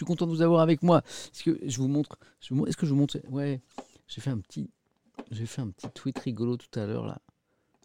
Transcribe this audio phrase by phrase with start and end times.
[0.00, 1.02] suis content de vous avoir avec moi.
[1.32, 2.18] Est-ce que je vous montre
[2.66, 3.60] Est-ce que je vous montre Ouais,
[4.08, 4.70] j'ai fait un petit,
[5.30, 7.18] j'ai fait un petit tweet rigolo tout à l'heure là.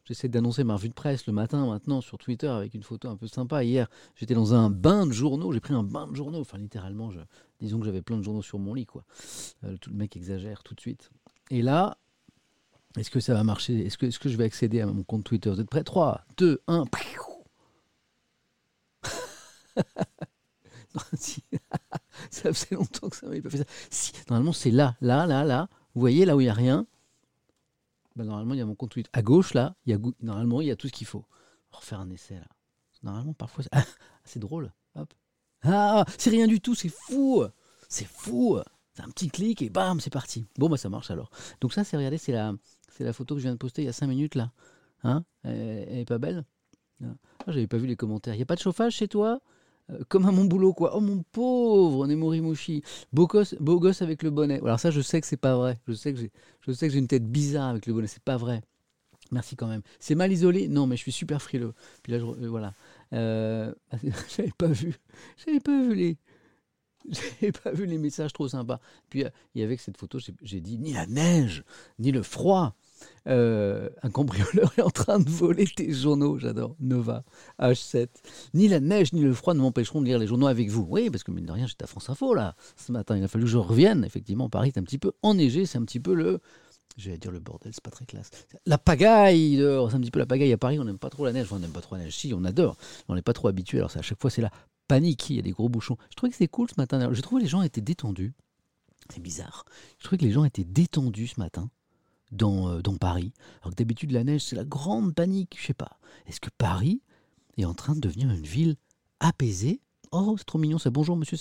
[0.05, 3.17] J'essaie d'annoncer ma revue de presse le matin maintenant sur Twitter avec une photo un
[3.17, 3.63] peu sympa.
[3.63, 5.51] Hier, j'étais dans un bain de journaux.
[5.51, 6.41] J'ai pris un bain de journaux.
[6.41, 7.09] Enfin, littéralement,
[7.59, 8.85] disons que j'avais plein de journaux sur mon lit.
[8.85, 9.03] quoi.
[9.63, 11.09] Euh, tout le mec exagère tout de suite.
[11.49, 11.97] Et là,
[12.97, 13.83] est-ce que ça va marcher?
[13.83, 15.49] Est-ce que, je vais accéder à mon compte Twitter?
[15.49, 15.83] Vous êtes prêts?
[15.83, 16.85] 3, 2, 1.
[22.31, 23.65] ça faisait longtemps que ça m'avait pas fait ça.
[23.89, 25.69] Si, normalement, c'est là, là, là, là.
[25.93, 26.85] Vous voyez, là où il n'y a rien,
[28.15, 29.09] bah, normalement, il y a mon compte Twitter.
[29.13, 31.25] À gauche, là, il y a, normalement, il y a tout ce qu'il faut.
[31.69, 32.47] On va refaire un essai, là.
[33.03, 33.63] Normalement, parfois,
[34.23, 34.73] c'est drôle.
[34.95, 35.13] Hop.
[35.63, 37.43] Ah, c'est rien du tout, c'est fou.
[37.87, 38.59] C'est fou.
[38.93, 40.45] C'est un petit clic et bam, c'est parti.
[40.57, 41.29] Bon, bah ça marche alors.
[41.59, 42.53] Donc ça, c'est, regardez, c'est la,
[42.89, 44.51] c'est la photo que je viens de poster il y a 5 minutes, là.
[45.03, 46.45] Hein elle, est pas belle?
[47.03, 47.07] Ah,
[47.47, 48.33] J'avais pas vu les commentaires.
[48.33, 49.41] Il n'y a pas de chauffage chez toi?
[50.07, 50.95] Comme à mon boulot, quoi.
[50.95, 52.83] Oh mon pauvre Nemorimushi.
[53.13, 54.59] Beau gosse, beau gosse avec le bonnet.
[54.61, 55.79] Alors ça, je sais que c'est pas vrai.
[55.87, 58.07] Je sais que j'ai, je sais que j'ai une tête bizarre avec le bonnet.
[58.07, 58.61] C'est pas vrai.
[59.31, 59.81] Merci quand même.
[59.99, 60.67] C'est mal isolé?
[60.67, 61.73] Non, mais je suis super frileux.
[62.03, 62.73] Puis là, je, euh, voilà.
[63.13, 63.73] Euh,
[64.35, 64.95] j'avais pas vu.
[65.45, 66.17] J'avais pas vu les.
[67.09, 68.79] J'avais pas vu les messages trop sympas.
[69.09, 71.63] Puis il y avait cette photo, j'ai dit ni la neige,
[71.99, 72.75] ni le froid,
[73.27, 76.75] euh, un cambrioleur est en train de voler tes journaux, j'adore.
[76.79, 77.23] Nova,
[77.59, 78.07] H7.
[78.53, 80.85] Ni la neige ni le froid ne m'empêcheront de lire les journaux avec vous.
[80.89, 82.55] Oui, parce que mine de rien, j'étais à France Info là.
[82.75, 84.03] Ce matin, il a fallu que je revienne.
[84.03, 86.39] Effectivement, Paris est un petit peu enneigé, c'est un petit peu le.
[86.97, 88.29] Je vais dire le bordel, c'est pas très classe.
[88.65, 91.33] La pagaille C'est un petit peu la pagaille à Paris, on n'aime pas trop la
[91.33, 91.51] neige.
[91.51, 92.15] On n'aime pas trop la neige.
[92.15, 92.77] Si, on adore.
[93.09, 93.79] On n'est pas trop habitué.
[93.79, 94.51] Alors, à chaque fois, c'est la
[94.87, 95.29] panique.
[95.29, 95.97] Il y a des gros bouchons.
[96.09, 97.09] Je trouvais que c'était cool ce matin.
[97.11, 98.33] J'ai trouvé que les gens étaient détendus.
[99.09, 99.65] C'est bizarre.
[99.99, 101.69] Je trouvais que les gens étaient détendus ce matin
[102.31, 103.33] dans, euh, dans Paris.
[103.61, 105.57] Alors que d'habitude, la neige, c'est la grande panique.
[105.59, 105.99] Je sais pas.
[106.27, 107.01] Est-ce que Paris
[107.57, 108.75] est en train de devenir une ville
[109.19, 109.81] apaisée?
[110.11, 110.89] Oh, c'est trop mignon ça.
[110.89, 111.37] Bonjour, monsieur,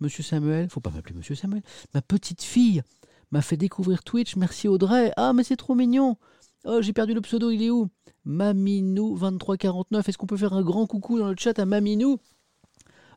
[0.00, 0.68] monsieur Samuel.
[0.68, 1.62] Faut pas m'appeler monsieur Samuel.
[1.94, 2.82] Ma petite fille
[3.30, 4.36] m'a fait découvrir Twitch.
[4.36, 5.12] Merci Audrey.
[5.16, 6.16] Ah, mais c'est trop mignon.
[6.64, 7.88] Oh, j'ai perdu le pseudo, il est où?
[8.26, 10.08] Maminou2349.
[10.08, 12.18] Est-ce qu'on peut faire un grand coucou dans le chat à Maminou?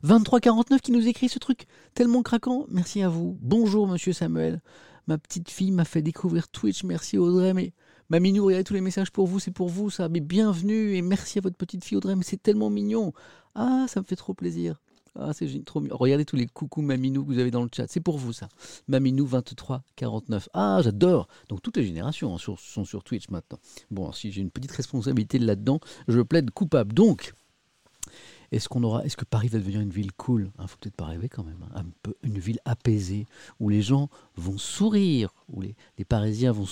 [0.02, 2.64] 2349 qui nous écrit ce truc tellement craquant.
[2.70, 3.36] Merci à vous.
[3.42, 4.62] Bonjour, monsieur Samuel.
[5.06, 6.84] Ma petite fille m'a fait découvrir Twitch.
[6.84, 7.54] Merci Audrey.
[7.54, 7.72] Mais
[8.08, 9.40] Maminou, regardez tous les messages pour vous.
[9.40, 10.08] C'est pour vous ça.
[10.08, 12.16] Mais bienvenue et merci à votre petite fille Audrey.
[12.16, 13.12] Mais c'est tellement mignon.
[13.54, 14.80] Ah, ça me fait trop plaisir.
[15.18, 15.82] Ah, c'est trop.
[15.90, 17.86] Regardez tous les coucous Maminou que vous avez dans le chat.
[17.88, 18.48] C'est pour vous ça.
[18.88, 20.48] Maminou 2349.
[20.52, 21.26] Ah, j'adore.
[21.48, 23.58] Donc toutes les générations hein, sont sur Twitch maintenant.
[23.90, 26.92] Bon, si j'ai une petite responsabilité là-dedans, je plaide coupable.
[26.94, 27.34] Donc,
[28.52, 30.50] est-ce qu'on aura, est-ce que Paris va devenir une ville cool?
[30.58, 31.62] Il hein, faut peut-être pas rêver quand même.
[31.62, 31.82] Hein.
[31.82, 33.26] Un peu une ville apaisée
[33.60, 35.76] où les gens vont sourire, où les,
[36.08, 36.66] Parisiens vont,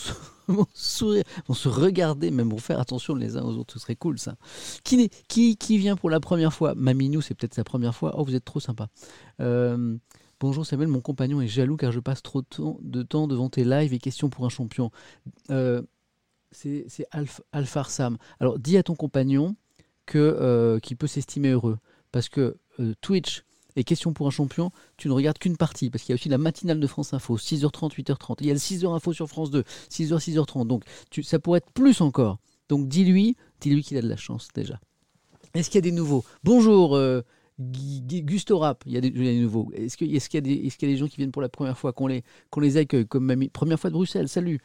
[0.75, 3.75] sourire, vont se regarder, même vont faire attention les uns aux autres.
[3.75, 4.37] Ce serait cool ça.
[4.83, 6.75] Qui, qui, qui vient pour la première fois?
[6.75, 8.15] Maminou, c'est peut-être sa première fois.
[8.19, 8.89] Oh, vous êtes trop sympa.
[9.41, 9.97] Euh,
[10.41, 12.43] bonjour Samuel, mon compagnon est jaloux car je passe trop
[12.83, 14.91] de temps devant tes lives et questions pour un champion.
[15.51, 15.83] Euh,
[16.51, 18.17] c'est Alf, Alphar Sam.
[18.41, 19.55] Alors dis à ton compagnon
[20.17, 21.79] euh, qui peut s'estimer heureux.
[22.13, 23.45] Parce que euh, Twitch
[23.77, 25.91] et Question pour un champion, tu ne regardes qu'une partie.
[25.91, 28.37] Parce qu'il y a aussi la matinale de France Info, 6h30, 8h30.
[28.41, 30.67] Il y a le 6h Info sur France 2, 6h, 6h30.
[30.67, 32.39] Donc tu, ça pourrait être plus encore.
[32.69, 34.81] Donc dis-lui, dis-lui qu'il a de la chance déjà.
[35.55, 36.25] Est-ce qu'il y a des nouveaux?
[36.45, 37.23] Bonjour euh,
[37.59, 39.71] Gusto Rap, il y a des, nouveaux.
[39.75, 42.77] Est-ce qu'il est y, a des, gens qui viennent pour la première fois, qu'on les,
[42.77, 43.49] accueille comme mamie?
[43.49, 44.61] Première fois de Bruxelles, salut.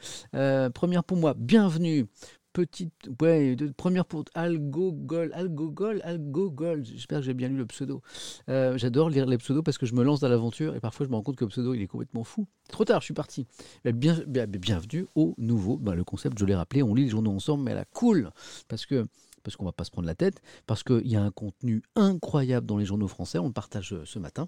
[0.73, 2.07] première pour moi, bienvenue
[2.53, 8.01] petite, ouais, de, première pour Algogol, Algogol, Algogol, j'espère que j'ai bien lu le pseudo.
[8.49, 11.11] Euh, j'adore lire les pseudos parce que je me lance dans l'aventure et parfois je
[11.11, 12.47] me rends compte que le pseudo il est complètement fou.
[12.69, 13.47] Trop tard, je suis parti.
[13.83, 17.31] Bien, bien, bienvenue au nouveau, bah, le concept je l'ai rappelé, on lit les journaux
[17.31, 18.29] ensemble mais elle a cool
[18.67, 19.07] parce que
[19.43, 22.65] parce qu'on va pas se prendre la tête, parce qu'il y a un contenu incroyable
[22.65, 24.47] dans les journaux français, on le partage euh, ce matin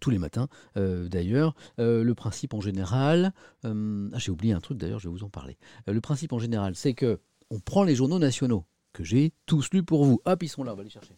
[0.00, 1.54] tous les matins euh, d'ailleurs.
[1.78, 3.32] Euh, le principe en général,
[3.64, 5.56] euh, ah, j'ai oublié un truc d'ailleurs, je vais vous en parler.
[5.86, 7.20] le principe en général, c'est que
[7.50, 10.20] on prend les journaux nationaux que j'ai tous lus pour vous.
[10.24, 11.14] Hop, ils sont là, on va les chercher.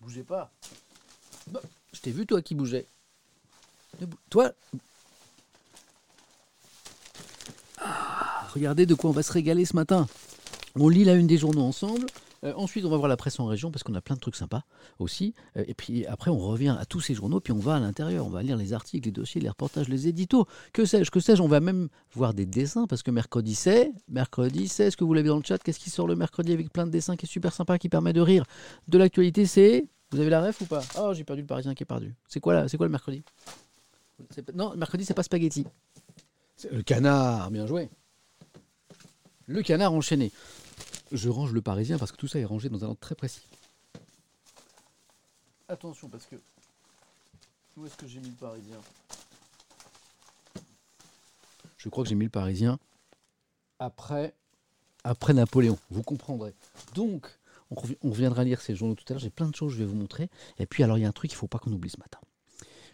[0.00, 0.52] Bougez pas.
[1.50, 1.60] Bah,
[1.92, 2.86] je t'ai vu toi qui bougeais.
[4.30, 4.52] Toi.
[7.78, 10.06] Ah, regardez de quoi on va se régaler ce matin.
[10.76, 12.06] On lit la une des journaux ensemble.
[12.44, 14.36] Euh, ensuite, on va voir la presse en région parce qu'on a plein de trucs
[14.36, 14.62] sympas
[14.98, 15.34] aussi.
[15.56, 18.26] Euh, et puis après, on revient à tous ces journaux, puis on va à l'intérieur.
[18.26, 20.46] On va lire les articles, les dossiers, les reportages, les éditos.
[20.72, 23.92] Que sais-je, que sais-je On va même voir des dessins parce que mercredi c'est.
[24.08, 24.86] Mercredi c'est.
[24.86, 26.90] Est-ce que vous l'avez dans le chat Qu'est-ce qui sort le mercredi avec plein de
[26.90, 28.44] dessins qui est super sympa, qui permet de rire
[28.88, 29.86] de l'actualité C'est.
[30.12, 30.82] Vous avez la ref ou pas?
[30.98, 32.14] Oh, j'ai perdu le parisien qui est perdu.
[32.26, 33.22] C'est quoi C'est quoi le mercredi?
[34.54, 35.66] Non, le mercredi, c'est pas spaghetti.
[36.56, 37.88] C'est le canard, bien joué.
[39.46, 40.30] Le canard enchaîné
[41.12, 43.42] je range le parisien parce que tout ça est rangé dans un ordre très précis.
[45.68, 46.36] Attention parce que
[47.76, 48.76] Où est-ce que j'ai mis le Parisien?
[51.76, 52.78] Je crois que j'ai mis le Parisien
[53.78, 54.34] après,
[55.04, 55.78] après Napoléon.
[55.90, 56.54] Vous comprendrez.
[56.94, 57.26] Donc,
[57.70, 59.20] on, revi- on reviendra lire ces journaux tout à l'heure.
[59.20, 60.28] J'ai plein de choses que je vais vous montrer.
[60.58, 61.98] Et puis, alors, il y a un truc qu'il ne faut pas qu'on oublie ce
[61.98, 62.18] matin.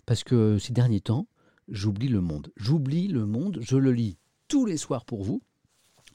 [0.04, 1.26] Parce que ces derniers temps,
[1.68, 2.52] j'oublie le monde.
[2.56, 3.58] J'oublie le monde.
[3.60, 5.42] Je le lis tous les soirs pour vous.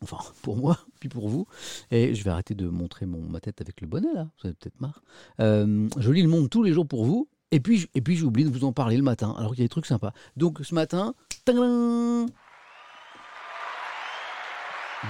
[0.01, 1.45] Enfin, pour moi, puis pour vous.
[1.91, 4.27] Et je vais arrêter de montrer mon, ma tête avec le bonnet, là.
[4.41, 5.03] Vous avez peut-être marre.
[5.39, 7.27] Euh, je lis le monde tous les jours pour vous.
[7.51, 9.63] Et puis, j- et puis j'oublie de vous en parler le matin, alors qu'il y
[9.63, 10.13] a des trucs sympas.
[10.37, 11.13] Donc ce matin,
[11.45, 12.27] tadam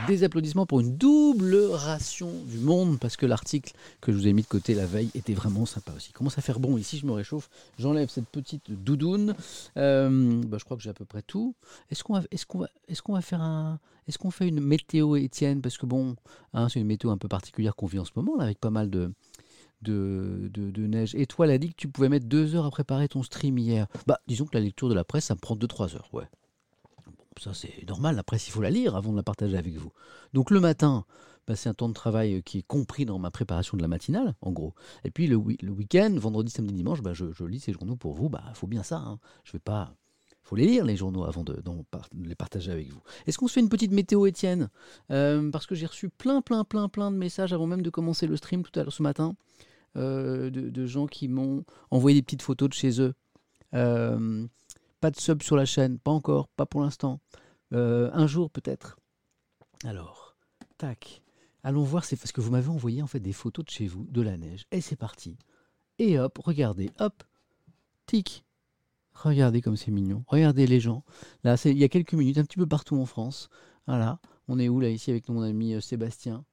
[0.07, 4.33] des applaudissements pour une double ration du monde, parce que l'article que je vous ai
[4.33, 6.11] mis de côté la veille était vraiment sympa aussi.
[6.11, 7.49] Commence à faire bon ici, je me réchauffe.
[7.77, 9.35] J'enlève cette petite doudoune.
[9.77, 11.55] Euh, bah, je crois que j'ai à peu près tout.
[11.89, 15.61] Est-ce qu'on va, faire un, est-ce qu'on fait une météo, Étienne?
[15.61, 16.15] Parce que bon,
[16.53, 18.69] hein, c'est une météo un peu particulière qu'on vit en ce moment, là, avec pas
[18.69, 19.11] mal de,
[19.81, 21.15] de, de, neige.
[21.15, 23.57] Et toi, elle a dit que tu pouvais mettre deux heures à préparer ton stream
[23.57, 23.87] hier.
[24.07, 26.25] Bah, disons que la lecture de la presse, ça me prend 2-3 heures, ouais.
[27.39, 28.15] Ça, c'est normal.
[28.15, 29.91] La presse, il faut la lire avant de la partager avec vous.
[30.33, 31.05] Donc, le matin,
[31.47, 34.35] bah, c'est un temps de travail qui est compris dans ma préparation de la matinale,
[34.41, 34.73] en gros.
[35.05, 38.29] Et puis, le, week-end, vendredi, samedi, dimanche, bah, je, lis ces journaux pour vous.
[38.29, 38.97] Bah, il faut bien ça.
[38.97, 39.19] Hein.
[39.43, 39.95] Je vais pas.
[40.43, 41.61] faut les lire, les journaux, avant de,
[42.13, 43.01] les partager avec vous.
[43.25, 44.69] Est-ce qu'on se fait une petite météo, Étienne?
[45.09, 48.27] Euh, Parce que j'ai reçu plein, plein, plein, plein de messages avant même de commencer
[48.27, 49.35] le stream tout à l'heure ce matin
[49.97, 53.13] euh, de, gens qui m'ont envoyé des petites photos de chez eux.
[53.73, 54.47] Euh,
[55.01, 57.19] pas de sub sur la chaîne, pas encore, pas pour l'instant.
[57.73, 58.97] Euh, un jour peut-être.
[59.83, 60.35] Alors,
[60.77, 61.21] tac.
[61.63, 64.05] Allons voir, c'est parce que vous m'avez envoyé en fait des photos de chez vous,
[64.09, 64.65] de la neige.
[64.71, 65.37] Et c'est parti.
[65.99, 67.23] Et hop, regardez, hop,
[68.05, 68.45] tic.
[69.13, 70.23] Regardez comme c'est mignon.
[70.27, 71.03] Regardez les gens.
[71.43, 73.49] Là, c'est il y a quelques minutes, un petit peu partout en France.
[73.87, 74.19] Voilà.
[74.47, 76.45] On est où là ici avec mon ami euh, Sébastien?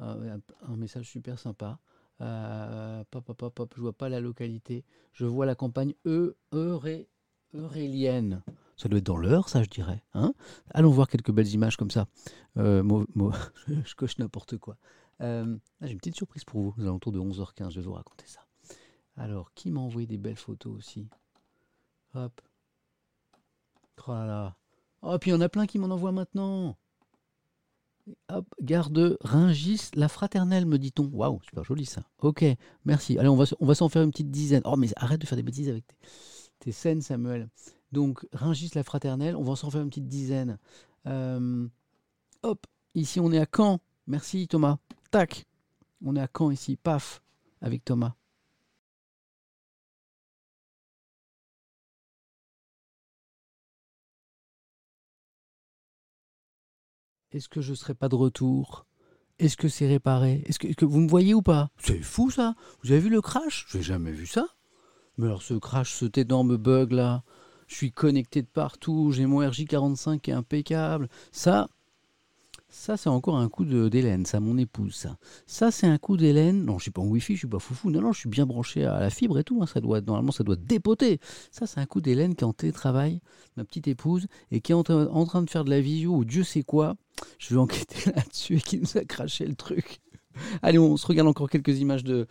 [0.00, 1.78] Euh, un, message super sympa.
[2.20, 4.84] Euh, pop, pop, pop, je vois pas la localité.
[5.12, 7.08] Je vois la campagne E, Euré-
[7.54, 8.42] Eurélienne.
[8.76, 10.02] Ça doit être dans l'heure, ça, je dirais.
[10.14, 10.32] Hein?
[10.72, 12.06] Allons voir quelques belles images comme ça.
[12.56, 12.82] Euh,
[13.68, 14.76] je coche n'importe quoi.
[15.20, 17.92] Euh, ah, J'ai une petite surprise pour vous, aux alentours de 11h15, je vais vous
[17.92, 18.40] raconter ça.
[19.16, 21.08] Alors, qui m'a envoyé des belles photos aussi?
[22.14, 22.40] Hop.
[24.06, 24.56] Oh là là.
[25.02, 26.76] Oh, puis il y en a plein qui m'en envoient maintenant.
[28.30, 31.04] Hop, gare de Ringis, la fraternelle, me dit-on.
[31.12, 32.02] Waouh, super joli ça.
[32.20, 32.44] Ok,
[32.86, 33.18] merci.
[33.18, 34.62] Allez, on va, on va s'en faire une petite dizaine.
[34.64, 35.84] Oh, mais arrête de faire des bêtises avec
[36.60, 37.48] tes scènes, Samuel.
[37.92, 40.58] Donc, Ringis, la fraternelle, on va s'en faire une petite dizaine.
[41.06, 41.66] Euh,
[42.42, 43.80] hop, ici, on est à Caen.
[44.06, 44.78] Merci, Thomas.
[45.10, 45.46] Tac.
[46.04, 46.76] On est à Caen ici.
[46.76, 47.22] Paf,
[47.60, 48.14] avec Thomas.
[57.32, 58.86] Est-ce que je serai pas de retour?
[59.38, 60.42] Est-ce que c'est réparé?
[60.46, 61.70] Est-ce que, que vous me voyez ou pas?
[61.78, 63.66] C'est fou ça Vous avez vu le crash?
[63.70, 64.46] J'ai jamais vu ça.
[65.20, 67.22] Mais alors ce crash, cet énorme bug là,
[67.68, 71.08] je suis connecté de partout, j'ai mon RJ45 qui est impeccable.
[71.30, 71.68] Ça,
[72.68, 74.94] ça c'est encore un coup d'Hélène, ça, mon épouse.
[74.94, 76.64] Ça, ça c'est un coup d'Hélène.
[76.64, 77.90] Non, je suis pas en Wi-Fi, je suis pas foufou.
[77.90, 79.60] Non, non, je suis bien branché à la fibre et tout.
[79.62, 81.20] hein, Ça doit, normalement, ça doit dépoter.
[81.50, 83.20] Ça, c'est un coup d'Hélène qui est en télétravail,
[83.56, 86.44] ma petite épouse, et qui est en, train- de faire de la visio ou Dieu
[86.44, 86.96] sait quoi.
[87.38, 90.00] Je vais enquêter là-dessus et qui nous a craché le truc.
[90.62, 92.26] Allez, on se regarde encore quelques images de,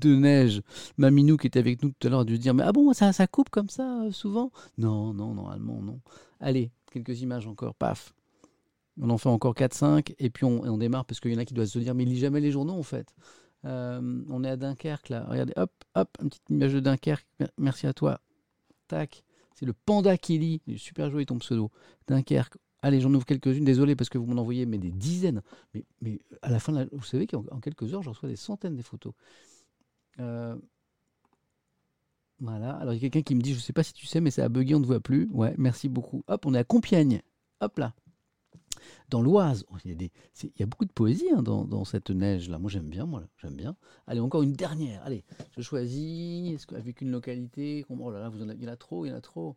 [0.00, 0.62] de neige.
[0.96, 3.12] Maminou qui était avec nous tout à l'heure a dû dire Mais ah bon, ça,
[3.12, 4.50] ça coupe comme ça euh, souvent?
[4.78, 6.00] Non, non, normalement, non.
[6.40, 8.12] Allez, quelques images encore, paf.
[9.00, 11.54] On en fait encore 4-5 et puis on, démarre parce qu'il y en a qui
[11.54, 13.14] doivent se dire Mais il lit jamais les journaux en fait.
[13.64, 15.24] Euh, on est à Dunkerque là.
[15.28, 17.26] Regardez, hop, hop, une petite image de Dunkerque.
[17.38, 18.20] Mer- Merci à toi.
[18.88, 19.24] Tac.
[19.54, 20.62] C'est le panda qui lit.
[20.76, 21.70] Super joli ton pseudo.
[22.08, 22.56] Dunkerque.
[22.82, 23.64] Allez, j'en ouvre quelques-unes.
[23.64, 25.42] Désolé parce que vous m'en envoyez mais des dizaines.
[25.74, 28.82] Mais, à la fin, vous savez qu'en en quelques heures, je reçois des centaines des
[28.82, 29.12] photos.
[30.18, 30.56] Euh,
[32.40, 32.76] voilà.
[32.76, 34.20] Alors, il y a quelqu'un qui me dit, je ne sais pas si tu sais,
[34.20, 35.28] mais ça a bugué, on ne te voit plus.
[35.32, 36.24] Ouais, merci beaucoup.
[36.26, 37.22] Hop, on est à Compiègne.
[37.60, 37.94] Hop là.
[39.10, 39.64] Dans l'Oise.
[39.70, 40.10] Oh, Il
[40.56, 42.58] y, a beaucoup de poésie hein, dans, cette neige-là.
[42.58, 43.04] Moi, j'aime bien.
[43.04, 43.76] Moi, j'aime bien.
[44.06, 45.02] Allez, encore une dernière.
[45.04, 45.24] Allez,
[45.56, 46.64] je choisis.
[46.66, 47.84] Qu'avec une localité.
[47.88, 49.56] Oh là là, il y en a trop, il y en a trop.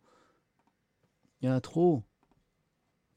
[1.40, 2.02] Il y en a trop.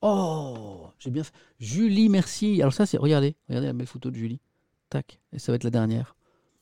[0.01, 1.33] Oh, j'ai bien fait.
[1.59, 2.61] Julie, merci.
[2.61, 2.97] Alors ça, c'est...
[2.97, 4.39] Regardez, regardez la belle photo de Julie.
[4.89, 5.19] Tac.
[5.33, 6.16] Et ça va être la dernière.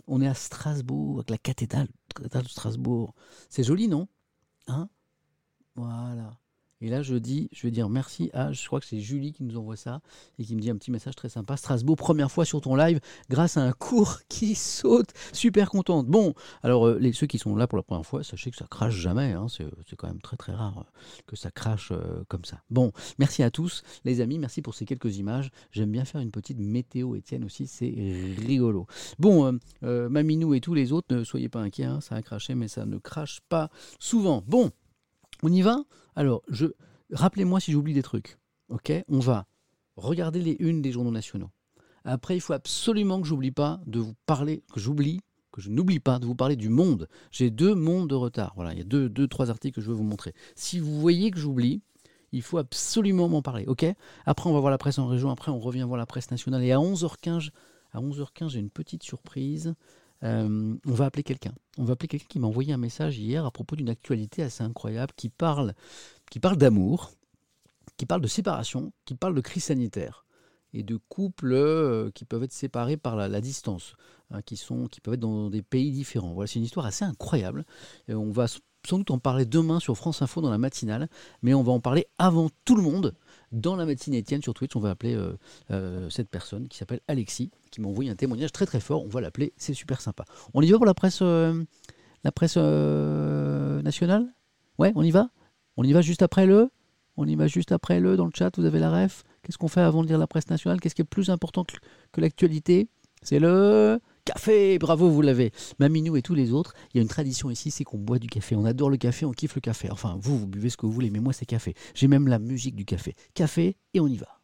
[0.08, 1.88] On est à Strasbourg, avec la cathédrale,
[2.20, 3.14] de Strasbourg.
[3.50, 4.08] C'est joli, non?
[4.68, 4.90] Hein?
[5.76, 6.38] Voilà.
[6.82, 9.44] Et là, je dis, je vais dire merci à, je crois que c'est Julie qui
[9.44, 10.02] nous envoie ça
[10.38, 11.56] et qui me dit un petit message très sympa.
[11.56, 15.10] Strasbourg, première fois sur ton live, grâce à un cours qui saute.
[15.32, 16.08] Super contente.
[16.08, 18.68] Bon, alors euh, les, ceux qui sont là pour la première fois, sachez que ça
[18.70, 19.32] crache jamais.
[19.32, 19.48] Hein.
[19.50, 19.66] c'est,
[19.96, 22.62] quand même très très rare euh, que ça crache euh, comme ça.
[22.70, 24.38] Bon, merci à tous, les amis.
[24.38, 25.52] Merci pour ces quelques images.
[25.72, 27.68] J'aime bien faire une petite météo, Étienne aussi.
[27.68, 27.94] C'est
[28.46, 28.86] rigolo.
[29.18, 31.86] Bon, Maminou et tous les autres, ne soyez pas inquiets.
[31.86, 34.44] Hein, ça a craché, mais ça ne crache pas souvent.
[34.48, 34.72] Bon.
[35.44, 35.84] On y va?
[36.16, 36.42] Alors,
[37.12, 38.38] rappelez-moi si j'oublie des trucs.
[38.70, 38.92] Ok?
[39.08, 39.46] On va
[39.96, 41.50] regarder les unes des journaux nationaux.
[42.04, 46.00] Après, il faut absolument que j'oublie pas de vous parler, que j'oublie, que je n'oublie
[46.00, 47.08] pas de vous parler du monde.
[47.32, 48.54] J'ai deux mondes de retard.
[48.56, 50.34] Voilà, il y a deux, deux, trois articles que je veux vous montrer.
[50.56, 51.82] Si vous voyez que j'oublie,
[52.32, 53.66] il faut absolument m'en parler.
[53.68, 53.86] Ok?
[54.26, 55.32] Après, on va voir la presse en région.
[55.32, 56.64] Après, on revient voir la presse nationale.
[56.64, 57.50] Et à 11h15,
[57.92, 59.74] à 11h15, j'ai une petite surprise.
[60.24, 61.54] Euh, on va appeler quelqu'un.
[61.78, 64.64] On va appeler quelqu'un qui m'a envoyé un message hier à propos d'une actualité assez
[64.64, 65.74] incroyable qui parle,
[66.32, 67.12] qui parle d'amour,
[67.98, 70.26] qui parle de séparation, qui parle de crise sanitaire
[70.74, 73.96] et de couples euh, qui peuvent être séparés par la, distance,
[74.32, 76.34] hein, qui, sont, qui peuvent être dans des pays différents.
[76.34, 77.66] Voilà, c'est une histoire assez incroyable.
[78.08, 78.48] Et on va
[78.86, 81.10] sans doute en parler demain sur France Info dans la matinale,
[81.42, 83.16] mais on va en parler avant tout le monde
[83.52, 84.76] dans la médecine Étienne sur Twitch.
[84.76, 85.38] On va appeler euh,
[85.72, 89.04] euh, cette personne qui s'appelle Alexis, qui m'a envoyé un témoignage très très fort.
[89.04, 90.26] On va l'appeler, c'est super sympa.
[90.54, 91.64] On y va pour la presse, euh,
[92.24, 94.34] la presse nationale?
[94.78, 95.30] Ouais, on y va?
[95.78, 96.70] On y va juste après le
[97.18, 98.58] On y va juste après le dans le chat.
[98.58, 100.82] Vous avez la ref Qu'est-ce qu'on fait avant de lire la presse nationale?
[100.82, 101.66] Qu'est-ce qui est plus important
[102.12, 102.90] que l'actualité?
[103.22, 105.52] C'est le Café, bravo, vous l'avez.
[105.78, 108.28] Maminou et tous les autres, il y a une tradition ici, c'est qu'on boit du
[108.28, 108.56] café.
[108.56, 109.92] On adore le café, on kiffe le café.
[109.92, 111.76] Enfin, vous, vous buvez ce que vous voulez, mais moi, c'est café.
[111.94, 113.14] J'ai même la musique du café.
[113.36, 114.40] Café, et on y va.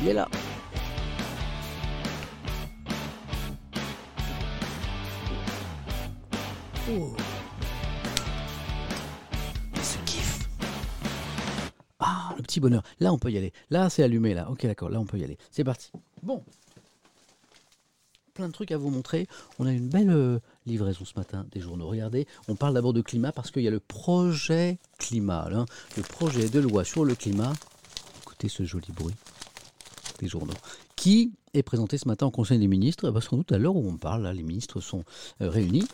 [0.00, 0.28] Il est là.
[6.90, 7.16] Oh.
[12.36, 12.82] le petit bonheur.
[13.00, 13.52] Là, on peut y aller.
[13.70, 14.48] Là, c'est allumé, là.
[14.50, 15.36] Ok, d'accord, là, on peut y aller.
[15.50, 15.90] C'est parti.
[16.22, 16.42] Bon.
[18.34, 19.26] Plein de trucs à vous montrer.
[19.58, 21.88] On a une belle euh, livraison ce matin des journaux.
[21.88, 25.66] Regardez, on parle d'abord de climat parce qu'il y a le projet climat, hein.
[25.96, 27.52] le projet de loi sur le climat.
[28.22, 29.14] Écoutez ce joli bruit
[30.26, 30.54] journaux.
[30.96, 33.08] Qui est présenté ce matin au Conseil des ministres?
[33.08, 35.04] Eh ben, Sans doute à l'heure où on parle, les ministres sont
[35.40, 35.86] euh, réunis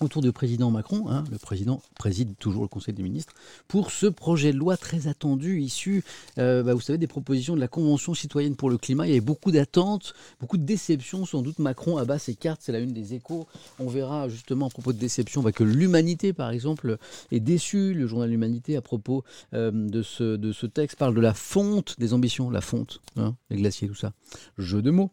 [0.00, 3.34] autour du président Macron, hein, le président préside toujours le Conseil des ministres,
[3.68, 6.04] pour ce projet de loi très attendu, issu,
[6.38, 9.06] euh, bah, vous savez, des propositions de la Convention citoyenne pour le climat.
[9.06, 11.24] Il y avait beaucoup d'attentes, beaucoup de déceptions.
[11.24, 13.46] Sans doute Macron abat ses cartes, c'est la une des échos.
[13.78, 16.98] On verra justement à propos de déception bah, que l'humanité, par exemple,
[17.32, 17.94] est déçue.
[17.94, 19.24] Le journal L'Humanité, à propos
[19.54, 23.34] euh, de, ce, de ce texte, parle de la fonte des ambitions, la fonte, hein,
[23.50, 24.12] les glaciers, tout ça.
[24.58, 25.10] Jeu de mots.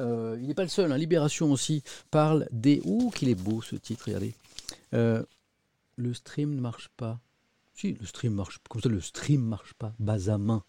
[0.00, 0.96] Euh, il n'est pas le seul, hein.
[0.96, 2.80] Libération aussi parle des...
[2.84, 4.34] Ouh, qu'il est beau ce titre, regardez.
[4.94, 5.22] Euh,
[5.96, 7.20] le stream ne marche pas.
[7.74, 8.58] Si, le stream marche.
[8.68, 9.92] Comme ça, le stream marche pas.
[9.98, 10.64] Bas à main.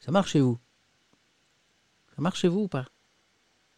[0.00, 0.58] Ça marche chez vous?
[2.16, 2.86] Ça marche chez vous ou pas?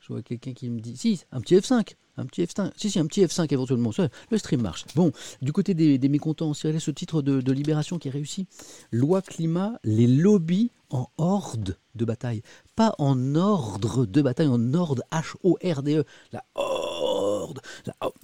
[0.00, 0.96] Je vois quelqu'un qui me dit.
[0.96, 1.94] Si, un petit F5.
[2.16, 2.72] Un petit F5.
[2.76, 3.90] Si, si, un petit F5 éventuellement.
[4.30, 4.84] Le stream marche.
[4.94, 8.46] Bon, du côté des, mécontents, c'est ce titre de, Libération qui est réussi.
[8.90, 12.42] Loi climat, les lobbies en horde de bataille.
[12.74, 16.04] Pas en ordre de bataille, en ordre H-O-R-D-E.
[16.32, 17.60] La horde.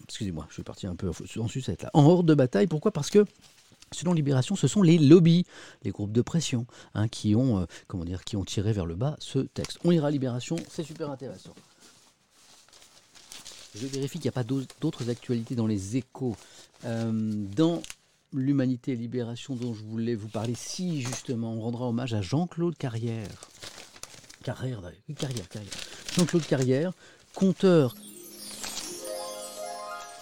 [0.05, 1.91] Excusez-moi, je suis parti un peu en sucette là.
[1.95, 2.93] En horde de bataille, pourquoi?
[2.93, 3.25] Parce que
[3.93, 5.45] Selon Libération, ce sont les lobbies,
[5.83, 8.95] les groupes de pression, hein, qui, ont, euh, comment dire, qui ont tiré vers le
[8.95, 9.79] bas ce texte.
[9.85, 11.53] On ira Libération, c'est super intéressant.
[13.75, 16.37] Je vérifie qu'il n'y a pas d'autres actualités dans les échos.
[16.85, 17.83] Euh, dans
[18.35, 22.77] l'Humanité et Libération dont je voulais vous parler, si justement on rendra hommage à Jean-Claude
[22.77, 23.29] Carrière.
[24.43, 24.81] Carrière,
[25.17, 25.73] Carrière, Carrière.
[26.17, 26.93] Jean-Claude Carrière,
[27.35, 27.95] conteur.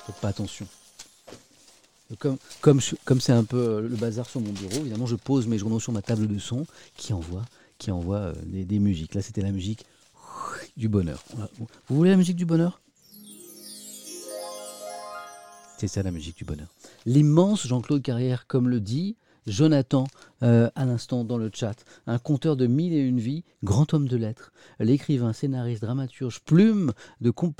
[0.07, 0.67] Faites pas attention.
[2.61, 5.79] Comme, c'est un peu euh, le bazar sur mon bureau, évidemment, je pose mes journaux
[5.79, 6.67] sur ma table de son
[6.97, 7.45] qui envoie,
[7.79, 9.15] qui envoie euh, des musiques.
[9.15, 9.87] Là, c'était la musique
[10.77, 11.25] du bonheur.
[11.89, 12.81] Vous voulez la musique du bonheur?
[15.81, 16.69] C'est ça la musique du bonheur.
[17.07, 20.07] L'immense Jean-Claude Carrière, comme le dit Jonathan
[20.43, 24.07] euh, à l'instant dans le chat, un conteur de mille et une vies, grand homme
[24.07, 26.93] de lettres, l'écrivain, scénariste, dramaturge, plume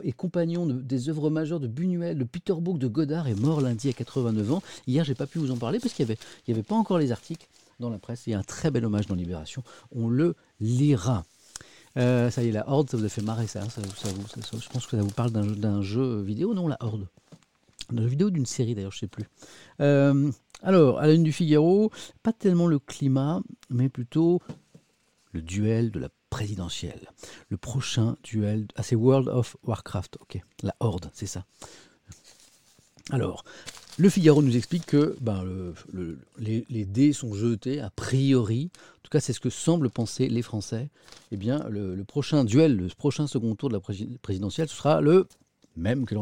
[0.05, 3.95] et compagnon des œuvres majeures de Buñuel, de Peter de Godard, est mort lundi à
[3.95, 4.63] 89 ans.
[4.87, 7.13] Hier, j'ai pas pu vous en parler parce qu'il n'y avait, avait pas encore les
[7.13, 7.49] articles
[7.79, 8.27] dans la presse.
[8.27, 9.63] Il y a un très bel hommage dans Libération.
[9.97, 11.25] On le lira.
[11.97, 14.87] Euh, ça y est, la Horde, ça vous a fait marrer ça, ça, je pense
[14.87, 17.07] que ça vous parle d'un jeu vidéo, non, la Horde
[17.93, 19.25] une vidéo d'une série d'ailleurs, je sais plus.
[19.81, 20.31] Euh,
[20.63, 21.91] alors, à la une du Figaro,
[22.23, 24.41] pas tellement le climat, mais plutôt
[25.33, 27.09] le duel de la présidentielle.
[27.49, 31.45] Le prochain duel, ah c'est World of Warcraft, ok, la Horde, c'est ça.
[33.11, 33.45] Alors,
[33.99, 35.45] le Figaro nous explique que ben,
[36.39, 38.71] les, dés sont jetés a priori.
[38.75, 40.89] En tout cas, c'est ce que semblent penser les Français.
[41.33, 43.81] Eh bien, le, prochain duel, le prochain second tour de la
[44.23, 45.27] présidentielle, ce sera le
[45.77, 46.15] même que,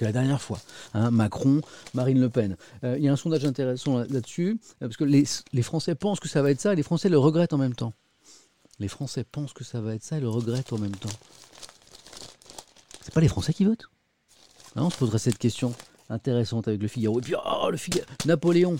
[0.00, 0.58] la dernière fois.
[0.94, 1.60] Hein, Macron,
[1.94, 2.56] Marine Le Pen.
[2.84, 6.42] Euh, il y a un sondage intéressant là-dessus, parce que les, Français pensent que ça
[6.42, 7.92] va être ça, et les Français le regrettent en même temps.
[8.78, 11.08] Les Français pensent que ça va être ça et le regrettent en même temps.
[13.02, 13.88] C'est pas les Français qui votent
[14.76, 15.74] non, On se poserait cette question
[16.10, 17.18] intéressante avec le Figaro.
[17.18, 18.76] Et puis, oh, le Figaro, Napoléon.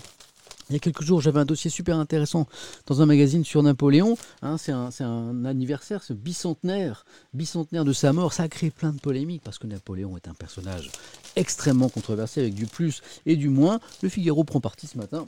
[0.69, 2.47] Il y a quelques jours, j'avais un dossier super intéressant
[2.85, 4.15] dans un magazine sur Napoléon.
[4.43, 8.33] Hein, c'est un, anniversaire, ce bicentenaire, bicentenaire de sa mort.
[8.33, 10.91] Ça a créé plein de polémiques parce que Napoléon est un personnage
[11.35, 13.79] extrêmement controversé avec du plus et du moins.
[14.03, 15.27] Le Figaro prend parti ce matin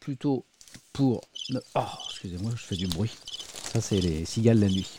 [0.00, 0.44] plutôt
[0.92, 1.20] pour.
[1.76, 3.12] Oh, excusez-moi, je fais du bruit.
[3.72, 4.90] Ça, c'est les cigales la nuit.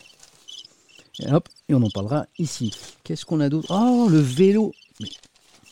[1.19, 2.73] Et hop, et on en parlera ici.
[3.03, 3.67] Qu'est-ce qu'on a d'autre?
[3.69, 4.73] Oh, le vélo.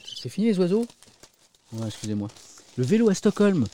[0.04, 0.86] C'est fini les oiseaux?
[1.86, 2.28] Excusez-moi.
[2.78, 3.66] Le vélo à Stockholm.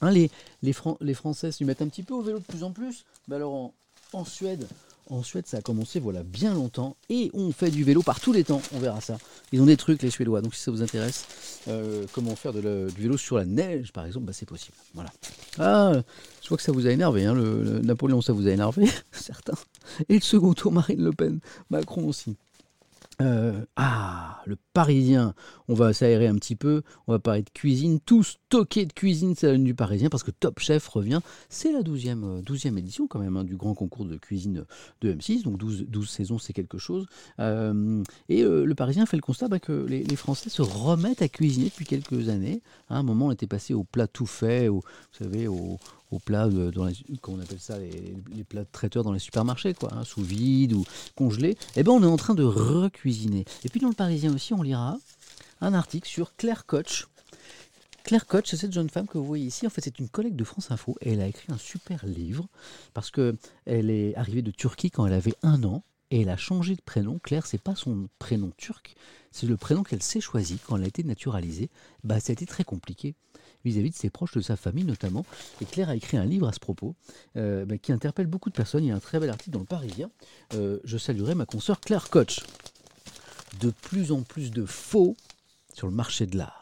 [0.00, 0.30] Hein, les,
[0.62, 3.04] les, les Français se mettent un petit peu au vélo de plus en plus.
[3.28, 3.72] Mais alors
[4.12, 4.66] en, Suède,
[5.08, 8.32] en Suède, ça a commencé voilà bien longtemps et on fait du vélo par tous
[8.32, 8.62] les temps.
[8.72, 9.18] On verra ça.
[9.52, 10.40] Ils ont des trucs les Suédois.
[10.40, 11.26] Donc si ça vous intéresse,
[11.68, 14.76] euh, comment faire du vélo sur la neige, par exemple, bah, c'est possible.
[14.94, 15.10] Voilà.
[15.58, 15.92] Ah,
[16.42, 17.24] je vois que ça vous a énervé.
[17.26, 19.58] Hein, le, Napoléon, ça vous a énervé, certains.
[20.08, 22.36] Et le second tour, Marine Le Pen, Macron aussi.
[23.20, 25.34] Euh, ah, le Parisien.
[25.68, 26.82] On va s'aérer un petit peu.
[27.06, 28.00] On va parler de cuisine.
[28.00, 31.20] Tout stocké de cuisine, c'est la du Parisien parce que Top Chef revient.
[31.48, 34.64] C'est la 12e, 12e édition quand même hein, du grand concours de cuisine
[35.02, 35.42] de M6.
[35.42, 37.06] Donc 12, 12 saisons, c'est quelque chose.
[37.38, 41.28] Euh, et euh, le Parisien fait le constat bah, que les, Français se remettent à
[41.28, 42.62] cuisiner depuis quelques années.
[42.88, 45.78] À un moment, on était passé au plat tout fait, vous savez, au,
[46.10, 46.94] aux plats, dans les,
[47.28, 50.84] on appelle ça, les, plats de traiteurs dans les supermarchés, quoi, hein, sous vide ou
[51.14, 53.44] congelés, eh ben on est en train de recuisiner.
[53.64, 54.98] Et puis dans le Parisien aussi, on lira
[55.60, 57.06] un article sur Claire Koch.
[58.02, 59.66] Claire Koch, c'est cette jeune femme que vous voyez ici.
[59.66, 62.48] En fait, c'est une collègue de France Info et elle a écrit un super livre
[62.94, 63.36] parce que
[63.66, 66.80] elle est arrivée de Turquie quand elle avait un an et elle a changé de
[66.80, 67.18] prénom.
[67.22, 68.96] Claire, c'est pas son prénom turc,
[69.30, 71.70] c'est le prénom qu'elle s'est choisi quand elle a été naturalisée.
[72.02, 73.14] Bah, ça a été très compliqué
[73.64, 75.24] vis-à-vis de ses proches, de sa famille notamment.
[75.60, 76.94] Et Claire a écrit un livre à ce propos
[77.36, 78.84] euh, bah, qui interpelle beaucoup de personnes.
[78.84, 80.10] Il y a un très bel article dans le Parisien.
[80.54, 82.40] Euh, je saluerai ma consoeur Claire Koch.
[83.60, 85.16] De plus en plus de faux
[85.74, 86.60] sur le marché de l'art.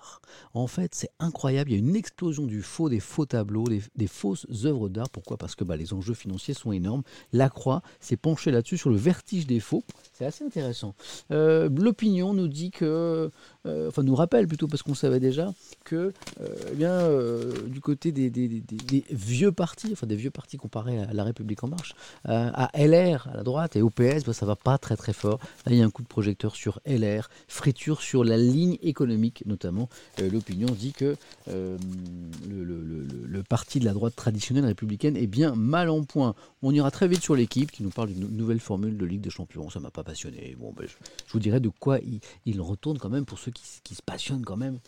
[0.55, 1.71] En fait, c'est incroyable.
[1.71, 5.11] Il y a une explosion du faux, des faux tableaux, des, fausses œuvres d'art.
[5.11, 5.37] Pourquoi?
[5.37, 7.02] Parce que bah, les enjeux financiers sont énormes.
[7.32, 9.84] La Croix s'est penchée là-dessus sur le vertige des faux.
[10.13, 10.95] C'est assez intéressant.
[11.30, 13.30] Euh, l'opinion nous dit que
[13.66, 15.52] euh, enfin nous rappelle plutôt parce qu'on savait déjà
[15.84, 18.62] que euh, eh bien, euh, du côté des,
[19.10, 21.94] vieux partis, enfin des vieux partis comparés à La République en marche,
[22.25, 25.40] à LR à la droite et au PS, bah, ça va pas très très fort.
[25.66, 29.42] Là il y a un coup de projecteur sur LR, friture sur la ligne économique
[29.47, 29.88] notamment.
[30.18, 31.16] L'opinion dit que
[31.49, 36.34] le, parti de la droite traditionnelle républicaine est bien mal en point.
[36.62, 39.30] On ira très vite sur l'équipe qui nous parle d'une nouvelle formule de Ligue des
[39.30, 39.71] Champions.
[39.71, 40.56] Ça m'a pas passionné.
[40.58, 40.94] Bon, ben, je,
[41.32, 44.78] vous dirais de quoi il, il retourne quand même pour qui, se passionnent quand même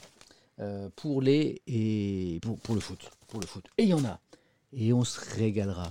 [0.61, 3.11] euh, pour, les, et pour, le foot.
[3.29, 3.64] Pour le foot.
[3.79, 4.18] Et il y en a.
[4.73, 5.88] Et on se régalera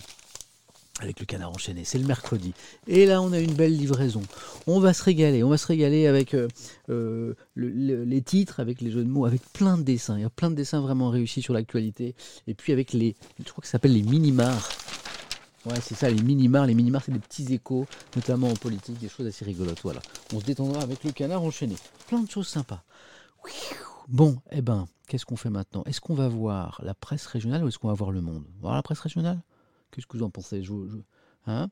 [1.02, 1.84] avec le canard enchaîné.
[1.86, 2.54] C'est le mercredi.
[2.88, 4.22] Et là, on a une belle livraison.
[4.68, 5.44] On va se régaler.
[5.44, 6.48] On va se régaler avec euh,
[6.90, 10.18] euh, les titres, avec les jeux de mots, avec plein de dessins.
[10.18, 12.16] Il y a plein de dessins vraiment réussis sur l'actualité.
[12.48, 14.70] Et puis avec les, je crois que ça s'appelle les mini-mars.
[15.66, 16.68] Ouais, c'est ça, les mini-mars.
[16.68, 19.82] Les mini-mars, c'est des petits échos, notamment en politique, des choses assez rigolotes.
[19.84, 20.02] Voilà.
[20.34, 21.76] On se détendra avec le canard enchaîné.
[22.08, 22.84] Plein de choses sympas.
[24.08, 25.84] Bon, eh ben, qu'est-ce qu'on fait maintenant?
[25.86, 28.46] Est-ce qu'on va voir la presse régionale ou est-ce qu'on va voir le monde?
[28.60, 29.42] Voir la presse régionale?
[29.92, 30.64] Qu'est-ce que vous en pensez?
[30.64, 30.74] Je,
[31.46, 31.70] hein?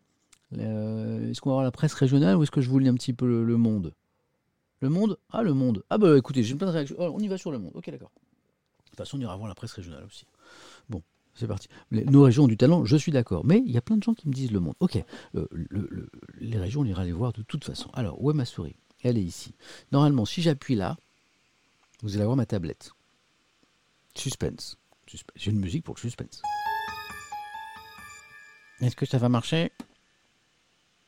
[0.52, 3.14] Est-ce qu'on va voir la presse régionale ou est-ce que je vous lis un petit
[3.14, 3.94] peu le, monde?
[4.82, 5.18] Le monde?
[5.32, 5.84] Ah, le monde.
[5.90, 6.96] Ah, bah écoutez, j'ai plein de réactions.
[7.00, 7.72] Oh, on y va sur le monde.
[7.74, 8.12] Ok, d'accord.
[8.84, 10.26] De toute façon, on ira voir la presse régionale aussi.
[10.90, 11.02] Bon,
[11.38, 11.68] c'est parti.
[11.92, 13.46] nos régions ont du talent, je suis d'accord.
[13.46, 14.76] Mais il y a plein de gens qui me disent le monde.
[14.80, 14.98] Ok,
[16.40, 17.90] les régions, on ira les voir de toute façon.
[17.94, 18.76] Alors, où est ma souris?
[19.04, 19.54] Elle est ici.
[19.92, 20.98] Normalement, si j'appuie là,
[22.02, 22.92] vous allez avoir ma tablette.
[24.16, 24.78] Suspense.
[25.36, 26.42] J'ai une musique pour le suspense.
[28.82, 29.72] Est-ce que ça va marcher?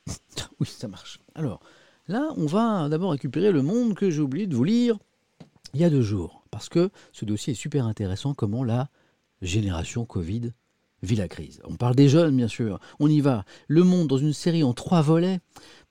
[0.59, 1.21] Oui, ça marche.
[1.35, 1.61] Alors,
[2.09, 4.99] là, on va d'abord récupérer le monde que j'ai oublié de vous lire
[5.73, 6.43] il y a deux jours.
[6.51, 8.89] Parce que ce dossier est super intéressant, comment la
[9.41, 10.51] génération Covid
[11.01, 11.61] vit la crise.
[11.65, 12.79] On parle des jeunes, bien sûr.
[12.99, 13.45] On y va.
[13.67, 15.39] Le Monde, dans une série en trois volets,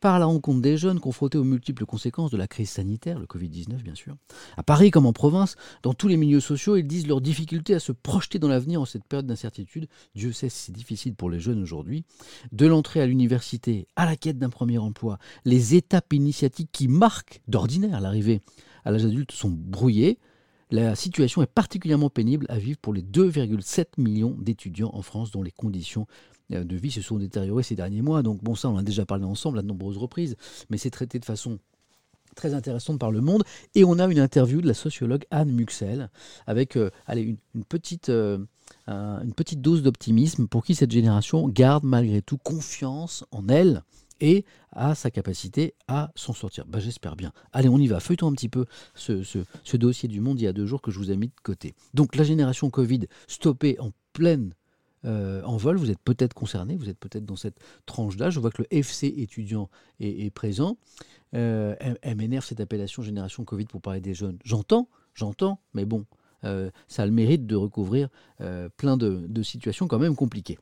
[0.00, 3.82] par la rencontre des jeunes confrontés aux multiples conséquences de la crise sanitaire, le Covid-19
[3.82, 4.16] bien sûr.
[4.56, 7.80] À Paris comme en province, dans tous les milieux sociaux, ils disent leur difficulté à
[7.80, 9.88] se projeter dans l'avenir en cette période d'incertitude.
[10.14, 12.04] Dieu sait si c'est difficile pour les jeunes aujourd'hui.
[12.52, 17.40] De l'entrée à l'université, à la quête d'un premier emploi, les étapes initiatiques qui marquent
[17.48, 18.40] d'ordinaire l'arrivée
[18.84, 20.18] à l'âge adulte sont brouillées.
[20.70, 25.42] La situation est particulièrement pénible à vivre pour les 2,7 millions d'étudiants en France dont
[25.42, 26.06] les conditions
[26.52, 28.22] euh, de vie se sont détériorées ces derniers mois.
[28.22, 30.36] Donc bon, ça, on en a déjà parlé ensemble à de nombreuses reprises,
[30.68, 31.58] mais c'est traité de façon
[32.34, 33.44] très intéressante par le monde.
[33.74, 36.10] Et on a une interview de la sociologue Anne Muxel
[36.46, 36.90] avec euh,
[37.68, 38.38] petite, euh,
[38.86, 43.82] une petite dose d'optimisme pour qui cette génération garde malgré tout confiance en elle
[44.20, 46.66] et à sa capacité à s'en sortir.
[46.66, 47.32] Bah, J'espère bien.
[47.52, 48.00] Allez, on y va.
[48.00, 50.98] Feuilletons un petit peu ce, dossier du monde il y a deux jours que je
[50.98, 51.74] vous ai mis de côté.
[51.94, 54.54] Donc la génération Covid stoppée en pleine
[55.04, 58.34] euh, en vol, vous êtes peut-être concerné, vous êtes peut-être dans cette tranche d'âge.
[58.34, 60.76] Je vois que le FC étudiant est, présent.
[61.34, 64.38] Euh, elle, m'énerve cette appellation génération Covid pour parler des jeunes.
[64.44, 66.04] J'entends, j'entends, mais bon,
[66.44, 68.08] euh, ça a le mérite de recouvrir
[68.40, 70.58] euh, plein de, situations quand même compliquées.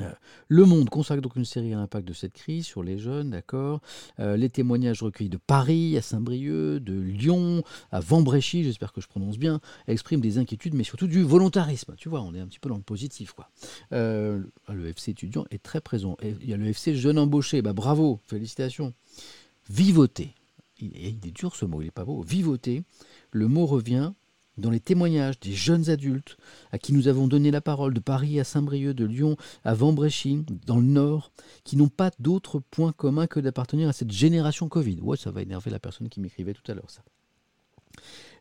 [0.00, 0.12] Euh,
[0.48, 3.80] le Monde consacre donc une série à l'impact de cette crise sur les jeunes, d'accord.
[4.20, 9.08] Euh, les témoignages recueillis de Paris, à Saint-Brieuc, de Lyon, à Vambréchy, j'espère que je
[9.08, 11.94] prononce bien, expriment des inquiétudes, mais surtout du volontarisme.
[11.96, 13.50] Tu vois, on est un petit peu dans le positif, quoi.
[13.92, 16.16] Euh, le FC étudiant est très présent.
[16.22, 18.94] il y a le FC jeune embauché, bah bravo, félicitations.
[19.68, 20.34] Vivoter.
[20.80, 22.22] Il, il est dur ce mot, il n'est pas beau.
[22.22, 22.84] Vivoter.
[23.32, 24.12] Le mot revient
[24.58, 26.36] dans les témoignages des jeunes adultes
[26.72, 30.44] à qui nous avons donné la parole de Paris à Saint-Brieuc, de Lyon à Vambréchy,
[30.66, 31.32] dans le Nord,
[31.64, 35.00] qui n'ont pas d'autre point commun que d'appartenir à cette génération Covid.
[35.00, 37.02] Ouais, ça va énerver la personne qui m'écrivait tout à l'heure, ça.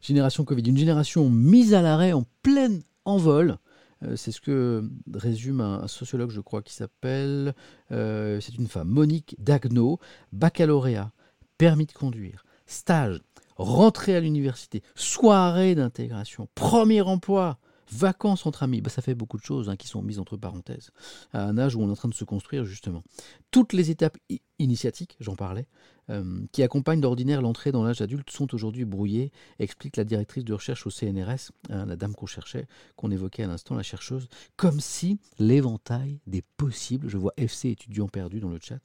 [0.01, 3.57] Génération Covid, une génération mise à l'arrêt en plein envol.
[4.03, 7.55] Euh, c'est ce que résume un, sociologue, je crois, qui s'appelle,
[7.91, 9.99] euh, c'est une femme, Monique Dagno,
[10.31, 11.11] baccalauréat,
[11.57, 13.21] permis de conduire, stage,
[13.57, 17.57] rentrer à l'université, soirée d'intégration, premier emploi,
[17.91, 20.91] vacances entre amis, bah, ça fait beaucoup de choses hein, qui sont mises entre parenthèses,
[21.33, 23.03] à un âge où on est en train de se construire justement.
[23.51, 24.17] Toutes les étapes
[24.59, 25.67] initiatiques, j'en parlais,
[26.09, 30.53] euh, qui accompagnent d'ordinaire l'entrée dans l'âge adulte sont aujourd'hui brouillées, explique la directrice de
[30.53, 34.79] recherche au CNRS, hein, la dame qu'on cherchait, qu'on évoquait à l'instant, la chercheuse, comme
[34.79, 38.79] si l'éventail des possibles, je vois FC étudiant perdu dans le chat,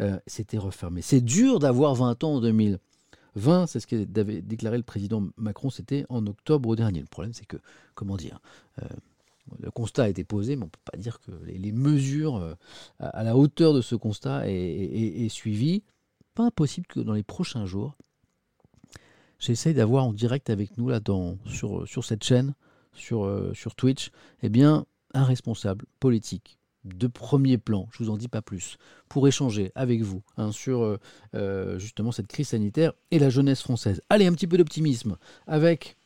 [0.00, 1.00] euh, s'était refermé.
[1.02, 2.78] C'est dur d'avoir 20 ans en 2000.
[3.38, 7.00] 20, c'est ce qu'avait déclaré le président Macron, c'était en octobre dernier.
[7.00, 7.56] Le problème, c'est que,
[7.94, 8.40] comment dire,
[8.82, 8.86] euh,
[9.60, 12.54] le constat a été posé, mais on ne peut pas dire que les, mesures euh,
[12.98, 15.82] à, la hauteur de ce constat aient, suivi.
[16.34, 17.96] Pas impossible que dans les prochains jours,
[19.38, 21.00] j'essaye d'avoir en direct avec nous, là,
[21.46, 22.54] sur, sur cette chaîne,
[22.92, 24.10] sur, euh, sur Twitch,
[24.42, 29.26] eh bien, un responsable politique de premier plan, je vous en dis pas plus, pour
[29.28, 30.98] échanger avec vous hein, sur euh,
[31.34, 34.00] euh, justement cette crise sanitaire et la jeunesse française.
[34.10, 35.96] Allez, un petit peu d'optimisme avec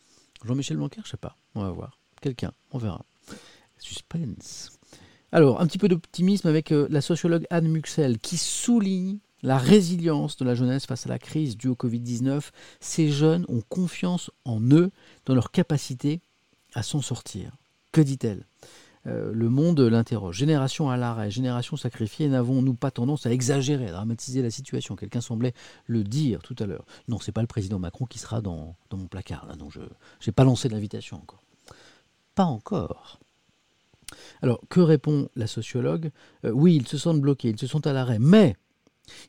[0.44, 1.98] Jean-Michel Blanquer, je sais pas, on va voir.
[2.20, 3.04] Quelqu'un, on verra.
[3.78, 4.70] Suspense.
[5.32, 10.36] Alors, un petit peu d'optimisme avec euh, la sociologue Anne Muxel qui souligne la résilience
[10.36, 12.50] de la jeunesse face à la crise due au Covid-19.
[12.80, 14.90] Ces jeunes ont confiance en eux,
[15.26, 16.20] dans leur capacité
[16.74, 17.56] à s'en sortir.
[17.90, 18.46] Que dit-elle?
[19.04, 20.36] Le monde l'interroge.
[20.36, 24.96] Génération à l'arrêt, génération sacrifiée, n'avons-nous pas tendance à exagérer, à dramatiser la situation?
[24.96, 25.54] Quelqu'un semblait
[25.86, 26.84] le dire tout à l'heure.
[27.08, 29.48] Non, c'est pas le président Macron qui sera dans, mon placard.
[29.58, 31.42] Non, je n'ai pas lancé l'invitation encore.
[32.34, 33.18] Pas encore.
[34.42, 36.10] Alors, que répond la sociologue?
[36.44, 38.56] Euh, Oui, ils se sentent bloqués, ils se sentent à l'arrêt, mais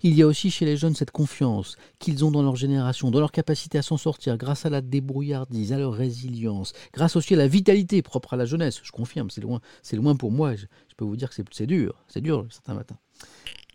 [0.01, 3.19] il y a aussi chez les jeunes cette confiance qu'ils ont dans leur génération, dans
[3.19, 7.38] leur capacité à s'en sortir grâce à la débrouillardise, à leur résilience, grâce aussi à
[7.38, 8.79] la vitalité propre à la jeunesse.
[8.83, 10.55] Je confirme, c'est loin, c'est loin pour moi.
[10.55, 12.97] Je, peux vous dire que c'est dur, c'est dur certains matins.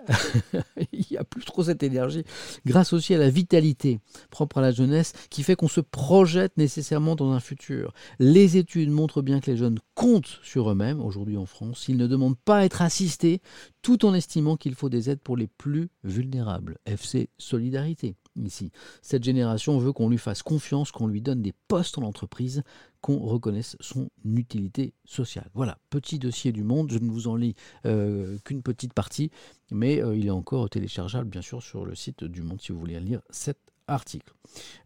[0.93, 2.25] il n'y a plus trop cette énergie,
[2.67, 7.17] grâce aussi à la vitalité propre à la jeunesse qui fait qu'on se projette nécessairement
[7.17, 7.93] dans un futur.
[8.19, 11.87] Les études montrent bien que les jeunes comptent sur eux-mêmes aujourd'hui en France.
[11.89, 13.41] Ils ne demandent pas à être assistés
[13.83, 16.79] tout en estimant qu'il faut des aides pour les plus vulnérables.
[16.87, 18.15] FC Solidarité
[18.47, 18.71] ici.
[19.03, 22.63] Cette génération veut qu'on lui fasse confiance, qu'on lui donne des postes en entreprise,
[23.01, 25.49] qu'on reconnaisse son utilité sociale.
[25.55, 27.55] Voilà, petit dossier du monde, je ne vous en lis
[27.87, 29.31] euh, qu'une petite partie,
[29.71, 32.79] mais euh, il est encore téléchargeable bien sûr sur le site du monde si vous
[32.79, 34.33] voulez lire cet article.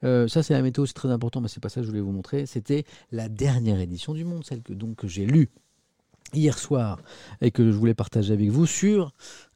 [0.04, 2.02] Euh, ça c'est la météo, c'est très important, mais c'est pas ça que je voulais
[2.02, 2.46] vous montrer.
[2.46, 5.50] C'était la dernière édition du monde, celle que donc j'ai lue
[6.34, 7.00] hier soir
[7.40, 9.12] et que je voulais partager avec vous sur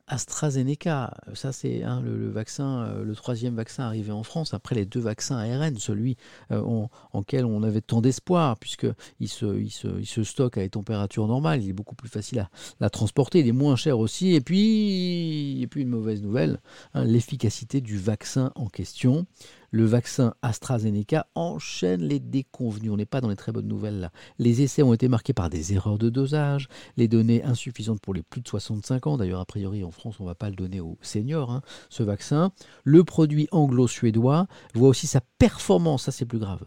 [0.07, 1.15] AstraZeneca.
[1.35, 5.37] Ça, c'est le, vaccin, euh, le troisième vaccin arrivé en France après les deux vaccins
[5.37, 6.17] ARN, celui
[6.53, 10.61] euh, en, lequel on avait tant d'espoir, puisqu'il se, il se, il se stocke à
[10.63, 11.63] des températures normales.
[11.63, 12.49] Il est beaucoup plus facile
[12.81, 13.41] à, transporter.
[13.41, 14.35] Il est moins cher aussi.
[14.35, 16.61] Et puis, et puis une mauvaise nouvelle
[16.95, 19.27] hein, l'efficacité du vaccin en question
[19.71, 22.91] le vaccin AstraZeneca enchaîne les déconvenus.
[22.91, 24.11] On n'est pas dans les très bonnes nouvelles là.
[24.39, 28.23] Les essais ont été marqués par des erreurs de dosage, les données insuffisantes pour les
[28.23, 29.17] plus de 65 ans.
[29.17, 32.03] D'ailleurs, a priori, en France, on ne va pas le donner aux seniors, hein, ce
[32.03, 32.53] vaccin.
[32.85, 36.65] Le produit anglo-suédois voit aussi sa performance, ça c'est plus grave.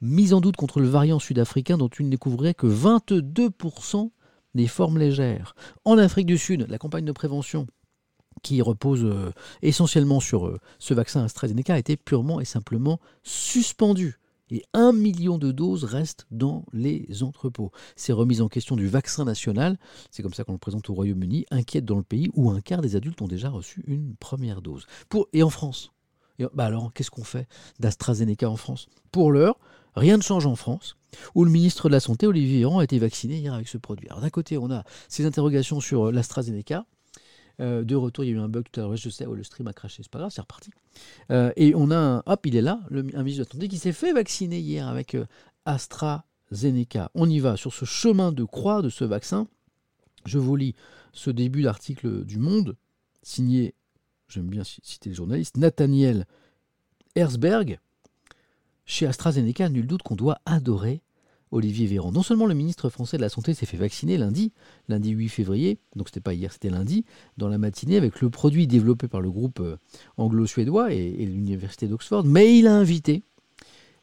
[0.00, 4.10] Mise en doute contre le variant sud-africain dont il ne découvrait que 22%
[4.54, 5.54] des formes légères.
[5.84, 7.66] En Afrique du Sud, la campagne de prévention
[8.38, 14.18] qui repose euh, essentiellement sur euh, ce vaccin AstraZeneca, a été purement et simplement suspendu.
[14.50, 17.70] Et un million de doses restent dans les entrepôts.
[17.96, 19.78] Ces remises en question du vaccin national,
[20.10, 22.80] c'est comme ça qu'on le présente au Royaume-Uni, inquiètent dans le pays où un quart
[22.80, 24.86] des adultes ont déjà reçu une première dose.
[25.32, 25.92] Et en France?
[26.54, 27.48] Bah Alors, qu'est-ce qu'on fait
[27.80, 28.86] d'AstraZeneca en France?
[29.10, 29.58] Pour l'heure,
[29.96, 30.96] rien ne change en France,
[31.34, 34.08] où le ministre de la Santé, Olivier Véran, a été vacciné hier avec ce produit.
[34.08, 36.86] D'un côté, on a ces interrogations sur euh, l'AstraZeneca,
[37.60, 39.34] euh, de retour, il y a eu un bug tout à l'heure, je sais, oh,
[39.34, 40.70] le stream a craché, c'est pas grave, c'est reparti.
[41.30, 44.12] Euh, et on a un, hop, il est là, un ministre de qui s'est fait
[44.12, 45.26] vacciner hier avec euh,
[45.64, 47.10] AstraZeneca.
[47.14, 49.48] On y va sur ce chemin de croix de ce vaccin.
[50.24, 50.74] Je vous lis
[51.12, 52.76] ce début d'article du Monde,
[53.22, 53.74] signé,
[54.28, 56.26] j'aime bien citer le journaliste, Nathaniel
[57.16, 57.80] Herzberg.
[58.84, 61.02] Chez AstraZeneca, nul doute qu'on doit adorer
[61.50, 62.12] Olivier Véran.
[62.12, 64.52] Non seulement le ministre français de la Santé s'est fait vacciner lundi,
[64.88, 67.04] lundi 8 février, donc c'était pas hier, c'était lundi,
[67.36, 69.76] dans la matinée avec le produit développé par le groupe euh,
[70.16, 73.22] anglo-suédois et, l'université d'Oxford, mais il a invité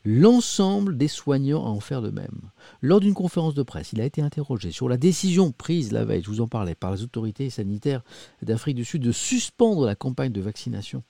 [0.03, 2.51] l'ensemble des soignants à en faire de même.
[2.81, 6.21] Lors d'une conférence de presse, il a été interrogé sur la décision prise la veille,
[6.21, 8.03] je vous en parlais, par les autorités sanitaires
[8.43, 11.03] d'Afrique du Sud de suspendre la campagne de vaccination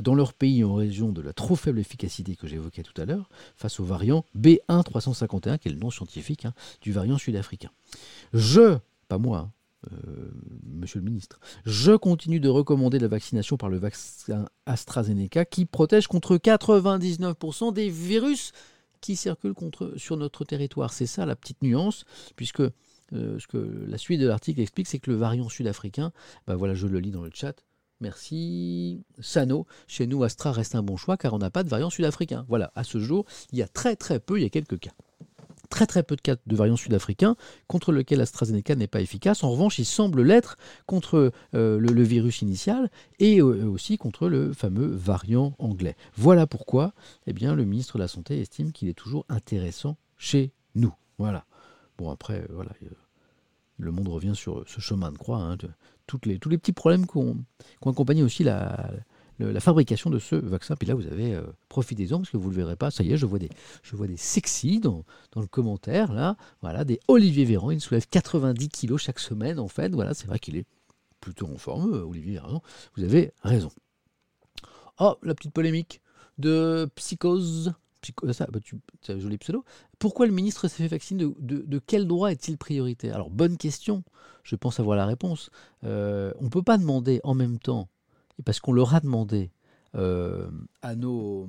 [0.00, 3.28] dans leur pays en raison de la trop faible efficacité que j'évoquais tout à l'heure,
[3.56, 7.70] face au variant B1351, qui est le nom scientifique hein, du variant sud-africain.
[8.32, 8.78] Je,
[9.08, 9.50] pas moi, hein,
[9.92, 10.30] euh,
[10.64, 16.06] monsieur le ministre, je continue de recommander la vaccination par le vaccin AstraZeneca qui protège
[16.06, 18.52] contre 99% des virus
[19.00, 19.54] qui circulent
[19.96, 20.92] sur notre territoire.
[20.92, 22.04] C'est ça la petite nuance,
[22.36, 23.38] puisque euh,
[23.88, 26.12] la suite de l'article explique, c'est que le variant sud-africain,
[26.46, 27.64] ben voilà, je le lis dans le chat,
[28.02, 29.00] Merci.
[29.20, 32.44] Sano, chez nous, Astra reste un bon choix car on n'a pas de variant sud-africain.
[32.48, 34.90] Voilà, à ce jour, il y a très très peu, il y a quelques cas.
[35.70, 37.36] Très très peu de cas de variant sud-africain
[37.68, 39.44] contre lequel AstraZeneca n'est pas efficace.
[39.44, 44.52] En revanche, il semble l'être contre euh, le, virus initial et euh, aussi contre le
[44.52, 45.96] fameux variant anglais.
[46.16, 46.94] Voilà pourquoi
[47.28, 50.92] eh bien, le ministre de la Santé estime qu'il est toujours intéressant chez nous.
[51.18, 51.46] Voilà.
[51.98, 52.72] Bon, après, euh, voilà
[53.82, 55.38] le monde revient sur ce chemin de croix.
[55.38, 55.56] Hein,
[56.24, 57.36] les, tous les petits problèmes qui ont
[57.84, 58.90] accompagné aussi la,
[59.38, 60.76] la, fabrication de ce vaccin.
[60.76, 62.90] Puis là, vous avez euh, profitez-en parce que vous ne le verrez pas.
[62.90, 63.50] Ça y est, je vois des,
[63.82, 66.12] je vois des sexy dans, dans le commentaire.
[66.12, 67.70] Là, voilà, des Olivier Véran.
[67.70, 69.58] Il soulève 90 kilos chaque semaine.
[69.58, 70.66] En fait, voilà, c'est vrai qu'il est
[71.20, 72.62] plutôt en forme, euh, Olivier Véran.
[72.96, 73.70] Vous avez raison.
[74.98, 76.00] Oh, la petite polémique
[76.38, 77.74] de psychose
[78.32, 78.58] ça, bah
[79.08, 79.64] un joli pseudo.
[80.02, 84.02] Pourquoi le ministre s'est fait vacciner de, quel droit est-il prioritaire Alors, bonne question.
[84.42, 85.50] Je pense avoir la réponse.
[85.84, 87.88] Euh, on ne peut pas demander en même temps,
[88.44, 89.52] parce qu'on leur a demandé
[89.94, 90.50] euh,
[90.82, 91.46] à, nos,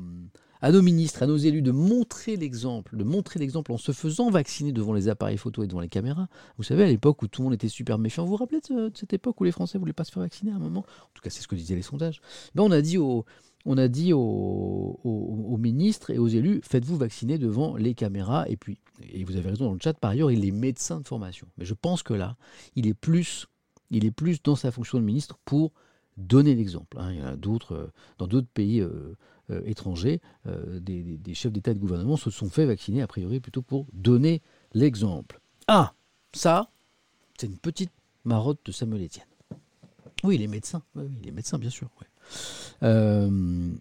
[0.61, 4.93] ministres, à nos élus de montrer l'exemple, de montrer l'exemple en se faisant vacciner devant
[4.93, 6.27] les appareils photo et devant les caméras.
[6.57, 8.91] Vous savez, à l'époque où tout le monde était super méfiant, vous vous rappelez de,
[8.93, 10.81] cette époque où les Français ne voulaient pas se faire vacciner à un moment?
[10.81, 12.21] En tout cas, c'est ce que disaient les sondages.
[12.53, 13.25] Ben, on a dit aux
[13.65, 18.45] on a dit aux, ministres et aux élus, faites-vous vacciner devant les caméras.
[18.49, 21.07] Et puis, et vous avez raison dans le chat, par ailleurs, il est médecin de
[21.07, 21.47] formation.
[21.57, 22.35] Mais je pense que là,
[22.75, 23.47] il est plus,
[23.89, 25.71] il est plus dans sa fonction de ministre pour
[26.17, 26.97] donner l'exemple.
[26.99, 27.13] Hein.
[27.13, 29.15] Il y en a d'autres, euh, dans d'autres pays euh,
[29.49, 33.61] euh, étrangers, des, chefs d'État et de gouvernement se sont fait vacciner, a priori, plutôt
[33.61, 34.41] pour donner
[34.73, 35.39] l'exemple.
[35.67, 35.93] Ah,
[36.33, 36.69] ça,
[37.37, 37.91] c'est une petite
[38.25, 39.27] marotte de Samuel Etienne.
[40.23, 40.81] Oui, il est médecin.
[40.95, 41.89] Oui, il est médecin, bien sûr.
[42.83, 43.29] Euh,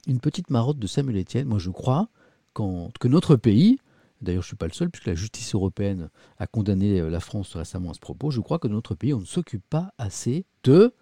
[0.06, 1.48] une petite marotte de Samuel Etienne.
[1.48, 2.08] Moi, je crois
[2.54, 3.78] que notre pays,
[4.20, 7.20] d'ailleurs je ne suis pas le seul, puisque la justice européenne a condamné euh, la
[7.20, 10.44] France récemment à ce propos, je crois que notre pays, on ne s'occupe pas assez
[10.64, 10.92] de,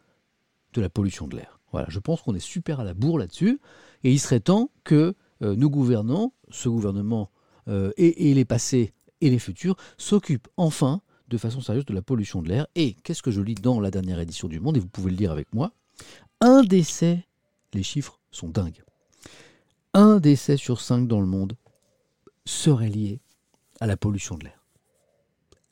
[0.74, 1.60] de la pollution de l'air.
[1.72, 3.60] Voilà, je pense qu'on est super à la bourre là-dessus,
[4.04, 7.30] et il serait temps que euh, nos gouvernants, ce gouvernement
[7.68, 12.42] et, et, les passés et les futurs, s'occupent enfin de façon sérieuse de la pollution
[12.42, 12.66] de l'air.
[12.74, 15.16] Et qu'est-ce que je lis dans la dernière édition du Monde, et vous pouvez le
[15.16, 15.72] lire avec moi,
[16.40, 17.28] un décès
[17.74, 18.82] les chiffres sont dingues.
[19.94, 21.56] Un décès sur cinq dans le monde
[22.44, 23.20] serait lié
[23.80, 24.64] à la pollution de l'air.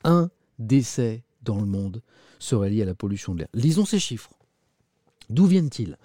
[0.03, 2.01] Un décès dans le monde
[2.39, 3.47] serait lié à la pollution de l'air.
[3.53, 4.33] Lisons ces chiffres.
[5.29, 5.97] D'où viennent-ils?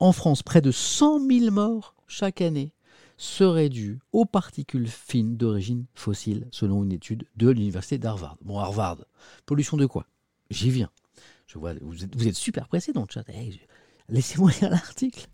[0.00, 2.72] En France, près de 100 000 morts chaque année
[3.16, 8.36] seraient dus aux particules fines d'origine fossile, selon une étude de l'université d'Harvard.
[8.42, 8.98] Bon, Harvard,
[9.46, 10.06] pollution de quoi?
[10.50, 10.90] J'y viens.
[11.46, 13.24] Je vois, vous êtes, super pressé dans le chat.
[14.12, 15.26] Laissez-moi lire l'article.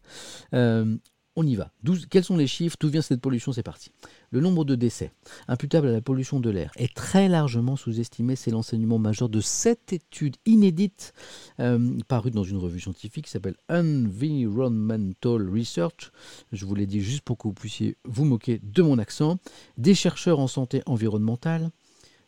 [0.55, 0.97] Euh,
[1.37, 1.71] on y va.
[2.11, 2.77] quels sont les chiffres?
[2.81, 3.53] D'où vient cette pollution?
[3.53, 3.93] C'est parti.
[4.31, 5.13] Le nombre de décès
[5.47, 8.35] imputables à la pollution de l'air est très largement sous-estimé.
[8.35, 11.13] C'est l'enseignement majeur de cette étude inédite
[11.61, 16.11] euh, parue dans une revue scientifique qui s'appelle Environmental Research.
[16.51, 19.39] Je vous l'ai dit juste pour que vous puissiez vous moquer de mon accent.
[19.77, 21.71] Des chercheurs en santé environnementale,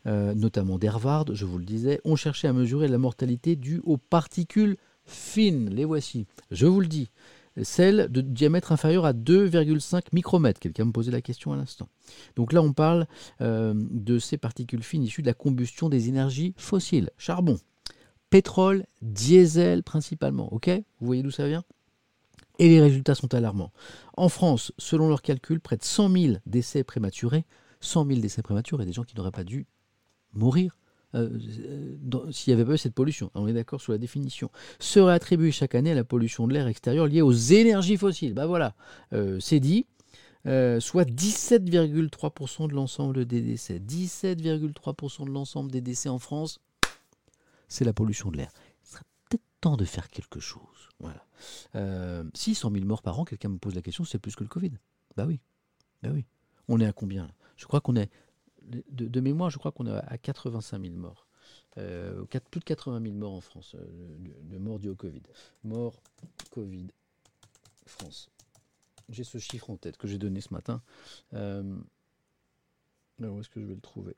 [0.07, 3.97] euh, notamment d'Harvard, je vous le disais, ont cherché à mesurer la mortalité due aux
[3.97, 4.77] particules
[5.11, 5.71] fines.
[5.71, 6.27] Les voici.
[6.51, 7.11] Je vous le dis
[7.63, 10.61] celle de diamètre inférieur à 2,5 micromètres.
[10.61, 11.89] Quelqu'un me posait la question à l'instant.
[12.37, 13.07] Donc là, on parle
[13.41, 17.59] euh, de ces particules fines issues de la combustion des énergies fossiles, charbon,
[18.31, 20.53] pétrole, diesel principalement.
[20.53, 20.69] Ok?
[21.01, 21.65] Vous voyez d'où ça vient?
[22.59, 23.73] Et les résultats sont alarmants.
[24.17, 27.45] En France, selon leurs calculs, près de 100 000 décès prématurés,
[27.81, 29.67] 100 000 décès prématurés, des gens qui n'auraient pas dû
[30.35, 30.77] mourir
[31.13, 35.51] s'il n'y avait pas eu cette pollution, on est d'accord sur la définition, serait attribué
[35.51, 38.35] chaque année à la pollution de l'air extérieur liée aux énergies fossiles.
[38.35, 38.75] Ben voilà,
[39.13, 39.87] euh, c'est dit.
[40.47, 43.79] Euh, soit 17,3% de l'ensemble des décès.
[43.79, 46.61] 17,3% de l'ensemble des décès en France,
[47.69, 48.51] c'est la pollution de l'air.
[48.85, 50.89] Il serait peut-être temps de faire quelque chose.
[50.99, 51.27] Voilà.
[51.75, 54.49] Euh, 600 000 morts par an, quelqu'un me pose la question, c'est plus que le
[54.49, 54.73] Covid.
[55.17, 55.41] Bah oui.
[56.03, 56.25] Bah oui.
[56.69, 58.11] On est à combien Je crois qu'on est
[58.71, 61.27] de, mémoire, je crois qu'on est à 85 000 morts.
[61.79, 65.23] Euh, plus de 80 000 morts en France, euh, de, morts dues au Covid.
[65.65, 66.03] Morts
[66.51, 66.89] Covid
[67.87, 68.31] France.
[69.09, 70.83] J'ai ce chiffre en tête que j'ai donné ce matin.
[71.35, 71.77] Euh,
[73.19, 74.17] où est-ce que je vais le trouver?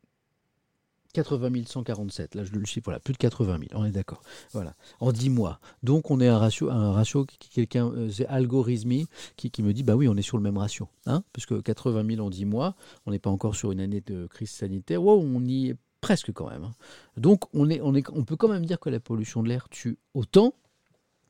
[1.12, 4.22] 80 147, là je le chiffre, voilà, plus de 80 000, on est d'accord.
[4.52, 5.60] Voilà, en 10 mois.
[5.82, 9.82] Donc on est un ratio, un ratio qui quelqu'un, euh, c'est algorithmie, qui, me dit,
[9.82, 10.88] bah oui, on est sur le même ratio.
[11.06, 12.74] Hein parce que 80 000 en 10 mois,
[13.06, 16.32] on n'est pas encore sur une année de crise sanitaire, wow, on y est presque
[16.32, 16.64] quand même.
[16.64, 16.74] Hein.
[17.16, 19.68] Donc on, est, on, est, on peut quand même dire que la pollution de l'air
[19.68, 20.54] tue autant,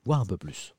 [0.04, 0.74] voire un peu plus.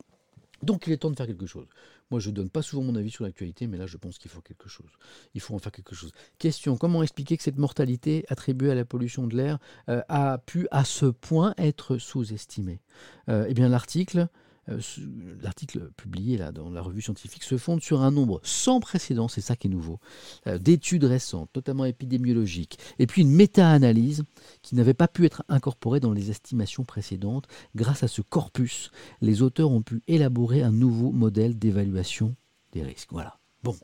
[0.63, 1.67] Donc il est temps de faire quelque chose.
[2.13, 4.29] Moi, je ne donne pas souvent mon avis sur l'actualité, mais là, je pense qu'il
[4.29, 4.91] faut quelque chose.
[5.33, 6.11] Il faut en faire quelque chose.
[6.37, 9.57] Question, comment expliquer que cette mortalité attribuée à la pollution de l'air
[9.89, 12.81] euh, a pu à ce point être sous-estimée?
[13.29, 14.27] Euh, Eh bien, l'article
[14.67, 19.55] l'article publié dans la revue scientifique se fonde sur un nombre sans précédent, c'est ça
[19.55, 19.99] qui est nouveau,
[20.47, 24.23] euh, d'études récentes, notamment épidémiologiques, et puis une méta-analyse
[24.61, 27.47] qui n'avait pas pu être incorporée dans les estimations précédentes.
[27.75, 32.35] Grâce à ce corpus, les auteurs ont pu élaborer un nouveau modèle d'évaluation
[32.71, 33.11] des risques.
[33.11, 33.37] Voilà.
[33.63, 33.75] Bon,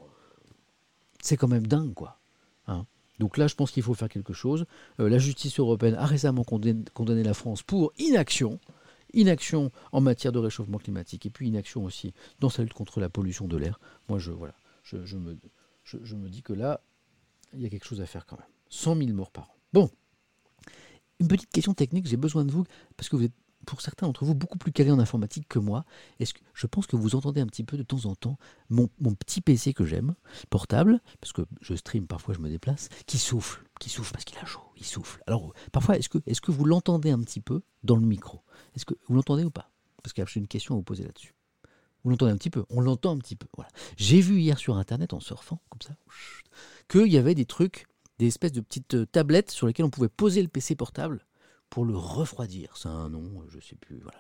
[1.22, 2.18] c'est quand même dingue, quoi.
[2.68, 2.86] Hein.
[3.18, 4.66] donc là, je pense qu'il faut faire quelque chose.
[5.00, 8.60] Euh, la justice européenne a récemment condamné la France pour inaction
[9.14, 13.10] inaction en matière de réchauffement climatique et puis inaction aussi dans sa lutte contre la
[13.10, 13.80] pollution de l'air.
[14.08, 15.38] Moi, je, voilà, je, me,
[15.94, 16.82] me dis que là,
[17.54, 18.48] il y a quelque chose à faire quand même.
[18.70, 19.56] 100 000 morts par an.
[19.74, 19.90] Bon,
[21.20, 23.34] une petite question technique, j'ai besoin de vous, parce que vous êtes
[23.70, 25.86] pour certains d'entre vous beaucoup plus calés en informatique que moi.
[26.20, 28.38] Que je pense que vous entendez un petit peu de temps en temps
[28.70, 30.16] mon, petit PC que j'aime,
[30.50, 34.38] portable, parce que je stream parfois, je me déplace, qui souffle, qui souffle parce qu'il
[34.40, 35.24] a chaud, il souffle.
[35.28, 38.42] Alors parfois, est-ce que, est que vous l'entendez un petit peu dans le micro?
[38.76, 39.70] Est-ce que vous l'entendez ou pas?
[40.04, 41.36] Parce que j'ai une question à vous poser là-dessus.
[42.04, 43.48] Vous l'entendez un petit peu On l'entend un petit peu.
[43.56, 43.70] Voilà.
[43.98, 45.94] J'ai vu hier sur Internet, en surfant, comme ça,
[46.88, 47.86] qu'il y avait des trucs,
[48.18, 51.26] des espèces de petites euh, tablettes sur lesquelles on pouvait poser le PC portable
[51.70, 52.76] pour le refroidir.
[52.78, 54.00] C'est un nom, je ne sais plus.
[54.00, 54.20] Voilà.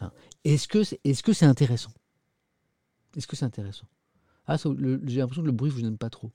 [0.00, 0.12] Hein.
[0.44, 1.92] Est-ce que c'est est -ce intéressant?
[3.16, 3.86] Est-ce que c'est intéressant?
[4.46, 6.30] Ah, j'ai l'impression que le bruit, vous n'aime pas trop.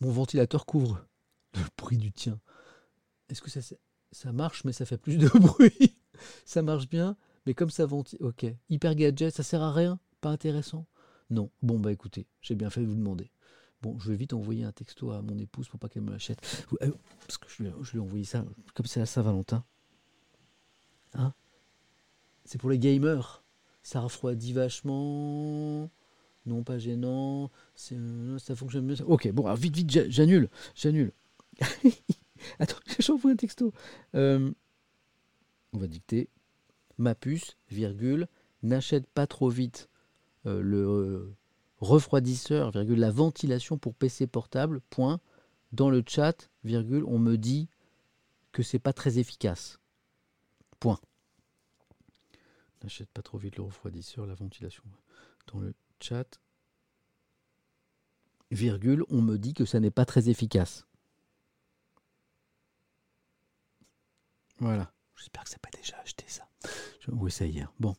[0.00, 1.04] Mon ventilateur couvre
[1.54, 2.40] le bruit du tien.
[3.28, 3.60] Est-ce que ça,
[4.12, 5.96] ça marche, mais ça fait plus de bruit?
[6.44, 8.18] Ça marche bien, mais comme ça ventile.
[8.22, 8.46] Ok.
[8.68, 9.98] Hyper gadget, ça sert à rien?
[10.20, 10.86] Pas intéressant?
[11.30, 11.50] Non.
[11.62, 13.30] Bon, bah écoutez, j'ai bien fait de vous demander.
[13.80, 16.66] Bon, je vais vite envoyer un texto à mon épouse pour pas qu'elle me l'achète.
[16.82, 19.64] Euh, parce que je lui, ai envoyé ça, comme c'est à Saint-Valentin.
[21.14, 21.32] Hein?
[22.44, 23.44] C'est pour les gamers.
[23.84, 25.88] Ça refroidit vachement.
[26.44, 27.50] Non, pas gênant.
[27.92, 28.96] Euh, ça fonctionne mieux.
[29.06, 30.48] Ok, bon, vite, vite, j'annule.
[30.74, 31.12] J'annule.
[32.58, 33.72] Attends, j'envoie un texto.
[34.16, 34.50] Euh,
[35.72, 36.28] on va dicter.
[36.96, 38.26] Ma puce, virgule,
[38.64, 39.88] n'achète pas trop vite
[40.44, 41.32] le
[41.80, 45.20] refroidisseur, virgule, la ventilation pour PC portable, point.
[45.72, 47.68] Dans le chat, virgule, on me dit
[48.52, 49.78] que c'est pas très efficace.
[50.80, 50.98] Point.
[52.82, 54.84] N'achète pas trop vite le refroidisseur, la ventilation.
[55.52, 56.40] Dans le chat,
[58.50, 60.86] virgule, on me dit que ça n'est pas très efficace.
[64.60, 64.92] Voilà.
[65.16, 66.48] J'espère que n'a pas déjà acheté ça.
[67.08, 67.72] Oui, ça hier.
[67.80, 67.96] Bon.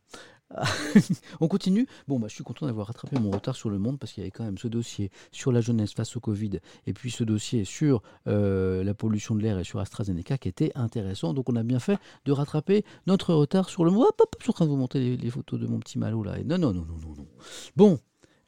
[1.40, 1.88] On continue?
[2.08, 4.26] Bon, bah, je suis content d'avoir rattrapé mon retard sur le monde parce qu'il y
[4.26, 7.66] avait quand même ce dossier sur la jeunesse face au Covid et puis ce dossier
[7.66, 11.34] sur euh, la pollution de l'air et sur AstraZeneca qui était intéressant.
[11.34, 14.06] Donc on a bien fait de rattraper notre retard sur le monde.
[14.10, 16.24] Hop, hop, je suis en train de vous montrer les, photos de mon petit malo
[16.24, 16.38] là.
[16.44, 17.28] non, non, non, non, non, non.
[17.76, 18.00] Bon,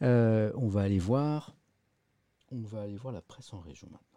[0.02, 1.56] euh, on va aller voir.
[2.52, 4.08] On va aller voir la presse en région maintenant.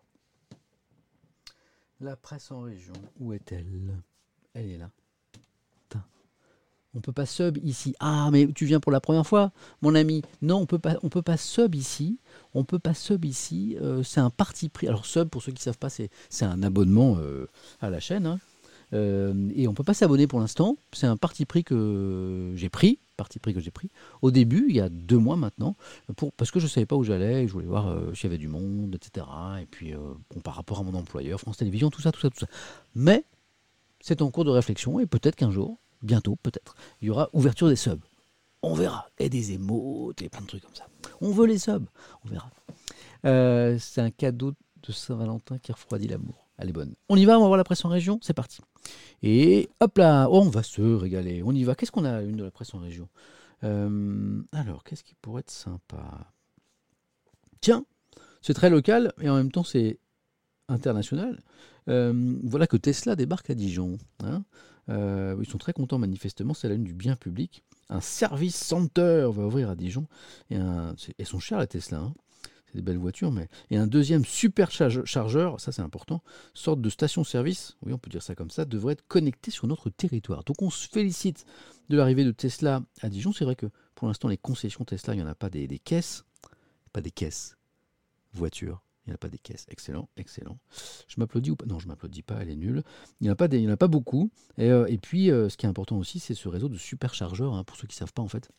[2.01, 4.03] La presse en région, où est-elle?
[4.55, 4.91] Elle est là.
[6.95, 7.95] On peut pas sub ici.
[7.99, 9.51] Ah, mais tu viens pour la première fois,
[9.83, 10.23] mon ami.
[10.43, 12.19] Non, on peut pas, on peut pas sub ici.
[12.55, 13.77] On peut pas sub ici.
[13.81, 14.87] Euh, c'est un parti pris.
[14.87, 16.11] Alors sub, pour ceux qui savent pas, c'est,
[16.43, 17.49] un abonnement euh,
[17.81, 18.27] à la chaîne.
[18.27, 18.39] Hein.
[18.93, 20.77] Euh, et on peut pas s'abonner pour l'instant.
[20.93, 23.01] C'est un parti pris que j'ai pris.
[23.17, 23.91] Parti pris que j'ai pris
[24.23, 25.77] au début, il y a deux mois maintenant,
[26.17, 28.49] pour, parce que je savais pas où j'allais, je voulais voir s'il y avait du
[28.49, 29.25] monde, etc.
[29.63, 29.95] Et puis
[30.43, 32.49] par rapport à mon employeur, France Télévisions, tout ça, tout ça, tout ça.
[32.97, 33.25] Mais
[34.01, 37.69] c'est en cours de réflexion et peut-être qu'un jour, bientôt peut-être, il y aura ouverture
[37.69, 38.05] des subs.
[38.63, 39.07] On verra.
[39.19, 40.87] Et des émotes et plein de trucs comme ça.
[41.21, 41.87] On veut les subs.
[42.25, 42.51] On verra.
[43.27, 44.53] Euh, c'est un cadeau
[44.83, 46.49] de Saint-Valentin qui refroidit l'amour.
[46.57, 46.95] Elle est bonne.
[47.09, 48.19] On y va, on va voir la presse en région.
[48.23, 48.61] C'est parti.
[49.23, 51.43] Et hop là, on va se régaler.
[51.43, 51.75] On y va.
[51.75, 53.09] Qu'est-ce qu'on a une de la presse en région?
[53.65, 56.33] Euh, Alors, qu'est-ce qui pourrait être sympa?
[57.61, 57.85] Tiens,
[58.43, 59.99] c'est très local et en même temps c'est
[60.69, 61.43] international.
[61.89, 63.99] Euh, voilà que Tesla débarque à Dijon.
[64.23, 64.45] Hein.
[64.89, 67.63] Euh, ils sont très contents manifestement, c'est la une du bien public.
[67.89, 70.07] Un service center va ouvrir à Dijon.
[70.51, 71.99] Et elles sont chères les Tesla.
[71.99, 72.15] Hein.
[72.67, 73.49] C'est des belles voitures, mais.
[73.71, 76.23] Et un deuxième super chargeur, ça c'est important,
[76.55, 79.91] sorte de station-service, oui on peut dire ça comme ça, devrait être connecté sur notre
[79.91, 80.45] territoire.
[80.45, 81.45] Donc on se félicite
[81.89, 83.33] de l'arrivée de Tesla à Dijon.
[83.33, 86.25] C'est vrai que pour l'instant les concessions Tesla, il n'y en a pas des caisses.
[86.93, 87.57] Pas des caisses.
[88.33, 89.67] Voitures il n'y a pas des caisses.
[89.69, 90.59] Excellent, excellent.
[91.09, 91.67] Je m'applaudis ou pas?
[91.67, 92.83] Non, je m'applaudis pas, elle est nulle.
[93.21, 94.31] Il n'y en, a pas en a pas beaucoup.
[94.57, 97.55] Et, euh, puis, euh, ce qui est important aussi, c'est ce réseau de superchargeurs.
[97.55, 98.51] Hein, pour ceux qui ne savent pas, en fait,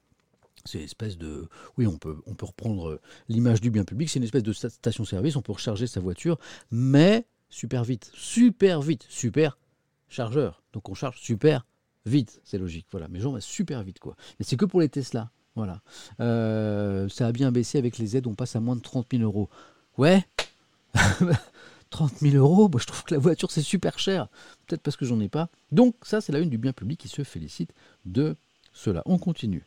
[0.64, 1.50] c'est une espèce de.
[1.78, 4.10] Oui, on peut, reprendre euh, l'image du bien public.
[4.10, 5.36] C'est une espèce de station-service.
[5.36, 6.38] On peut recharger sa voiture,
[6.70, 8.12] mais super vite.
[8.14, 9.06] Super vite.
[9.10, 9.58] Super
[10.10, 10.64] chargeur.
[10.74, 11.66] Donc, on charge super
[12.06, 12.39] vite.
[12.43, 12.86] C'est logique.
[12.91, 13.08] Voilà.
[13.08, 14.16] Mais genre, super vite, quoi.
[14.38, 15.32] Mais c'est que pour les Tesla.
[15.56, 15.82] Voilà.
[16.20, 18.28] ça a bien baissé avec les aides.
[18.28, 19.50] On passe à moins de 30 000 euros.
[19.98, 20.26] Ouais,
[21.89, 24.28] 30 000 euros, je trouve que la voiture c'est super cher.
[24.68, 25.50] Peut-être parce que j'en ai pas.
[25.72, 27.74] Donc ça c'est la une du bien public qui se félicite
[28.06, 28.36] de
[28.74, 29.02] cela.
[29.06, 29.66] On continue.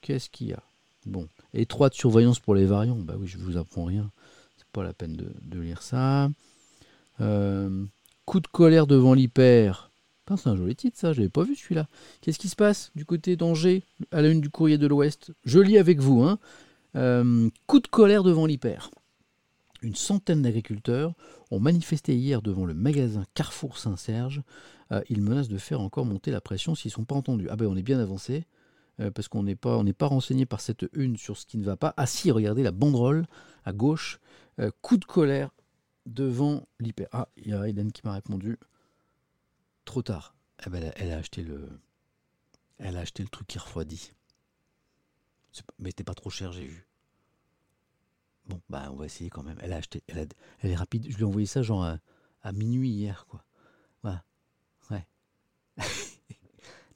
[0.00, 0.62] Qu'est-ce qu'il y a?
[1.06, 2.96] Bon, étroite surveillance pour les variants.
[2.96, 4.10] Bah oui, je vous apprends rien.
[4.58, 6.28] C'est pas la peine de, lire ça.
[7.20, 7.84] Euh,
[8.26, 9.90] coup de colère devant l'hyper.
[10.36, 11.88] C'est un joli titre ça, je l'avais pas vu celui-là.
[12.20, 15.32] Qu'est-ce qui se passe du côté d'Angers, à la une du courrier de l'Ouest?
[15.44, 16.22] Je lis avec vous.
[16.22, 16.38] Hein.
[16.94, 18.90] Euh, coup de colère devant l'hyper.
[19.82, 21.14] Une centaine d'agriculteurs
[21.50, 24.42] ont manifesté hier devant le magasin Carrefour Saint-Serge.
[24.92, 27.48] Euh, ils menacent de faire encore monter la pression s'ils ne sont pas entendus.
[27.50, 28.46] Ah ben on est bien avancé,
[29.00, 31.94] euh, parce qu'on n'est pas, renseigné par cette une sur ce qui ne va pas.
[31.96, 33.26] Ah si, regardez la banderole
[33.64, 34.20] à gauche.
[34.58, 35.50] Euh, coup de colère
[36.06, 37.08] devant l'hyper.
[37.12, 38.58] Ah, il y a Hélène qui m'a répondu.
[39.84, 40.34] Trop tard.
[40.66, 41.68] Eh ben, elle, a acheté le,
[42.78, 44.12] elle a acheté le truc qui refroidit.
[45.78, 46.89] Mais c'était pas trop cher, j'ai vu.
[48.50, 49.58] Bon, bah, on va essayer quand même.
[49.60, 50.28] Elle a acheté, elle,
[50.62, 51.06] est rapide.
[51.08, 51.84] Je lui ai envoyé ça genre
[52.42, 53.44] à, minuit hier, quoi.
[54.02, 54.24] Voilà.
[54.90, 55.06] Ouais.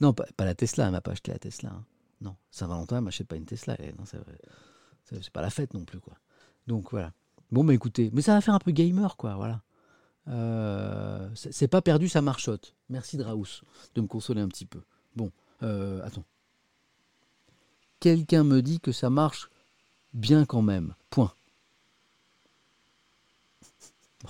[0.01, 1.71] non, pas, la Tesla, elle m'a pas acheté la Tesla.
[1.71, 1.85] Hein.
[2.21, 3.77] Non, Saint-Valentin, elle m'achète pas une Tesla.
[3.99, 4.05] non,
[5.05, 6.15] c'est pas la fête non plus, quoi.
[6.67, 7.13] Donc voilà.
[7.53, 9.63] Bon, bah écoutez, mais ça va faire un peu gamer, quoi, voilà.
[10.29, 12.75] Euh, c'est pas perdu, ça marchote.
[12.89, 13.63] Merci Draus
[13.95, 14.81] de me consoler un petit peu.
[15.15, 15.31] Bon,
[15.63, 16.25] euh, attends.
[18.01, 19.51] Quelqu'un me dit que ça marche
[20.13, 20.95] bien quand même.
[21.11, 21.33] Point.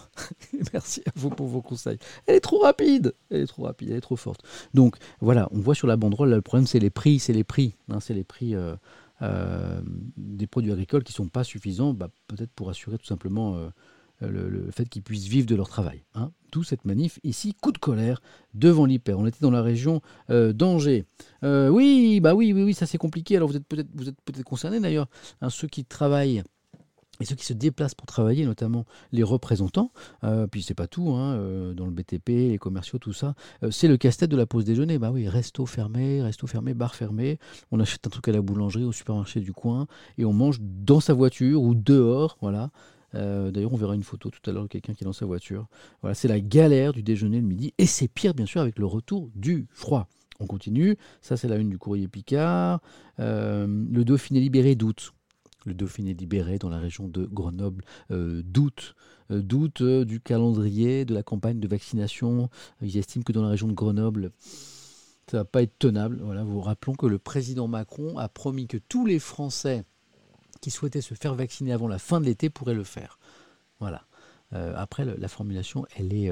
[0.73, 1.99] Merci à vous pour vos conseils.
[2.27, 4.43] Elle est trop rapide, elle est trop rapide, elle est trop forte.
[4.75, 7.77] Donc voilà, on voit sur la banderole, le problème c'est les prix, c'est les prix,
[7.89, 8.77] hein, c'est les prix euh,
[9.23, 9.81] euh,
[10.17, 13.69] des produits agricoles qui ne sont pas suffisants, bah, peut-être pour assurer tout simplement euh,
[14.21, 16.05] le, fait qu'ils puissent vivre de leur travail.
[16.15, 16.31] Hein.
[16.53, 18.23] D'où cette manif ici, coup de colère
[18.55, 19.19] devant l'hyper.
[19.19, 21.05] On était dans la région d'Angers.
[21.43, 23.37] oui, bah oui, oui, oui, ça c'est compliqué.
[23.37, 25.09] Alors vous êtes peut-être, vous peut-être concernés d'ailleurs,
[25.41, 26.45] hein, ceux qui travaillent
[27.21, 29.93] et ceux qui se déplacent pour travailler, notamment les représentants,
[30.25, 33.71] euh, puis c'est pas tout, hein, euh, dans le BTP, les commerciaux, tout ça, euh,
[33.71, 34.99] c'est le casse-tête de la pause déjeuner.
[34.99, 37.39] Bah oui, resto fermé, resto fermé, bar fermé,
[37.71, 39.87] on achète un truc à la boulangerie, au supermarché du coin,
[40.19, 42.71] et on mange dans sa voiture ou dehors, voilà.
[43.13, 45.69] D'ailleurs, on verra une photo tout à l'heure de quelqu'un qui est dans sa voiture.
[46.01, 48.87] Voilà, c'est la galère du déjeuner le midi, et c'est pire bien sûr avec le
[48.87, 50.09] retour du froid.
[50.41, 52.81] On continue, ça c'est la une du courrier Picard.
[53.19, 55.15] le Dauphiné libéré d'août
[55.65, 58.95] le Dauphiné libéré dans la région de Grenoble euh, doute,
[59.31, 59.43] euh,
[59.81, 62.51] euh, du calendrier de la campagne de vaccination.
[62.83, 64.33] Ils estiment que dans la région de Grenoble,
[65.31, 66.21] Ça va pas être tenable.
[66.23, 69.85] Voilà, vous rappelons que le président Macron a promis que tous les Français
[70.61, 73.19] qui souhaitaient se faire vacciner avant la fin de l'été pourraient le faire.
[73.81, 74.05] Voilà.
[74.53, 76.31] Après, la formulation, elle est.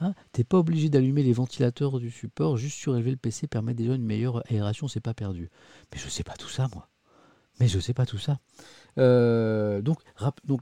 [0.00, 3.94] Hein, T'es pas obligé d'allumer les ventilateurs du support, juste surélever le PC permet déjà
[3.94, 5.50] une meilleure aération, c'est pas perdu.
[5.92, 6.88] Mais je sais pas tout ça, moi.
[7.60, 8.38] Mais je sais pas tout ça.
[8.98, 9.98] Euh, donc,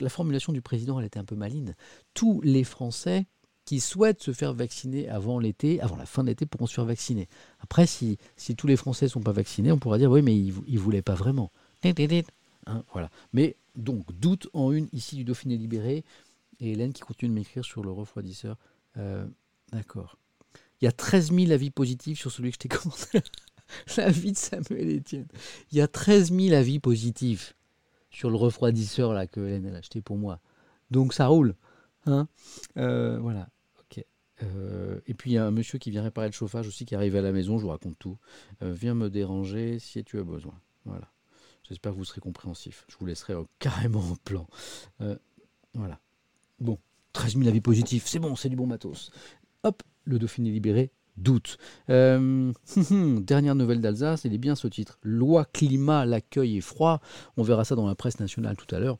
[0.00, 1.74] la formulation du président, elle était un peu maligne.
[2.14, 3.26] Tous les Français
[3.64, 6.84] qui souhaitent se faire vacciner avant l'été, avant la fin de l'été, pourront se faire
[6.84, 7.28] vacciner.
[7.60, 10.36] Après, si, si tous les Français ne sont pas vaccinés, on pourra dire oui, mais
[10.36, 11.50] ils ne voulaient pas vraiment.
[12.66, 13.10] Hein, voilà.
[13.32, 16.04] Mais donc, doute en une ici du Dauphiné libéré.
[16.60, 18.56] Et Hélène qui continue de m'écrire sur le refroidisseur.
[18.96, 19.26] Euh,
[19.72, 20.18] d'accord.
[20.80, 23.20] Il y a 13 000 avis positifs sur celui que je t'ai commenté.
[23.96, 25.26] L'avis de Samuel Etienne.
[25.72, 27.56] Il y a 13 000 avis positifs
[28.10, 30.40] sur le refroidisseur là, que Hélène a acheté pour moi.
[30.90, 31.54] Donc ça roule.
[32.06, 32.28] Hein
[32.76, 33.48] euh, voilà.
[34.42, 36.96] Euh, et puis il y a un monsieur qui vient réparer le chauffage aussi qui
[36.96, 38.18] arrive à la maison, je vous raconte tout.
[38.60, 40.60] viens me déranger si tu as besoin.
[40.84, 41.08] Voilà.
[41.68, 42.84] J'espère que vous serez compréhensif.
[42.88, 44.46] Je vous laisserai carrément en plan.
[45.72, 46.00] voilà.
[46.58, 46.78] Bon,
[47.14, 49.10] 13 000 avis positifs, c'est bon, c'est du bon matos.
[49.62, 51.58] Hop, le Dauphiné libéré, doute.
[51.90, 52.52] Euh,
[53.20, 54.98] dernière nouvelle d'Alsace, il est bien ce titre.
[55.02, 57.00] Loi climat, l'accueil est froid.
[57.36, 58.98] On verra ça dans la presse nationale tout à l'heure.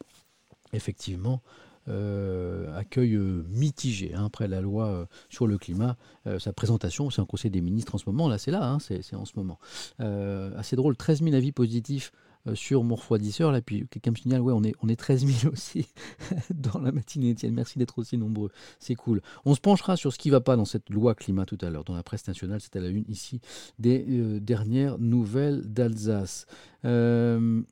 [0.72, 1.42] Effectivement,
[1.88, 5.96] euh, accueil euh, mitigé hein, après la loi sur le climat.
[6.38, 9.14] sa présentation, c'est un conseil des ministres en ce moment, là c'est là, hein, c'est
[9.14, 9.58] en ce moment.
[9.98, 12.12] assez drôle, 13 000 avis positifs
[12.53, 13.53] sur mon refroidisseur.
[13.53, 15.86] Là, puis quelqu'un me signale, ouais, on est, on est 13 000 aussi
[16.55, 17.55] dans la matinée, Étienne.
[17.55, 18.51] Merci d'être aussi nombreux.
[18.78, 19.22] C'est cool.
[19.45, 21.70] On se penchera sur ce qui ne va pas dans cette loi climat tout à
[21.70, 21.84] l'heure.
[21.84, 23.40] Dans la presse nationale, c'est à la une ici
[23.78, 26.47] des euh, dernières nouvelles d'Alsace.
[26.84, 27.62] Euh,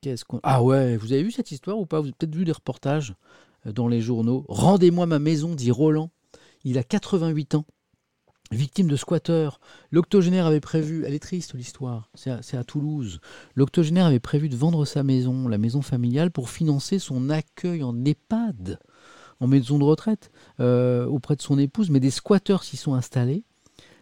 [0.00, 0.40] qu'est-ce qu'on.
[0.42, 1.98] Ah ouais, vous avez vu cette histoire ou pas?
[1.98, 3.14] Vous avez peut-être vu des reportages
[3.64, 4.44] dans les journaux.
[4.48, 6.10] Rendez-moi ma maison, dit Roland.
[6.64, 7.64] Il a 88 ans
[8.50, 9.60] victime de squatteurs.
[9.90, 13.20] L'octogénaire avait prévu, elle est triste l'histoire, c'est à, Toulouse.
[13.54, 18.04] L'octogénaire avait prévu de vendre sa maison, la maison familiale, pour financer son accueil en
[18.04, 18.78] EHPAD,
[19.40, 23.44] en maison de retraite, euh, auprès de son épouse, mais des squatteurs s'y sont installés.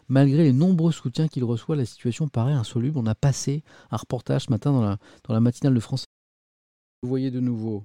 [0.09, 2.99] Malgré les nombreux soutiens qu'il reçoit, la situation paraît insoluble.
[2.99, 6.07] On a passé un reportage ce matin dans la, matinale de France.
[7.03, 7.85] Vous voyez de nouveau.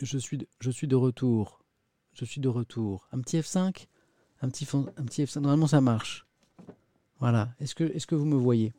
[0.00, 1.64] Je suis de retour
[2.24, 3.08] je suis de retour.
[3.12, 3.86] Un petit F5
[4.42, 5.40] un petit, un petit F5.
[5.40, 6.26] Normalement, ça marche.
[7.20, 7.50] Voilà.
[7.60, 8.72] Est-ce que, vous me voyez?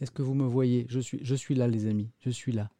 [0.00, 0.86] Est-ce que vous me voyez?
[0.88, 2.10] Je suis, là, les amis.
[2.20, 2.70] Je suis là.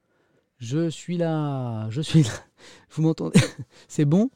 [0.58, 1.88] Je suis là.
[1.90, 2.30] Je suis là.
[2.90, 3.40] Vous m'entendez?
[3.88, 4.30] C'est bon?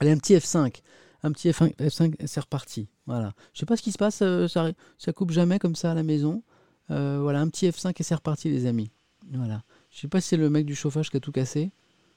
[0.00, 0.80] Allez, un petit F5.
[1.22, 2.88] Un petit F5, F5 c'est reparti.
[3.06, 3.32] Voilà.
[3.52, 4.22] Je sais pas ce qui se passe.
[4.22, 6.42] Euh, ça, ça coupe jamais comme ça à la maison.
[6.90, 8.90] Euh, voilà, un petit F5 et c'est reparti, les amis.
[9.32, 9.62] Voilà.
[9.90, 11.70] Je sais pas si c'est le mec du chauffage qui a tout cassé.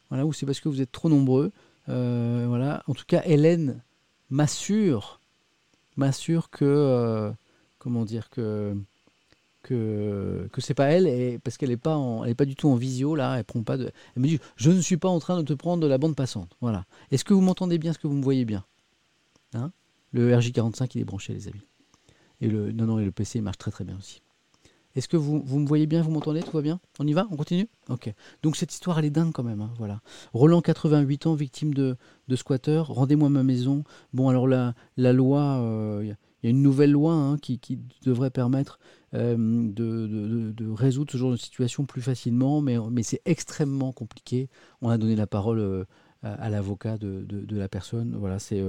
[0.10, 1.52] Voilà, ou c'est parce que vous êtes trop nombreux.
[1.90, 2.84] Euh, voilà.
[2.88, 3.84] En tout cas, Hélène
[4.30, 5.20] m'assure,
[5.98, 7.32] m'assure que, euh,
[7.78, 8.76] comment dire, que
[9.62, 12.70] que que c'est pas elle et parce qu'elle est pas elle est pas du tout
[12.70, 13.38] en visio là.
[13.38, 15.54] Elle prend pas de elle me dit je ne suis pas en train de te
[15.54, 16.56] prendre de la bande passante.
[16.62, 16.86] Voilà.
[17.12, 17.92] Est-ce que vous m'entendez bien?
[17.92, 18.64] Est-ce que vous me voyez bien?
[19.54, 19.72] Hein?
[20.12, 21.68] Le RJ45 il est branché les amis.
[22.42, 24.22] Et le non et le PC il marche très très bien aussi
[24.96, 26.80] est-ce que vous, me voyez bien, vous m'entendez, tout va bien?
[27.00, 27.28] On y va?
[27.32, 27.68] On continue?
[27.90, 28.12] Ok.
[28.42, 29.62] Donc cette histoire, elle est dingue quand même.
[29.62, 30.02] Hein, voilà.
[30.34, 31.96] Roland, 88 ans, victime de,
[32.28, 32.82] de squatter.
[32.88, 33.84] Rendez-moi ma maison.
[34.14, 34.74] Bon, alors la,
[35.14, 37.60] loi, il euh, y a une nouvelle loi hein, qui,
[38.04, 38.80] devrait permettre
[39.14, 44.50] euh, de, résoudre ce genre de situation plus facilement, mais, c'est extrêmement compliqué.
[44.82, 45.86] On a donné la parole euh,
[46.24, 48.16] à, l'avocat de, la personne.
[48.18, 48.60] Voilà, c'est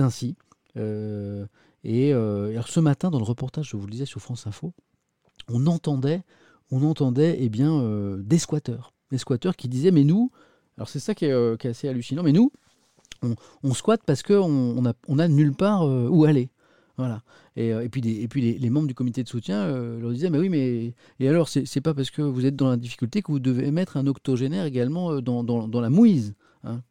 [0.00, 0.36] ainsi.
[1.84, 4.72] Et euh, ce matin, dans le reportage, je vous le disais sur France Info,
[5.48, 6.22] on entendait,
[6.70, 8.92] on entendait eh bien, euh, des squatteurs.
[9.10, 10.30] Des squatteurs qui disaient Mais nous,
[10.76, 12.52] alors c'est ça qui est, euh, assez hallucinant, mais nous,
[13.62, 16.50] on, squatte parce qu'on on nulle part où aller.
[16.96, 17.22] Voilà.
[17.54, 20.94] Et, puis, les, membres du comité de soutien leur disaient Mais oui, mais.
[21.20, 23.96] Et alors, c'est pas parce que vous êtes dans la difficulté que vous devez mettre
[23.96, 26.34] un octogénaire également dans la mouise.
[26.64, 26.82] Hein.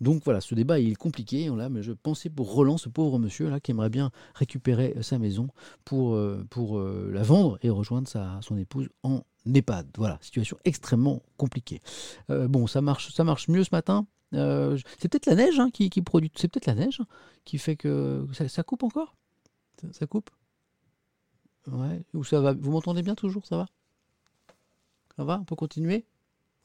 [0.00, 1.50] Donc voilà, ce débat il est compliqué.
[1.70, 5.18] Mais je pensais pour Roland, ce pauvre monsieur là, qui aimerait bien récupérer euh, sa
[5.18, 5.48] maison
[5.84, 9.88] pour, euh, euh, la vendre et rejoindre sa, son épouse en EHPAD.
[9.96, 11.80] Voilà, situation extrêmement compliquée.
[12.28, 14.06] bon, ça marche, ça marche mieux ce matin.
[14.32, 16.30] c'est peut-être la neige hein, qui, produit.
[16.36, 17.00] C'est peut-être la neige
[17.44, 19.16] qui fait que ça, coupe encore?
[19.92, 20.30] Ça, coupe?
[21.66, 22.02] Ouais.
[22.14, 22.52] Ou ça va.
[22.52, 23.66] Vous m'entendez bien toujours Ça va?
[25.16, 25.38] Ça va?
[25.40, 26.04] On peut continuer?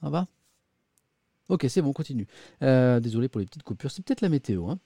[0.01, 0.27] Ça va?
[1.49, 2.27] Ok, c'est bon, continue.
[2.63, 3.91] Euh, désolé pour les petites coupures.
[3.91, 4.69] C'est peut-être la météo.
[4.69, 4.79] Hein.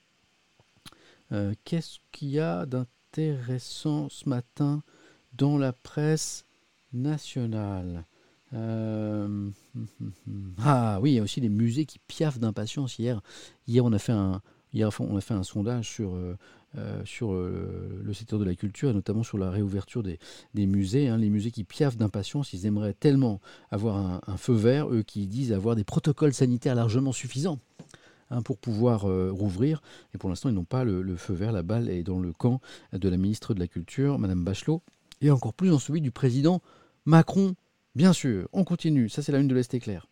[1.31, 4.83] Euh, qu'est-ce qu'il y a d'intéressant ce matin
[5.37, 6.45] dans la presse
[6.91, 8.05] nationale?
[8.53, 9.49] Euh,
[10.61, 12.99] Ah oui, il y a aussi des musées qui piaffent d'impatience.
[12.99, 13.21] Hier,
[13.67, 14.41] hier, on a
[14.71, 16.15] Hier, on a fait un sondage sur,
[17.03, 20.19] sur le secteur de la culture, et notamment sur la réouverture des,
[20.67, 21.07] musées.
[21.07, 21.17] Hein.
[21.17, 23.41] les musées qui piaffent d'impatience, ils aimeraient tellement
[23.71, 27.59] avoir un, feu vert, eux qui disent avoir des protocoles sanitaires largement suffisants.
[28.31, 29.81] Hein, pour pouvoir rouvrir.
[30.13, 31.51] Et pour l'instant, ils n'ont pas le, le, feu vert.
[31.51, 32.61] La balle est dans le camp
[32.93, 34.83] de la ministre de la Culture, Madame Bachelot,
[35.21, 36.61] et encore plus dans celui du président
[37.05, 37.55] Macron.
[37.95, 39.09] Bien sûr, on continue.
[39.09, 40.07] Ça, c'est la une de l'Est éclair.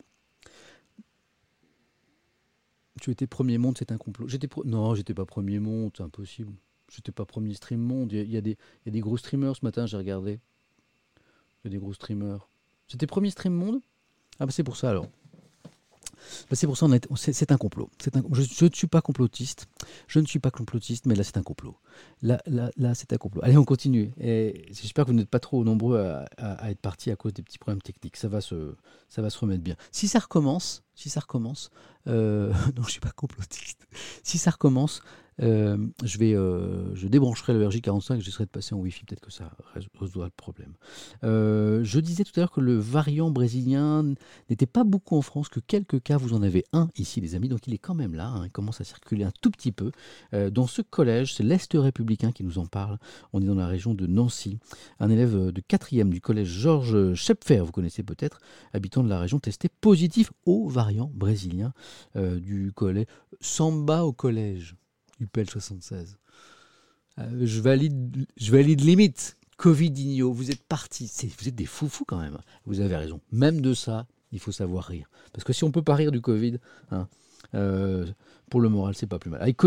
[3.02, 4.28] Tu étais premier monde, c'est un complot.
[4.28, 6.54] J'étais Non, j'étais pas premier monde, c'est impossible.
[6.90, 8.12] J'étais pas premier stream monde.
[8.14, 10.40] Il y, a, des, y gros streamers ce matin, j'ai regardé.
[11.64, 12.48] Il y a des gros streamers.
[12.88, 13.82] C'était premier stream monde?
[14.40, 15.08] Ah bah c'est pour ça alors.
[16.50, 17.90] Bah, c'est pour ça, c'est un complot.
[18.32, 19.68] Je, ne suis pas complotiste.
[20.08, 21.78] Je ne suis pas complotiste, mais là, c'est un complot.
[22.22, 23.42] Là, là, c'est un complot.
[23.44, 24.12] Allez, on continue.
[24.20, 26.00] J'espère que vous n'êtes pas trop nombreux
[26.38, 28.18] à, être partis à cause des petits problèmes techniques.
[28.18, 28.76] Ça va se,
[29.10, 29.76] ça va se remettre bien.
[29.92, 31.70] Si ça recommence, si ça recommence,
[32.08, 33.88] euh, non, je suis pas complotiste.
[34.24, 35.02] Si ça recommence,
[35.42, 39.06] euh, je, vais, euh, je débrancherai le RJ45 et j'essaierai de passer en Wi-Fi.
[39.06, 39.52] Peut-être que ça
[40.00, 40.74] résoudra le problème.
[41.24, 44.14] Euh, je disais tout à l'heure que le variant brésilien
[44.50, 47.50] n'était pas beaucoup en France, que quelques cas, vous en avez un ici, les amis.
[47.50, 48.28] Donc il est quand même là.
[48.28, 48.46] Hein.
[48.46, 49.92] il commence à circuler un tout petit peu.
[50.34, 52.98] dans ce collège, c'est l'Est républicain qui nous en parle.
[53.34, 54.58] On est dans la région de Nancy.
[55.00, 58.40] Un élève de 4e du collège Georges Schepfer, vous connaissez peut-être,
[58.74, 61.74] habitant de la région, testé positif au variant brésilien
[62.16, 63.08] du collège
[63.40, 64.76] Samba au collège.
[65.20, 66.18] UPL 76.
[67.20, 69.38] Euh, je, valide, je valide limite.
[69.58, 71.12] Covidinho, vous êtes partis.
[71.40, 72.38] Vous êtes des foufous quand même.
[72.66, 73.22] Vous avez raison.
[73.32, 75.10] Même de ça, il faut savoir rire.
[75.34, 76.60] Parce que si on peut pas rire du Covid,
[76.92, 77.08] hein,
[77.56, 78.06] euh,
[78.50, 79.42] pour le moral, c'est pas plus mal.
[79.42, 79.58] Avec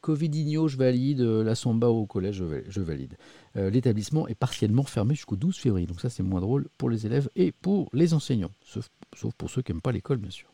[0.00, 1.20] Covidinho, je valide.
[1.20, 3.16] La Samba au collège, je valide.
[3.56, 5.86] Euh, l'établissement est partiellement fermé jusqu'au 12 février.
[5.86, 8.52] Donc ça, c'est moins drôle pour les élèves et pour les enseignants.
[8.62, 10.52] Sauf, sauf pour ceux qui n'aiment pas l'école, bien sûr.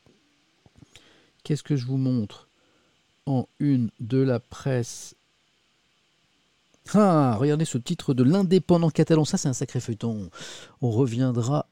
[1.44, 2.49] Qu'est-ce que je vous montre?
[3.26, 5.14] En une de la presse.
[6.94, 9.24] Ah, regardez ce titre de l'indépendant catalan.
[9.24, 10.30] Ça, c'est un sacré feuilleton.
[10.80, 11.68] On reviendra.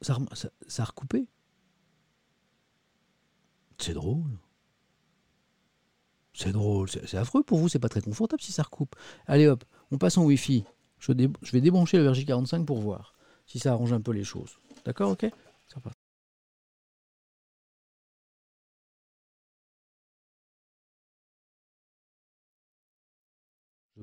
[0.00, 0.18] Ça,
[0.66, 1.26] ça, a recoupé?
[3.78, 4.38] C'est drôle.
[6.32, 6.88] C'est drôle.
[6.88, 7.68] C'est affreux pour vous.
[7.68, 8.96] C'est pas très confortable si ça recoupe.
[9.26, 10.64] Allez hop, on passe en Wi-Fi.
[10.98, 13.14] Je, vais débrancher le RJ45 pour voir
[13.46, 14.58] si ça arrange un peu les choses.
[14.84, 15.26] D'accord, ok?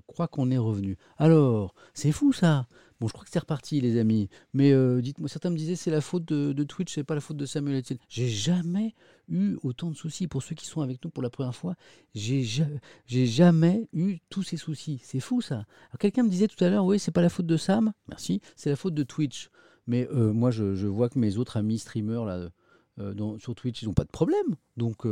[0.10, 0.98] Crois qu'on est revenu.
[1.18, 2.68] Alors, c'est fou ça.
[3.00, 4.30] Bon, je crois que c'est reparti, les amis.
[4.54, 7.38] Mais euh, dites-moi, certains me disaient c'est la faute de, Twitch, c'est pas la faute
[7.38, 8.00] de Samuel Etienne.
[8.10, 8.94] J'ai jamais
[9.30, 10.28] eu autant de soucis.
[10.28, 11.76] Pour ceux qui sont avec nous pour la première fois,
[12.14, 12.44] j'ai
[13.08, 15.00] jamais eu tous ces soucis.
[15.04, 15.66] C'est fou ça.
[16.00, 17.94] Quelqu'un me disait tout à l'heure, oui, c'est pas la faute de Sam.
[18.10, 18.42] Merci.
[18.58, 19.50] C'est la faute de Twitch.
[19.88, 22.50] Mais euh, moi, je, vois que mes autres amis streamers là,
[23.00, 24.56] euh, sur Twitch, ils n'ont pas de problème.
[24.76, 25.08] Donc,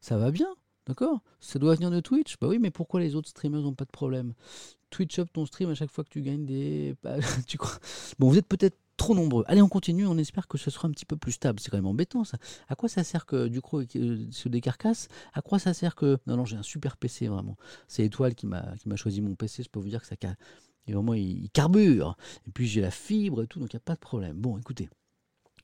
[0.00, 0.48] ça va bien.
[0.86, 1.20] D'accord?
[1.40, 2.36] Ça doit venir de Twitch?
[2.40, 4.34] Bah oui, mais pourquoi les autres streamers n'ont pas de problème?
[4.90, 6.96] Twitch up ton stream à chaque fois que tu gagnes des.
[7.02, 7.16] Bah,
[7.46, 7.78] tu crois?
[8.18, 9.44] Bon, vous êtes peut-être trop nombreux.
[9.46, 11.60] Allez, on continue, on espère que ce sera un petit peu plus stable.
[11.60, 12.36] C'est quand même embêtant ça.
[12.68, 15.08] À quoi ça sert que Ducro euh, se décarcasse?
[15.32, 16.18] À quoi ça sert que.
[16.26, 17.56] Non, non, j'ai un super PC vraiment.
[17.86, 19.62] C'est Étoile qui m'a choisi mon PC.
[19.62, 20.16] Je peux vous dire que ça.
[20.88, 21.14] Et vraiment,
[21.52, 22.16] carbure.
[22.46, 24.36] Et puis j'ai la fibre et tout, donc il n'y a pas de problème.
[24.36, 24.88] Bon, écoutez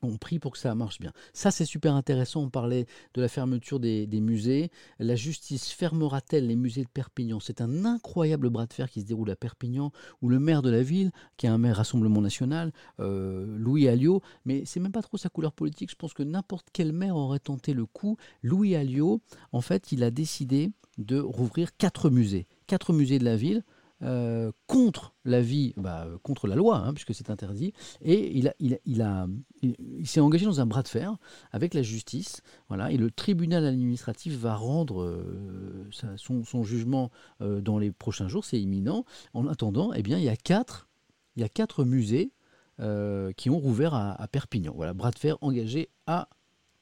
[0.01, 1.11] on prie pour que ça marche bien.
[1.33, 2.41] Ça, c'est super intéressant.
[2.41, 4.71] On parlait de la fermeture des, musées.
[4.99, 7.39] La justice fermera-t-elle les musées de Perpignan?
[7.39, 9.91] C'est un incroyable bras de fer qui se déroule à Perpignan,
[10.21, 14.21] où le maire de la ville, qui est un maire Rassemblement National, euh, Louis Alliot,
[14.45, 15.89] mais c'est même pas trop sa couleur politique.
[15.89, 18.17] Je pense que n'importe quel maire aurait tenté le coup.
[18.43, 19.21] Louis Alliot,
[19.51, 22.47] en fait, il a décidé de rouvrir quatre musées.
[22.67, 23.63] Quatre musées de la ville.
[24.01, 30.21] Euh, contre la vie, bah, contre la loi, hein, puisque c'est interdit, et il, s'est
[30.21, 31.17] engagé dans un bras de fer
[31.51, 37.77] avec la justice, voilà, et le tribunal administratif va rendre euh, son, jugement euh, dans
[37.77, 39.03] les prochains jours, c'est imminent.
[39.33, 40.87] En attendant, eh bien, il y a quatre,
[41.83, 42.31] musées
[43.35, 44.71] qui ont rouvert à, à, Perpignan.
[44.73, 46.29] Voilà, bras de fer engagé à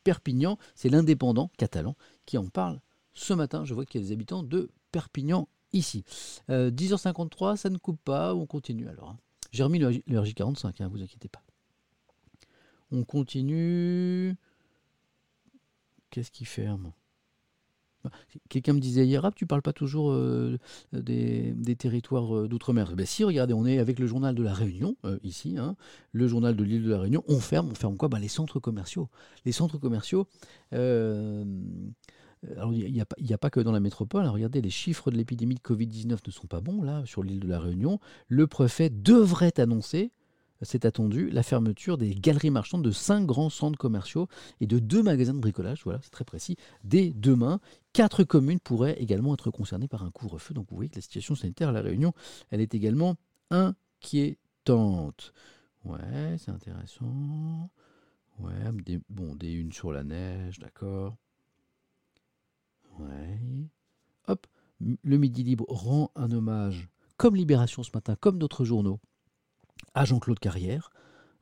[0.03, 1.95] Perpignan, c'est l'indépendant catalan
[2.27, 2.79] qui en parle
[3.15, 3.65] ce matin.
[3.65, 6.03] Je vois qu'il y a des habitants de Perpignan ici.
[6.49, 9.09] 10h53, euh, ça ne coupe pas, on continue alors.
[9.09, 9.17] Hein.
[9.51, 11.41] J'ai remis le, RJ45, hein, vous inquiétez pas.
[12.91, 14.35] On continue.
[16.09, 16.93] Qu'est-ce qui ferme?
[18.47, 20.57] Quelqu'un me disait hier, tu parles pas toujours euh,
[20.93, 22.95] des, territoires euh, d'outre-mer?
[22.95, 25.75] Ben si, regardez, on est avec le journal de la Réunion, ici, hein,
[26.13, 27.23] le journal de l'île de la Réunion.
[27.27, 28.07] On ferme, on ferme quoi?
[28.07, 29.09] Ben, Les centres commerciaux.
[29.43, 30.27] Les centres commerciaux,
[32.55, 33.01] alors, il n'y
[33.33, 34.25] a, pas que dans la métropole.
[34.27, 37.47] regardez, les chiffres de l'épidémie de Covid-19 ne sont pas bons, là, sur l'île de
[37.47, 37.99] la Réunion.
[38.27, 40.11] Le préfet devrait annoncer
[40.61, 44.27] c'est attendu, la fermeture des galeries marchandes de cinq grands centres commerciaux
[44.59, 47.59] et de deux magasins de bricolage, voilà, c'est très précis, dès demain.
[47.93, 50.53] Quatre communes pourraient également être concernées par un couvre-feu.
[50.53, 52.13] Donc vous voyez que la situation sanitaire à La Réunion,
[52.49, 53.15] elle est également
[53.49, 55.33] inquiétante.
[55.85, 57.69] Ouais, c'est intéressant.
[58.39, 61.17] Ouais, des, bon, des unes sur la neige, d'accord.
[64.79, 68.99] Le Midi Libre rend un hommage, comme Libération ce matin, comme d'autres journaux,
[69.95, 70.91] à Jean-Claude Carrière,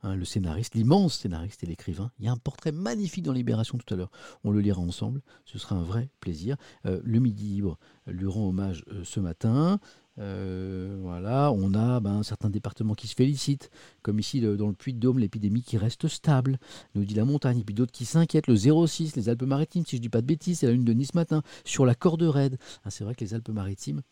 [0.02, 2.10] hein, le scénariste, l'immense scénariste et l'écrivain.
[2.18, 4.10] Il y a un portrait magnifique dans Libération tout à l'heure.
[4.44, 5.20] On le lira ensemble.
[5.44, 6.56] Ce sera un vrai plaisir.
[6.86, 9.80] Euh, le Midi Libre lui rend hommage euh, ce matin.
[10.18, 13.70] Euh, voilà, on a ben, certains départements qui se félicitent,
[14.02, 16.58] comme ici dans le Puy-de-Dôme, l'épidémie qui reste stable,
[16.94, 20.00] nous dit la montagne, et puis d'autres qui s'inquiètent, le 06, les Alpes-Maritimes, si je
[20.00, 22.58] ne dis pas de bêtises, c'est la lune de Nice matin, sur la corde raide.
[22.84, 24.02] Ah, c'est vrai que les Alpes-Maritimes,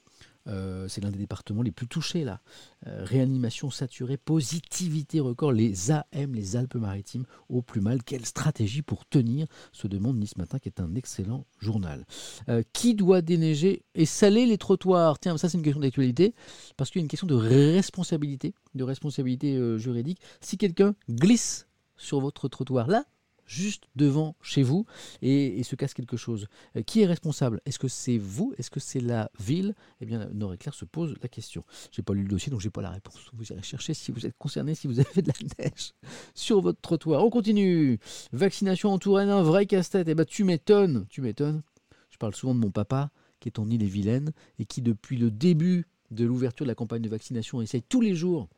[0.46, 2.40] euh, c'est l'un des départements les plus touchés là.
[2.86, 8.02] Euh, réanimation saturée, positivité record, les AM, les Alpes-Maritimes, au plus mal.
[8.02, 12.06] Quelle stratégie pour tenir se demande Nice Matin, qui est un excellent journal.
[12.48, 15.18] Euh, qui doit déneiger et saler les trottoirs?
[15.18, 16.34] Tiens, ça c'est une question d'actualité,
[16.76, 20.20] parce qu'il y a une question de responsabilité, de responsabilité juridique.
[20.40, 21.66] Si quelqu'un glisse
[21.96, 23.04] sur votre trottoir là,
[23.46, 24.86] juste devant chez vous
[25.22, 26.46] et, se casse quelque chose.
[26.76, 27.60] Euh, qui est responsable?
[27.64, 28.54] Est-ce que c'est vous?
[28.58, 29.74] Est-ce que c'est la ville?
[30.00, 31.64] Eh bien, Nord-Éclair se pose la question.
[31.90, 33.30] Je n'ai pas lu le dossier, donc je n'ai pas la réponse.
[33.32, 35.92] Vous irez chercher si vous êtes concerné, si vous avez de la neige
[36.34, 37.24] sur votre trottoir.
[37.24, 37.98] On continue.
[38.32, 40.08] Vaccination en Touraine, un vrai casse-tête.
[40.08, 41.62] Eh bien, tu m'étonnes, tu m'étonnes.
[42.10, 45.86] Je parle souvent de mon papa, qui est en Île-et-Vilaine, et qui, depuis le début
[46.10, 48.48] de l'ouverture de la campagne de vaccination, essaye tous les jours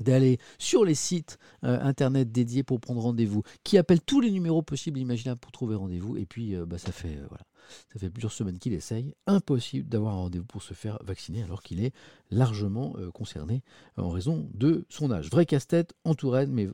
[0.00, 4.62] d'aller sur les sites euh, internet dédiés pour prendre rendez-vous, qui appelle tous les numéros
[4.62, 6.16] possibles imaginables pour trouver rendez-vous.
[6.16, 7.44] Et puis, euh, bah, ça, fait, euh, voilà,
[7.92, 9.14] ça fait plusieurs semaines qu'il essaye.
[9.26, 11.92] Impossible d'avoir un rendez-vous pour se faire vacciner alors qu'il est
[12.30, 13.62] largement concerné
[13.96, 15.30] en raison de son âge.
[15.30, 16.68] Vrai casse-tête en Touraine, mais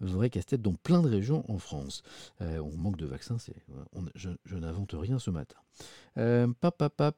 [0.00, 2.02] vrai casse-tête dans plein de régions en France.
[2.40, 3.36] on manque de vaccins,
[4.14, 5.56] je, je n'invente rien ce matin.
[6.60, 7.16] pap.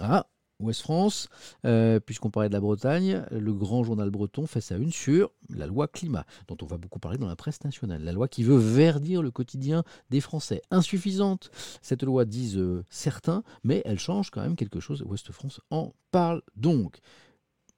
[0.00, 0.26] Ah,
[0.60, 1.28] Ouest France,
[1.64, 5.66] euh, puisqu'on parlait de la Bretagne, le grand journal breton fait sa une sur la
[5.66, 8.02] loi climat, dont on va beaucoup parler dans la presse nationale.
[8.02, 10.62] La loi qui veut verdir le quotidien des Français.
[10.70, 11.50] Insuffisante,
[11.80, 15.02] cette loi disent euh, certains, mais elle change quand même quelque chose.
[15.02, 16.98] Ouest France en parle donc.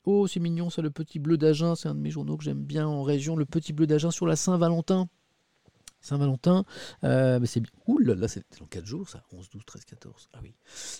[0.06, 2.64] Oh, c'est mignon, ça, le petit bleu d'Agen, c'est un de mes journaux que j'aime
[2.64, 5.08] bien en région, le petit bleu d'Agen sur la Saint-Valentin.
[6.00, 6.64] Saint-Valentin,
[7.04, 7.70] euh, c'est bien.
[7.86, 9.22] Ouh là là, c'est dans 4 jours, ça.
[9.32, 10.28] 11, 12, 13, 14.
[10.32, 10.54] Ah oui.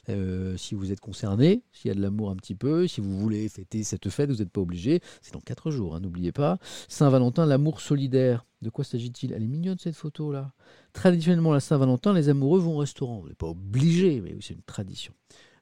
[0.09, 3.19] Euh, si vous êtes concerné, s'il y a de l'amour un petit peu, si vous
[3.19, 5.01] voulez fêter cette fête, vous n'êtes pas obligé.
[5.23, 6.59] C'est dans 4 jours, hein, n'oubliez pas.
[6.89, 8.45] Saint-Valentin, l'amour solidaire.
[8.63, 9.33] De quoi s'agit-il?
[9.33, 10.53] Elle est mignonne cette photo-là.
[10.93, 13.21] Traditionnellement, la Saint-Valentin, les amoureux vont au restaurant.
[13.21, 15.15] Vous n'êtes pas obligé, mais c'est une tradition.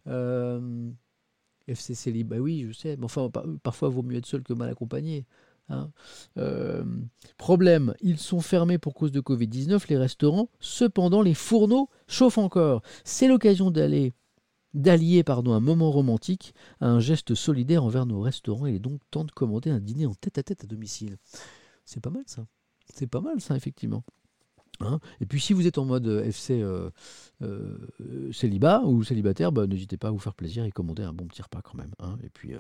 [0.09, 0.91] Euh,
[1.69, 2.99] FCC libre, bah oui, je sais.
[3.03, 3.31] Enfin,
[3.63, 5.27] parfois, il vaut mieux être seul que mal accompagné.
[5.69, 5.91] Hein.
[6.39, 6.85] Euh,
[7.37, 10.51] problème, ils sont fermés pour cause de Covid-19, les restaurants.
[10.61, 12.83] Cependant, les fourneaux chauffent encore.
[13.05, 14.13] C'est l'occasion d'aller
[14.75, 18.67] d'allier pardon, un moment romantique à un geste solidaire envers nos restaurants.
[18.67, 21.17] Il est donc temps de commander un dîner en tête à tête à domicile.
[21.85, 22.47] C'est pas mal ça.
[22.93, 24.05] C'est pas mal ça, effectivement.
[24.81, 25.01] Hein.
[25.21, 26.91] et puis si vous êtes en mode euh, FC euh,
[28.31, 31.43] célibat ou célibataire, bah, n'hésitez pas à vous faire plaisir et commander un bon petit
[31.43, 31.91] repas quand même.
[31.99, 32.17] Hein.
[32.23, 32.53] et puis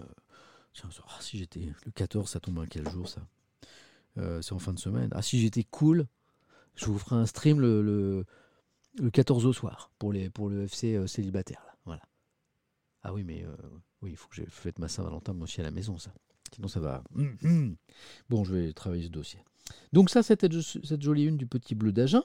[0.84, 1.72] ah, si j'étais.
[1.84, 3.26] Le 14, ça tombe à quel jour ça?
[4.18, 5.08] Euh, C'est en fin de semaine.
[5.12, 6.06] Ah, si j'étais cool,
[6.74, 8.24] je vous ferai un stream le,
[8.96, 11.62] le, 14 au soir pour, les, pour le FC euh, célibataire.
[11.66, 11.76] Là.
[11.84, 12.02] Voilà.
[13.02, 13.56] Ah oui, mais euh,
[14.02, 16.12] oui, il faut que je fasse ma Saint-Valentin moi aussi à la maison, ça.
[16.54, 17.04] Sinon, ça va.
[17.14, 17.76] Hum, hum.
[18.28, 19.40] Bon, je vais travailler ce dossier.
[19.92, 22.22] Donc, ça, c'était cette jolie une du petit bleu d'Agen.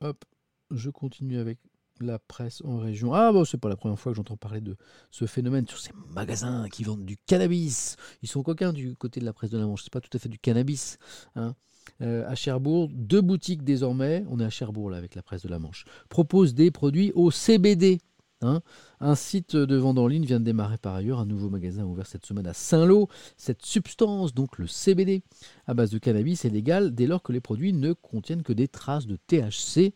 [0.00, 0.24] hop,
[0.70, 1.58] je continue avec
[2.04, 3.14] la presse en région.
[3.14, 4.76] Ah bon, c'est pas la première fois que j'entends parler de
[5.10, 7.96] ce phénomène sur ces magasins qui vendent du cannabis.
[8.22, 9.84] Ils sont coquins du côté de la presse de la Manche.
[9.84, 10.98] C'est pas tout à fait du cannabis.
[11.36, 11.54] Hein.
[12.02, 15.48] Euh, à Cherbourg, deux boutiques désormais, on est à Cherbourg là avec la presse de
[15.48, 17.98] la Manche, proposent des produits au CBD.
[18.40, 18.60] Hein.
[19.00, 21.18] Un site de vente en ligne vient de démarrer par ailleurs.
[21.18, 23.08] Un nouveau magasin ouvert cette semaine à Saint-Lô.
[23.36, 25.22] Cette substance, donc le CBD,
[25.66, 28.68] à base de cannabis, est légale dès lors que les produits ne contiennent que des
[28.68, 29.92] traces de THC,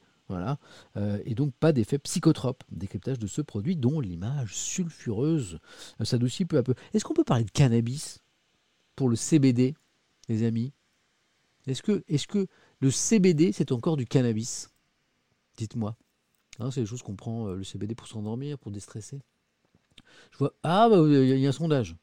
[0.96, 2.64] Euh, et donc pas d'effet psychotrope.
[2.70, 5.58] Décryptage de ce produit dont l'image sulfureuse
[6.02, 6.74] s'adoucit peu à peu.
[6.92, 8.20] Est-ce qu'on peut parler de cannabis
[8.96, 9.74] pour le CBD,
[10.28, 10.72] les amis?
[11.66, 12.46] Est-ce que, est que
[12.80, 14.70] le CBD, c'est encore du cannabis?
[15.56, 15.96] Dites-moi.
[16.58, 19.20] Hein, c'est des choses qu'on prend euh, le CBD pour s'endormir, pour déstresser.
[20.32, 20.54] Je vois.
[20.62, 21.96] Ah, bah, il y a un sondage.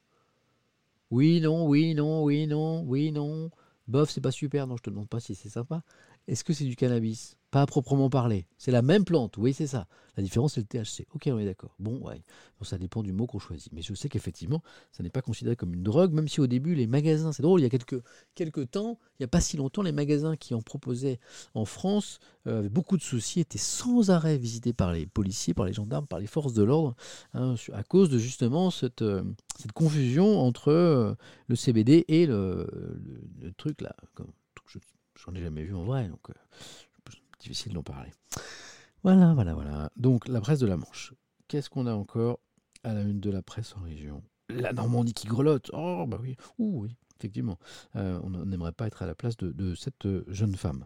[1.12, 3.50] Oui, non, oui, non, oui, non, oui, non.
[3.88, 4.68] Bof, c'est pas super.
[4.68, 5.84] Non, je te demande pas si c'est sympa.
[6.28, 7.39] Est-ce que c'est du cannabis?
[7.52, 8.46] Pas à proprement parler.
[8.58, 9.88] C'est la même plante, oui, c'est ça.
[10.20, 11.08] La différence, c'est le THC.
[11.14, 11.74] Ok, on est d'accord.
[11.80, 12.22] Bon, ouais.
[12.60, 13.72] Donc, ça dépend du mot qu'on choisit.
[13.72, 16.76] Mais je sais qu'effectivement, ça n'est pas considéré comme une drogue, même si au début,
[16.76, 18.04] les magasins, c'est drôle, il y a quelques,
[18.36, 21.20] quelques temps, il n'y a pas si longtemps, les magasins qui en proposaient
[21.54, 25.66] en France euh, avaient beaucoup de soucis, étaient sans arrêt visités par les policiers, par
[25.66, 26.96] les gendarmes, par les forces de l'ordre,
[27.34, 29.24] hein, à cause de justement cette, euh,
[29.58, 31.16] cette confusion entre euh,
[31.48, 32.68] le CBD et le,
[33.58, 33.96] truc là.
[34.16, 34.32] Comme,
[35.26, 36.30] J'en ai jamais vu en vrai, donc
[37.40, 38.12] difficile d'en parler.
[39.04, 39.90] Voilà, voilà, voilà.
[39.96, 41.14] Donc la presse de la Manche.
[41.48, 42.40] Qu'est-ce qu'on a encore
[42.84, 44.24] à la une de la presse en région?
[44.50, 45.70] La Normandie qui grelotte.
[45.74, 46.36] Oh, bah oui.
[46.58, 47.58] Oui, effectivement.
[47.96, 50.86] Euh, on n'aimerait pas être à la place de cette euh, jeune femme.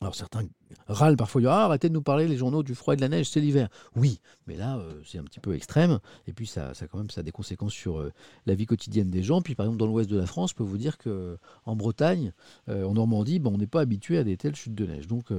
[0.00, 0.46] Alors certains
[0.88, 3.30] râlent parfois, ah, arrêtez de nous parler les journaux du froid et de la neige,
[3.30, 3.70] c'est l'hiver.
[3.94, 7.08] Oui, mais là euh, c'est un petit peu extrême, et puis ça, ça quand même
[7.08, 8.06] ça a des conséquences sur
[8.44, 9.40] la vie quotidienne des gens.
[9.40, 12.34] Puis par exemple dans l'ouest de la France, je peux vous dire que en Bretagne,
[12.68, 15.06] en Normandie, ben, on n'est pas habitué à des telles chutes de neige.
[15.06, 15.32] Donc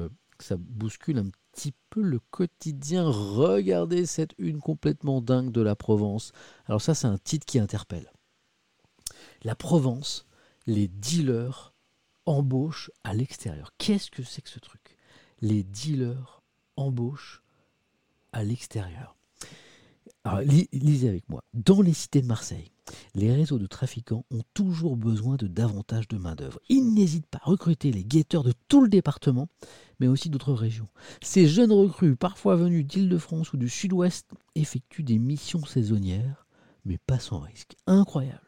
[0.43, 3.09] ça bouscule un petit peu le quotidien.
[3.09, 6.31] Regardez cette une complètement dingue de la Provence.
[6.65, 8.11] Alors ça c'est un titre qui interpelle.
[9.43, 10.25] La Provence,
[10.65, 11.73] les dealers
[12.25, 13.71] embauche à l'extérieur.
[13.77, 14.97] Qu'est-ce que c'est que ce truc?
[15.41, 16.41] Les dealers
[16.75, 17.41] embauchent
[18.33, 19.15] à l'extérieur.
[20.23, 21.43] Alors, lisez avec moi.
[21.53, 22.71] Dans les cités de Marseille,
[23.15, 26.59] les réseaux de trafiquants ont toujours besoin de davantage de main-d'œuvre.
[26.69, 29.47] Ils n'hésitent pas à recruter les guetteurs de tout le département,
[29.99, 30.87] mais aussi d'autres régions.
[31.21, 36.45] Ces jeunes recrues, parfois venus d'Île-de-France ou du Sud-Ouest, effectuent des missions saisonnières,
[36.85, 37.75] mais pas sans risque.
[37.87, 38.41] Incroyable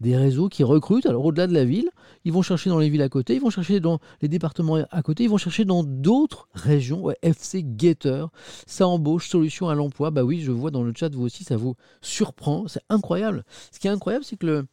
[0.00, 1.06] des réseaux qui recrutent.
[1.06, 1.90] Alors au-delà de la ville,
[2.24, 5.02] ils vont chercher dans les villes à côté, ils vont chercher dans les départements à
[5.02, 7.10] côté, ils vont chercher dans d'autres régions.
[7.22, 8.26] FC Getter,
[8.66, 10.10] ça embauche, solution à l'emploi.
[10.10, 12.68] Bah oui, je vois dans le chat, vous aussi, ça vous surprend.
[12.68, 13.44] C'est incroyable.
[13.72, 14.66] Ce qui est incroyable, c'est que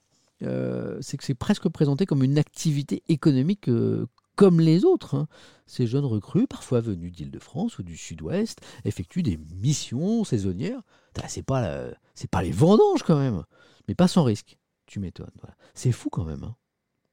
[0.43, 5.15] euh, c'est presque présenté comme une activité économique euh, comme les autres.
[5.15, 5.27] Hein.
[5.65, 10.81] Ces jeunes recrues, parfois venus d'Île-de-France ou du Sud-Ouest, effectuent des missions saisonnières.
[11.27, 13.43] C'est pas, c'est pas les vendanges quand même,
[13.87, 14.57] mais pas sans risque
[14.91, 15.31] tu m'étonnes.
[15.73, 16.55] C'est fou quand même, hein,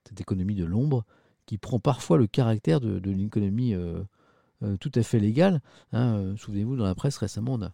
[0.05, 1.05] cette économie de l'ombre
[1.47, 3.13] qui prend parfois le caractère de, de
[3.75, 4.05] euh,
[4.65, 5.63] euh, tout à fait légale.
[5.93, 7.73] Hein, euh, souvenez-vous, dans la presse récemment, on a,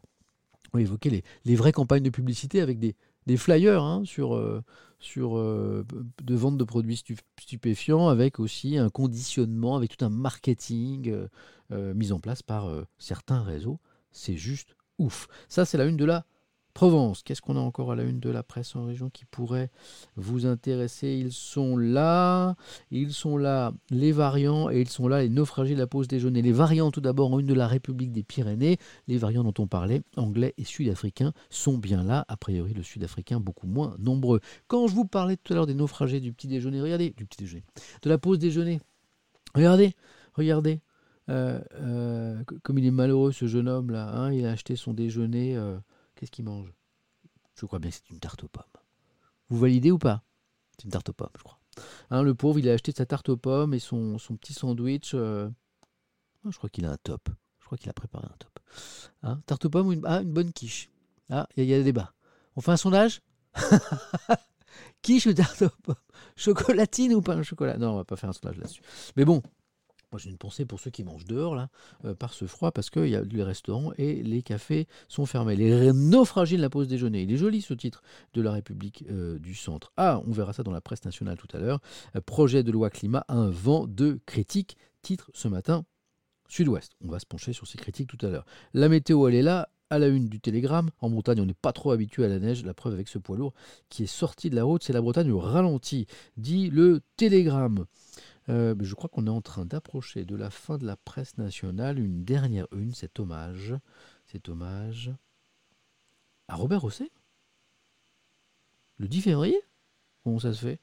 [0.79, 2.97] évoqué les, vraies campagnes de publicité avec des,
[3.37, 4.63] flyers hein, sur,
[4.99, 7.03] sur de vente de produits
[7.41, 11.29] stupéfiants, avec aussi un conditionnement, avec tout un marketing
[11.71, 13.81] mis en place par certains réseaux.
[14.13, 15.29] C'est juste ouf.
[15.49, 16.25] Ça, c'est la une de la
[16.75, 19.71] Provence, qu'est-ce qu'on a encore à la une de la presse en région qui pourrait
[20.17, 21.13] vous intéresser?
[21.13, 22.57] Ils sont là,
[22.91, 26.43] ils sont là, les variants, et ils sont là, les naufragés de la pause déjeuner.
[26.43, 29.69] Les variants, tout d'abord, en une de la République des Pyrénées, les variants dont on
[29.69, 32.25] parlait, anglais et sud-africains, sont bien là.
[32.27, 34.41] A priori, le sud-africain, beaucoup moins nombreux.
[34.67, 37.39] Quand je vous parlais tout à l'heure des naufragés du petit déjeuner, regardez, du petit
[37.39, 37.63] déjeuner,
[38.03, 38.81] de la pause déjeuner,
[39.55, 39.95] regardez,
[40.35, 40.81] regardez.
[41.31, 44.93] Euh, euh, comme il est malheureux ce jeune homme là, hein, il a acheté son
[44.93, 45.79] déjeuner euh,
[46.25, 46.73] Qu'est-ce qu'il mange
[47.55, 48.65] Je crois bien que c'est une tarte aux pommes.
[49.51, 50.25] Vous validez ou pas?
[50.71, 51.61] C'est une tarte aux pommes, je crois.
[52.09, 55.13] Hein, le pauvre, il a acheté sa tarte aux pommes et son, petit sandwich.
[55.13, 55.51] Euh,
[56.47, 57.29] oh, je crois qu'il a un top.
[57.59, 58.59] Je crois qu'il a préparé un top.
[59.23, 60.89] Hein, tarte aux pommes ou une, ah, bonne quiche
[61.29, 62.15] Ah, il y, a des débats.
[62.57, 63.21] On fait un sondage?
[65.03, 65.95] Quiche ou tarte aux pommes?
[66.37, 67.77] Chocolatine ou pas un chocolat?
[67.77, 68.81] Non, on va pas faire un sondage là-dessus.
[69.17, 69.43] Mais bon,
[70.15, 71.71] moi, j'ai une pensée pour ceux qui mangent dehors, là,
[72.05, 75.57] euh, par ce froid, parce que y a, les restaurants et les cafés sont fermés.
[75.57, 77.23] Les naufragés de la pause déjeuner.
[77.23, 78.01] Il est joli ce titre
[78.33, 79.93] de la République euh, du Centre.
[79.97, 81.81] Ah, on verra ça dans la presse nationale tout à l'heure.
[82.15, 84.77] Euh, projet de loi climat, un vent de critiques.
[85.03, 85.85] Titre ce matin,
[86.47, 86.93] Sud-Ouest.
[87.05, 88.47] On va se pencher sur ces critiques tout à l'heure.
[88.73, 89.69] La météo, elle est là.
[89.91, 92.65] À la une du Télégramme, en Bretagne, on n'est pas trop habitué à la neige.
[92.65, 93.53] La preuve avec ce poids lourd
[93.89, 96.07] qui est sorti de la route, c'est la Bretagne au ralenti,
[96.37, 97.85] dit le Télégramme.
[98.49, 101.99] Euh, je crois qu'on est en train d'approcher de la fin de la presse nationale.
[101.99, 103.75] Une dernière une, cet hommage.
[104.27, 105.13] Cet hommage
[106.49, 107.09] à Robert Hossein.
[108.99, 109.61] Le 10 février
[110.23, 110.81] Comment ça se fait?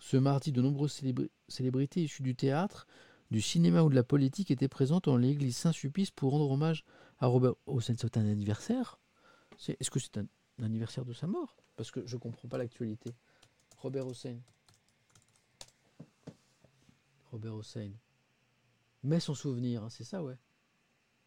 [0.00, 1.00] Ce mardi, de nombreuses
[1.48, 2.86] célébrités issues du théâtre,
[3.30, 6.84] du cinéma ou de la politique étaient présentes en l'église Saint-Sulpice pour rendre hommage
[7.18, 7.94] à Robert Hossein.
[7.96, 9.00] C'est un anniversaire?
[9.66, 10.26] Est-ce que c'est un
[10.62, 11.56] anniversaire de sa mort?
[11.76, 13.14] Parce que je ne comprends pas l'actualité.
[13.78, 14.38] Robert Hossein.
[17.34, 17.90] Robert Hossein.
[19.02, 20.38] Mais son souvenir, hein, c'est ça, ouais.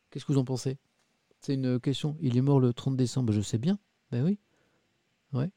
[0.09, 0.77] Qu'est-ce que vous en pensez?
[1.41, 2.15] C'est une question.
[2.21, 3.77] Il est mort le 30 décembre, je sais bien.
[4.09, 4.39] Ben oui.
[5.33, 5.51] Ouais.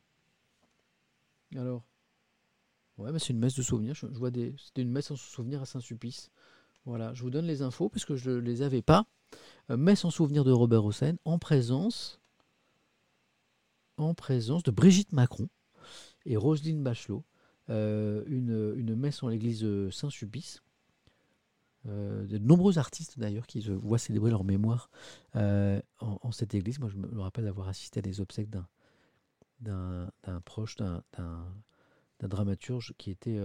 [1.55, 1.84] Alors?
[2.98, 3.94] Ouais, c'est une messe de souvenir.
[3.94, 4.57] Je, vois des.
[4.59, 6.32] C'était une messe en souvenir à Saint-Sulpice.
[6.84, 9.07] Voilà, je vous donne les infos parce que je ne les avais pas.
[9.70, 12.20] Euh, messe en souvenir de Robert Hossein en présence.
[13.98, 15.48] En présence de Brigitte Macron
[16.26, 17.24] et Roselyne Bachelot.
[17.68, 20.62] Euh, une, messe en l'église Saint-Sulpice.
[21.84, 24.90] de nombreux artistes d'ailleurs qui se voient célébrer leur mémoire
[25.34, 26.78] en, cette église.
[26.80, 28.50] Moi, je me rappelle avoir assisté à des obsèques
[29.61, 30.11] d'un
[30.44, 31.04] proche, d'un
[32.20, 33.40] dramaturge qui était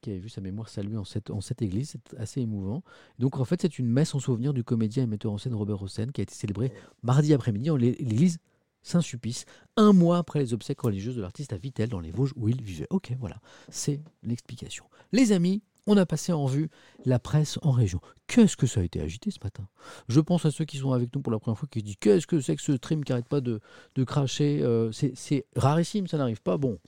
[0.00, 1.90] qui avait vu sa mémoire saluée en cette, en cette église.
[1.90, 2.82] C'est assez émouvant.
[3.18, 5.82] Donc en fait, c'est une messe en souvenir du comédien et metteur en scène Robert
[5.82, 8.38] Hossein qui a été célébrée mardi après-midi en l'église
[8.82, 9.44] Saint-Sulpice,
[9.76, 12.62] un mois après les obsèques religieuses de l'artiste à Vitel, dans les Vosges où il
[12.62, 12.86] vivait.
[12.90, 14.84] Ok, voilà, c'est l'explication.
[15.12, 16.70] Les amis, on a passé en revue
[17.04, 18.00] la presse en région.
[18.26, 19.66] Qu'est-ce que ça a été agité ce matin?
[20.08, 21.96] Je pense à ceux qui sont avec nous pour la première fois qui se disent
[22.00, 23.60] Qu'est-ce que c'est que ce stream qui n'arrête pas de,
[23.94, 26.58] de cracher euh, C'est rarissime, ça n'arrive pas.
[26.58, 26.78] Bon,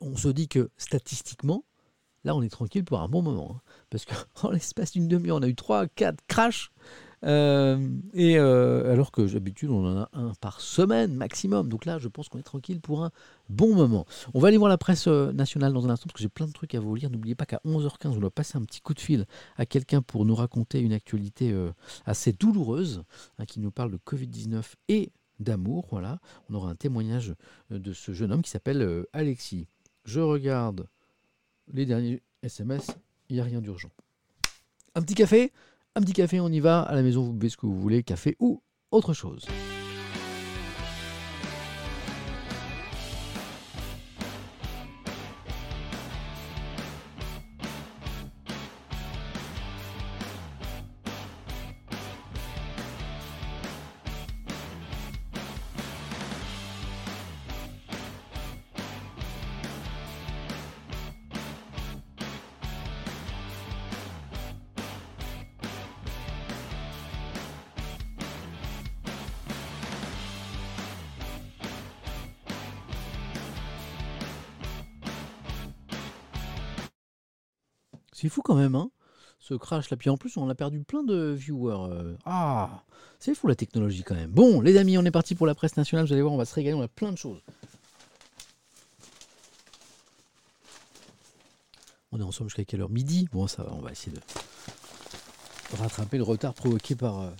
[0.00, 1.64] on se dit que statistiquement,
[2.24, 3.56] Là, on est tranquille pour un bon moment.
[3.56, 3.60] Hein.
[3.88, 6.70] parce qu'en l'espace d'une demi-heure, on a eu 3, 4 crashs.
[7.24, 11.68] Euh, et euh, alors que d'habitude, on en a un par semaine maximum.
[11.68, 13.10] Donc là, je pense qu'on est tranquille pour un
[13.48, 14.06] bon moment.
[14.34, 16.46] On va aller voir la presse euh, nationale dans un instant parce que j'ai plein
[16.46, 17.10] de trucs à vous lire.
[17.10, 20.24] N'oubliez pas qu'à 11h15, on doit passer un petit coup de fil à quelqu'un pour
[20.24, 21.54] nous raconter une actualité
[22.06, 23.02] assez douloureuse
[23.38, 25.86] hein, qui nous parle de Covid-19 et d'amour.
[25.90, 26.18] Voilà,
[26.48, 27.34] on aura un témoignage
[27.70, 29.66] de ce jeune homme qui s'appelle Alexis.
[30.04, 30.86] Je regarde
[31.72, 32.90] les derniers SMS,
[33.28, 33.90] il n'y a rien d'urgent.
[34.94, 35.52] Un petit café?
[35.96, 36.82] Un petit café, on y va.
[36.82, 38.62] À la maison, vous buvez ce que vous voulez, café ou
[38.92, 39.46] autre chose.
[78.50, 78.90] Quand même, hein
[79.38, 79.96] ce crash là.
[79.96, 81.92] Puis en plus, on a perdu plein de viewers.
[81.92, 82.16] Euh.
[82.26, 82.82] Ah,
[83.20, 84.30] c'est fou la technologie quand même.
[84.30, 86.06] Bon, les amis, on est parti pour la presse nationale.
[86.06, 86.74] Vous allez voir, on va se régaler.
[86.74, 87.40] On a plein de choses.
[92.12, 92.90] On est ensemble jusqu'à quelle heure?
[92.90, 93.28] Midi?
[93.32, 94.20] Bon, ça va, on va essayer de
[95.78, 97.30] rattraper le retard provoqué par, euh,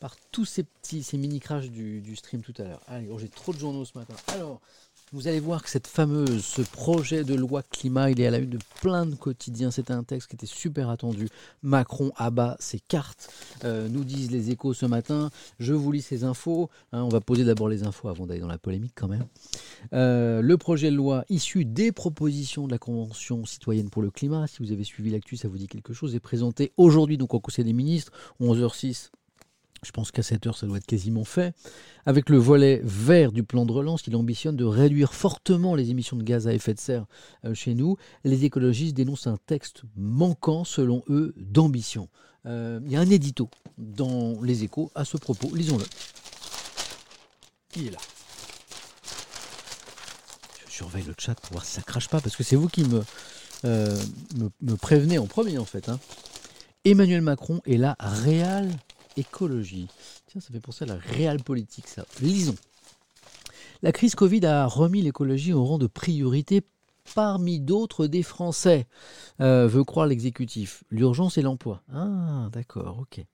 [0.00, 2.80] par tous ces petits, ces mini crashs du, stream tout à l'heure.
[2.88, 4.14] Allez, oh, j'ai trop de journaux ce matin.
[4.28, 4.60] Alors,
[5.12, 8.38] vous allez voir que cette fameuse, ce projet de loi climat, il est à la
[8.38, 9.70] une de plein de quotidiens.
[9.70, 11.28] C'était un texte qui était super attendu.
[11.62, 13.30] Macron abat ses cartes,
[13.64, 15.30] euh, nous disent les échos ce matin.
[15.58, 16.68] Je vous lis ces infos.
[16.92, 17.02] Hein.
[17.02, 19.26] on va poser d'abord les infos avant d'aller dans la polémique quand même.
[19.92, 24.46] Euh, le projet de loi issu des propositions de la Convention citoyenne pour le climat,
[24.46, 27.40] si vous avez suivi l'actu, ça vous dit quelque chose, est présenté aujourd'hui donc au
[27.40, 29.10] Conseil des ministres, 11h06
[29.84, 31.54] je pense qu'à cette heure, ça doit être quasiment fait.
[32.06, 36.16] Avec le volet vert du plan de relance, il ambitionne de réduire fortement les émissions
[36.16, 37.06] de gaz à effet de serre
[37.44, 37.96] euh, chez nous.
[38.24, 42.08] Les écologistes dénoncent un texte manquant, selon eux, d'ambition.
[42.46, 45.54] Euh, il y a un édito dans les échos à ce propos.
[45.54, 45.84] Lisons-le.
[47.76, 47.98] Il est là.
[50.66, 52.84] Je surveille le chat pour voir si ça crache pas, parce que c'est vous qui
[52.84, 53.02] me,
[53.64, 54.00] euh,
[54.60, 55.88] me, prévenez en premier, en fait.
[55.88, 55.98] Hein.
[56.84, 58.70] Emmanuel Macron est la réelle
[59.18, 59.88] écologie.
[60.26, 62.04] Tiens, ça fait penser à la réelle politique, ça.
[62.20, 62.54] Lisons.
[63.82, 66.62] La crise Covid a remis l'écologie au rang de priorité
[67.14, 68.86] parmi d'autres des Français,
[69.40, 70.84] euh, veut croire l'exécutif.
[70.90, 71.82] L'urgence et l'emploi.
[71.92, 73.24] Ah, d'accord, ok.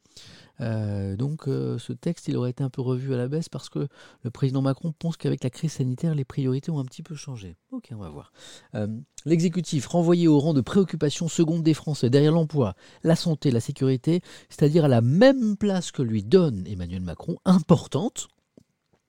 [0.60, 3.68] Euh, donc euh, ce texte, il aurait été un peu revu à la baisse parce
[3.68, 3.88] que
[4.22, 7.56] le président Macron pense qu'avec la crise sanitaire, les priorités ont un petit peu changé.
[7.72, 8.32] Ok, on va voir.
[8.74, 8.86] Euh,
[9.24, 14.20] l'exécutif renvoyé au rang de préoccupation seconde des Français, derrière l'emploi, la santé, la sécurité,
[14.48, 18.28] c'est-à-dire à la même place que lui donne Emmanuel Macron, importante.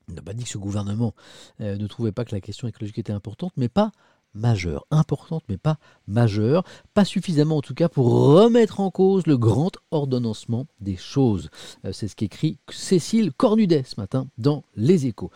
[0.07, 1.15] Il n'a pas dit que ce gouvernement
[1.59, 3.91] ne trouvait pas que la question écologique était importante, mais pas
[4.35, 5.77] majeure, importante mais pas
[6.07, 6.63] majeure,
[6.93, 11.49] pas suffisamment en tout cas pour remettre en cause le grand ordonnancement des choses.
[11.85, 15.31] Euh, c'est ce qu'écrit Cécile Cornudet ce matin dans Les Échos.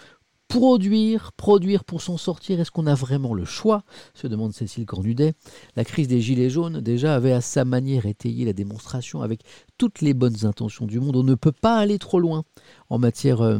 [0.50, 3.84] Produire, produire pour s'en sortir, est-ce qu'on a vraiment le choix?
[4.16, 5.36] se demande Cécile Cornudet.
[5.76, 9.41] La crise des Gilets jaunes déjà avait à sa manière étayé la démonstration avec
[9.78, 11.16] toutes les bonnes intentions du monde.
[11.18, 12.45] On ne peut pas aller trop loin
[12.89, 13.60] en matière euh,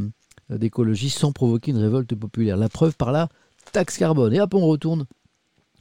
[0.50, 2.58] d'écologie sans provoquer une révolte populaire.
[2.58, 3.30] La preuve par la
[3.72, 4.34] taxe carbone.
[4.34, 5.06] Et hop, on retourne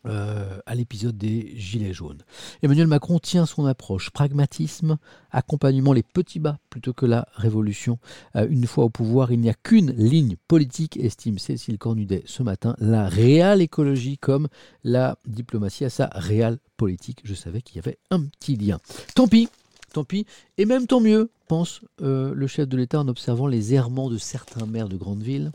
[0.07, 2.23] euh, à l'épisode des Gilets jaunes.
[2.63, 4.99] Emmanuel Macron tient son approche pragmatisme,
[5.31, 7.99] accompagnement les petits bas plutôt que la révolution.
[8.37, 12.43] Euh, une fois au pouvoir, il n'y a qu'une ligne politique, estime Cécile Cornudet ce
[12.43, 14.49] matin, la réelle écologie comme
[14.85, 17.21] la diplomatie à sa réelle politique.
[17.25, 18.79] Je savais qu'il y avait un petit lien.
[19.15, 19.49] Tant pis,
[19.93, 20.27] tant pis,
[20.57, 24.19] et même tant mieux, pense euh, le chef de l'État en observant les errements de
[24.19, 25.51] certains maires de grandes villes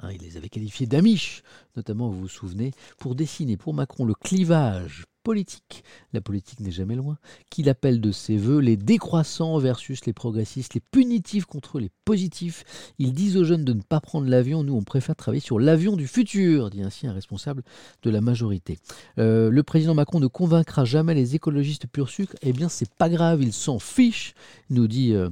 [0.00, 1.42] Hein, il les avait qualifiés d'amiches,
[1.76, 6.94] notamment, vous vous souvenez, pour dessiner pour Macron le clivage politique, la politique n'est jamais
[6.94, 7.18] loin,
[7.50, 12.64] qu'il appelle de ses voeux les décroissants versus les progressistes, les punitifs contre les positifs.
[12.98, 15.96] Ils disent aux jeunes de ne pas prendre l'avion, nous on préfère travailler sur l'avion
[15.96, 17.62] du futur, dit ainsi un responsable
[18.02, 18.78] de la majorité.
[19.18, 23.10] Euh, le président Macron ne convaincra jamais les écologistes pur sucre, eh bien c'est pas
[23.10, 24.32] grave, il s'en fiche,
[24.70, 25.28] nous dit, euh,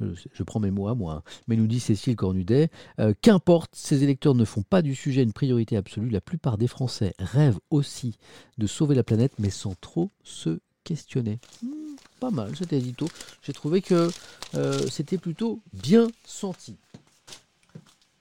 [0.00, 2.70] je prends mes mots à moi, hein, mais nous dit Cécile Cornudet,
[3.00, 6.68] euh, qu'importe, ces électeurs ne font pas du sujet une priorité absolue, la plupart des
[6.68, 8.16] Français rêvent aussi
[8.60, 11.38] de sauver la planète, mais sans trop se questionner.
[11.62, 13.08] Hmm, pas mal cet édito.
[13.42, 14.10] J'ai trouvé que
[14.54, 16.76] euh, c'était plutôt bien senti.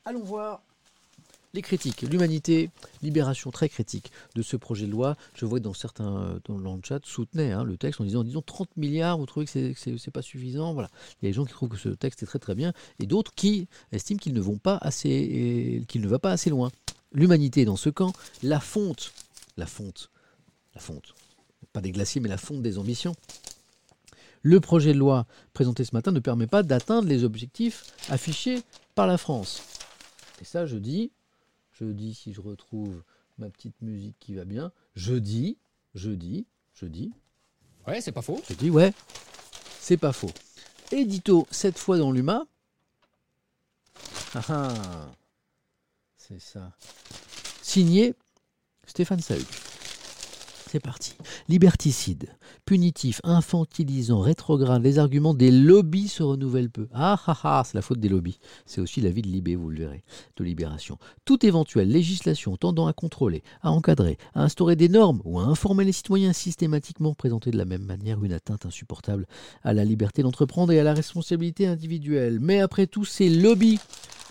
[0.05, 0.61] Allons voir
[1.53, 2.03] les critiques.
[2.03, 2.69] L'humanité,
[3.01, 5.15] libération très critique de ce projet de loi.
[5.35, 8.23] Je vois que dans certains euh, dans le chat soutenaient hein, le texte en disant
[8.23, 10.73] disons 30 milliards, vous trouvez que c'est, n'est pas suffisant?
[10.73, 10.89] Voilà.
[11.21, 13.07] Il y a des gens qui trouvent que ce texte est très très bien et
[13.07, 16.69] d'autres qui estiment qu'il ne vont pas assez qu'il ne va pas assez loin.
[17.11, 18.13] L'humanité dans ce camp,
[18.43, 19.11] la fonte,
[19.57, 20.11] la fonte,
[20.73, 21.13] la fonte,
[21.73, 23.15] pas des glaciers mais la fonte des ambitions.
[24.41, 28.63] Le projet de loi présenté ce matin ne permet pas d'atteindre les objectifs affichés
[28.95, 29.61] par la France.
[30.41, 31.11] Et ça, je dis,
[31.73, 33.03] je dis, si je retrouve
[33.37, 35.57] ma petite musique qui va bien, je dis,
[35.93, 37.11] je dis, je dis.
[37.85, 38.41] Ouais, c'est pas faux.
[38.49, 38.93] Je dis, ouais,
[39.79, 40.31] c'est pas faux.
[40.91, 42.45] Édito, cette fois dans l'UMA.
[44.35, 45.11] Ah, ah
[46.17, 46.71] c'est ça.
[47.61, 48.15] Signé
[48.85, 49.68] Stéphane Sahuc.
[50.71, 51.15] C'est parti.
[51.47, 52.27] Liberticide,
[52.63, 56.87] punitif, infantilisant, rétrograde, les arguments des lobbies se renouvellent peu.
[56.93, 58.37] Ah ah ah, c'est la faute des lobbies.
[58.67, 60.03] C'est aussi la vie de Libé, vous le verrez,
[60.37, 60.99] de libération.
[61.25, 65.85] Toute éventuelle législation tendant à contrôler, à encadrer, à instaurer des normes ou à informer
[65.85, 69.25] les citoyens systématiquement présenter de la même manière une atteinte insupportable
[69.63, 72.37] à la liberté d'entreprendre et à la responsabilité individuelle.
[72.39, 73.79] Mais après tout, ces lobbies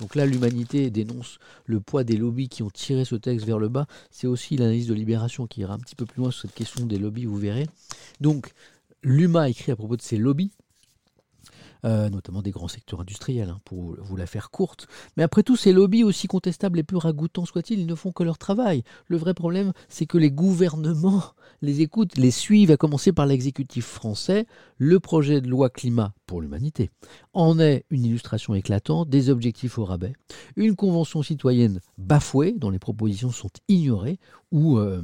[0.00, 3.68] donc là, l'humanité dénonce le poids des lobbies qui ont tiré ce texte vers le
[3.68, 3.86] bas.
[4.10, 6.98] C'est aussi l'analyse de Libération qui ira un petit peu plus loin cette question des
[6.98, 7.66] lobbies, vous verrez.
[8.20, 8.52] Donc,
[9.02, 10.52] l'UMA écrit à propos de ces lobbies,
[11.84, 14.88] euh, notamment des grands secteurs industriels, hein, pour vous la faire courte.
[15.16, 18.24] Mais après tout, ces lobbies, aussi contestables et peu ragoûtants soient-ils, ils ne font que
[18.24, 18.82] leur travail.
[19.06, 21.22] Le vrai problème, c'est que les gouvernements
[21.62, 24.46] les écoutent, les suivent, à commencer par l'exécutif français.
[24.76, 26.90] Le projet de loi climat pour l'humanité
[27.32, 30.14] en est une illustration éclatante des objectifs au rabais,
[30.56, 34.18] une convention citoyenne bafouée, dont les propositions sont ignorées,
[34.50, 35.00] ou euh,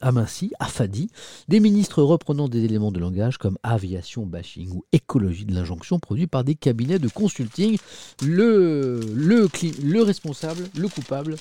[0.00, 1.08] aminci, affadi,
[1.48, 6.26] des ministres reprenant des éléments de langage comme aviation bashing ou écologie de l'injonction produits
[6.26, 7.78] par des cabinets de consulting.
[8.22, 9.48] Le, le,
[9.82, 11.36] le responsable, le coupable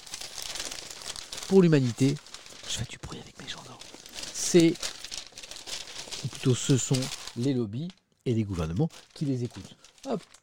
[1.47, 2.15] pour l'humanité,
[2.67, 3.77] je fais du bruit avec mes journaux,
[4.33, 4.73] c'est,
[6.31, 6.99] plutôt ce sont
[7.37, 7.89] les lobbies
[8.25, 9.75] et les gouvernements qui les écoutent.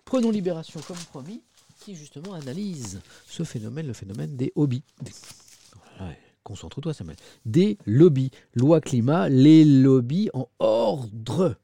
[0.05, 1.43] prenons Libération comme promis,
[1.81, 4.85] qui justement analyse ce phénomène, le phénomène des hobbies.
[6.45, 7.17] Concentre-toi, Samuel.
[7.45, 8.31] Des lobbies.
[8.55, 11.57] Loi climat, les lobbies en ordre.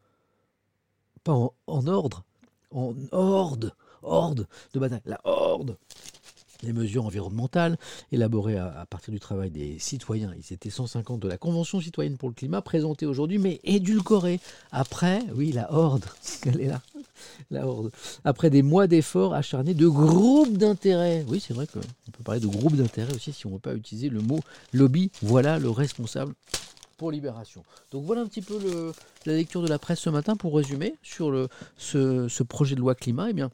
[1.24, 2.24] Pas en, ordre,
[2.70, 3.72] en horde.
[4.02, 5.02] Horde de bataille.
[5.04, 5.76] La horde
[6.62, 7.78] les mesures environnementales
[8.12, 10.32] élaborées à, partir du travail des citoyens.
[10.36, 14.40] Ils étaient 150 de la Convention citoyenne pour le climat, présentée aujourd'hui, mais édulcorée.
[14.72, 16.04] Après, oui, la horde,
[16.46, 16.80] elle est là,
[17.50, 17.90] la horde.
[18.24, 21.24] Après des mois d'efforts acharnés de groupes d'intérêt.
[21.28, 23.74] Oui, c'est vrai qu'on peut parler de groupes d'intérêt aussi si on ne veut pas
[23.74, 24.40] utiliser le mot
[24.72, 25.10] lobby.
[25.22, 26.34] Voilà le responsable
[26.96, 27.62] pour Libération.
[27.92, 28.58] Donc voilà un petit peu
[29.24, 32.96] la lecture de la presse ce matin pour résumer sur ce, ce projet de loi
[32.96, 33.30] climat.
[33.30, 33.50] Eh bien,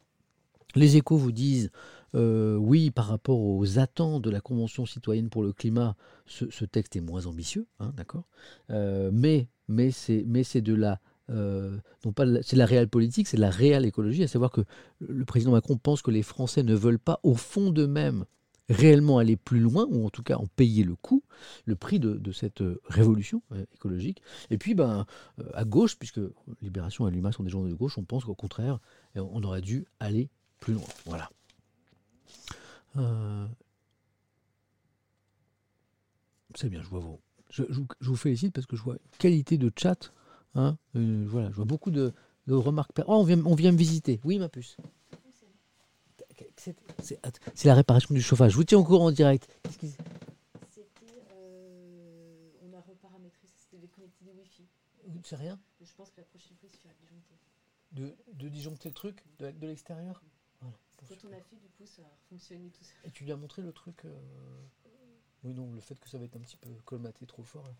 [0.74, 1.70] les échos vous disent
[2.14, 5.96] euh, oui, par rapport aux attentes de la Convention citoyenne pour le climat,
[6.26, 8.24] ce, texte est moins ambitieux, hein, d'accord
[8.70, 9.48] euh, Mais,
[9.90, 11.00] c'est de la
[11.30, 14.60] euh, non pas c'est la réelle politique, c'est la réelle écologie, à savoir que
[15.00, 18.26] le président Macron pense que les Français ne veulent pas au fond d'eux-mêmes
[18.68, 21.22] réellement aller plus loin, ou en tout cas en payer le coût,
[21.64, 23.42] le prix de, cette révolution
[23.74, 24.22] écologique.
[24.50, 25.04] Et puis, ben,
[25.52, 26.20] à gauche, puisque
[26.62, 28.78] Libération et l'UMA sont des gens de gauche, on pense qu'au contraire,
[29.16, 30.84] on aurait dû aller plus loin.
[31.04, 31.28] Voilà.
[32.96, 33.46] Euh,
[36.54, 37.20] c'est bien, je vois vos.
[37.50, 37.62] Je,
[38.00, 40.12] vous félicite parce que je vois qualité de chat.
[40.54, 42.12] Hein, euh, voilà, je vois beaucoup de,
[42.48, 42.90] remarques.
[43.06, 44.20] Oh, on vient, on vient me visiter.
[44.24, 44.76] Oui, ma puce.
[46.56, 48.52] C'est la réparation du chauffage.
[48.52, 49.48] Je vous tiens au courant en direct.
[49.70, 49.92] C'était.
[51.32, 54.64] Euh, on a reparamétré, c'était déconnecté du Wi-Fi.
[55.22, 57.34] C'est rien Je pense que la prochaine fois, il suffira de disjoncter.
[57.92, 60.22] De, de disjoncter le truc de, de l'extérieur?
[61.08, 62.92] Quand on a fait, du coup, ça a fonctionné tout ça.
[63.04, 64.10] Et tu lui as montré le truc euh,
[65.44, 67.64] Oui, non, le fait que ça va être un petit peu colmaté trop fort.
[67.64, 67.72] Non,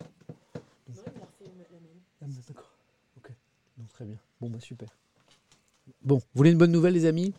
[0.89, 2.01] il a refait la même.
[2.23, 2.71] Ah, d'accord.
[3.17, 3.31] Ok.
[3.79, 4.19] Donc, très bien.
[4.41, 4.89] Bon, bah super.
[6.03, 7.35] Bon, vous voulez une bonne nouvelle, les amis?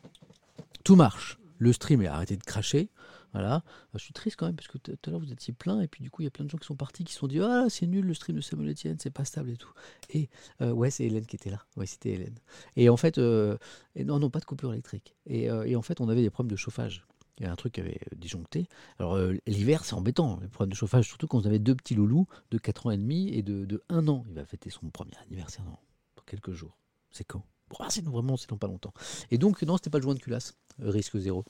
[0.84, 1.40] Tout marche.
[1.57, 2.90] Le stream est arrêté de cracher.
[3.36, 3.64] Voilà.
[3.94, 6.02] Je suis triste quand même parce que tout à l'heure vous étiez plein et puis
[6.02, 7.41] du coup il y a plein de gens qui sont partis qui se sont dit
[7.41, 9.72] ah c'est nul le stream de Samuel Etienne, c'est pas stable et tout.
[10.12, 10.30] Et
[10.62, 11.66] euh, ouais c'est Hélène qui était là.
[11.76, 12.40] Ouais c'était Hélène.
[12.78, 13.57] Et en fait euh,
[13.98, 15.16] non non pas de coupure électrique.
[15.26, 17.06] Et, euh, en fait on avait des problèmes de chauffage.
[17.38, 18.70] Il y a un truc qui avait disjoncté.
[18.99, 21.95] Alors euh, l'hiver c'est embêtant les problèmes de chauffage surtout quand vous avez deux petits
[21.95, 24.24] loulous de 4 ans et demi et de, de 1 an.
[24.30, 25.80] Il va fêter son premier anniversaire dans,
[26.16, 26.78] dans quelques jours.
[27.12, 27.44] C'est quand?
[27.80, 28.94] Ah, c'est vraiment c'est dans pas longtemps.
[29.30, 31.44] Et donc non c'était pas le joint de culasse euh, risque zéro.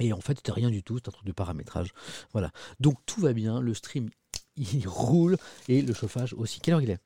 [0.00, 1.92] Et en fait, c'était rien du tout, c'est un truc de paramétrage.
[2.32, 2.50] Voilà.
[2.80, 4.08] Donc tout va bien, le stream
[4.56, 5.36] il roule
[5.68, 6.60] et le chauffage aussi.
[6.60, 7.00] Quelle heure il est?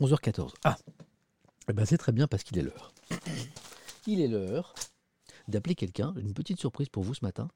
[0.00, 0.52] 11h14.
[0.64, 0.76] Ah
[1.68, 2.92] eh ben, c'est très bien parce qu'il est l'heure.
[4.06, 4.74] Il est l'heure
[5.48, 6.14] d'appeler quelqu'un.
[6.16, 7.48] Une petite surprise pour vous ce matin.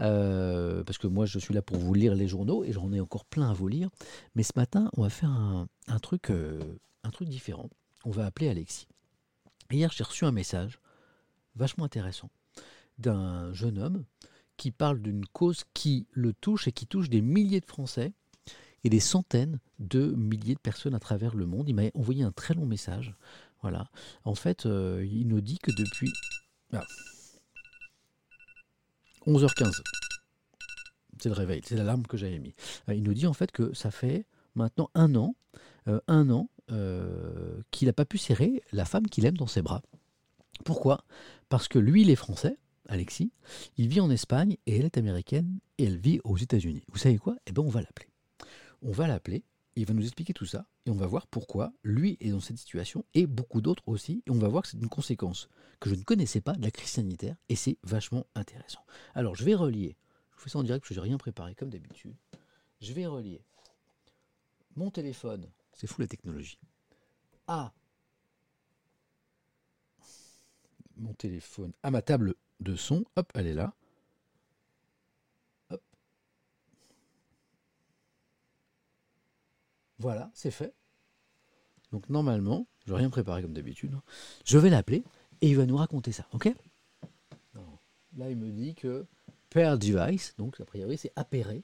[0.00, 3.00] Euh, parce que moi, je suis là pour vous lire les journaux et j'en ai
[3.00, 3.88] encore plein à vous lire.
[4.34, 6.60] Mais ce matin, on va faire un, un truc, euh,
[7.04, 7.70] un truc différent.
[8.04, 8.88] On va appeler Alexis.
[9.70, 10.80] Hier, j'ai reçu un message
[11.54, 12.30] vachement intéressant
[12.98, 14.04] d'un jeune homme
[14.56, 18.12] qui parle d'une cause qui le touche et qui touche des milliers de Français
[18.84, 21.68] et des centaines de milliers de personnes à travers le monde.
[21.68, 23.14] Il m'a envoyé un très long message.
[23.62, 23.88] Voilà.
[24.24, 26.12] En fait, euh, il nous dit que depuis
[26.72, 26.84] ah.
[29.26, 29.82] 11h15,
[31.20, 32.54] c'est le réveil, c'est l'alarme que j'avais mis.
[32.88, 34.26] Euh, il nous dit en fait que ça fait
[34.56, 35.36] maintenant un an,
[35.88, 36.48] euh, un an
[37.70, 39.82] qu'il n'a pas pu serrer la femme qu'il aime dans ses bras.
[40.64, 41.04] Pourquoi?
[41.50, 42.56] Parce que lui, il est français,
[42.92, 43.32] Alexis,
[43.78, 46.84] il vit en Espagne et elle est américaine et elle vit aux États-Unis.
[46.88, 47.36] Vous savez quoi?
[47.46, 48.08] Eh bien, on va l'appeler.
[48.82, 49.44] On va l'appeler,
[49.76, 52.58] il va nous expliquer tout ça et on va voir pourquoi lui est dans cette
[52.58, 54.22] situation et beaucoup d'autres aussi.
[54.26, 55.48] Et on va voir que c'est une conséquence
[55.80, 58.84] que je ne connaissais pas de la crise sanitaire et c'est vachement intéressant.
[59.14, 59.96] Alors, je vais relier.
[60.36, 62.14] Je fais ça en direct parce que j'ai rien préparé comme d'habitude.
[62.80, 63.42] Je vais relier
[64.76, 66.58] mon téléphone, c'est fou la technologie,
[67.46, 67.72] à
[70.96, 73.04] mon téléphone à ma table de son.
[73.16, 73.74] Hop, elle est là.
[79.98, 80.74] Voilà, c'est fait.
[81.92, 83.92] Donc normalement, je n'ai rien préparé comme d'habitude.
[83.94, 84.02] hein.
[84.44, 85.04] Je vais l'appeler
[85.40, 86.52] et il va nous raconter ça, ok?
[88.16, 89.06] Là, il me dit que
[89.48, 91.62] pair device, donc a priori c'est appairé.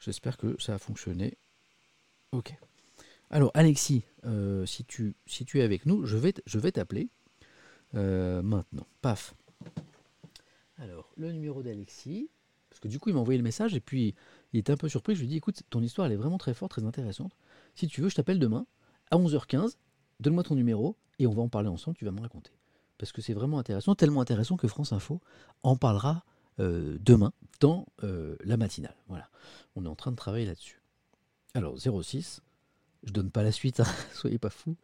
[0.00, 1.36] J'espère que ça a fonctionné.
[2.32, 2.54] Ok.
[3.30, 5.14] Alors Alexis, euh, si, tu,
[5.54, 7.08] es avec nous, je vais, t- je vais t'appeler
[7.94, 8.86] euh, maintenant.
[9.02, 9.34] Paf.
[10.82, 12.28] Alors, le numéro d'Alexis,
[12.68, 14.16] parce que du coup il m'a envoyé le message et puis
[14.52, 15.14] il était un peu surpris.
[15.14, 17.36] Je lui ai dit, écoute, ton histoire elle est vraiment très forte, très intéressante.
[17.76, 18.66] Si tu veux, je t'appelle demain
[19.12, 19.76] à 11h15,
[20.18, 22.50] donne-moi ton numéro et on va en parler ensemble, tu vas me raconter.
[22.98, 25.20] Parce que c'est vraiment intéressant, tellement intéressant que France Info
[25.62, 26.24] en parlera
[26.58, 28.96] euh, demain dans euh, la matinale.
[29.06, 29.30] Voilà,
[29.76, 30.82] on est en train de travailler là-dessus.
[31.54, 32.42] Alors, 06,
[33.04, 34.76] je donne pas la suite, hein, soyez pas fous.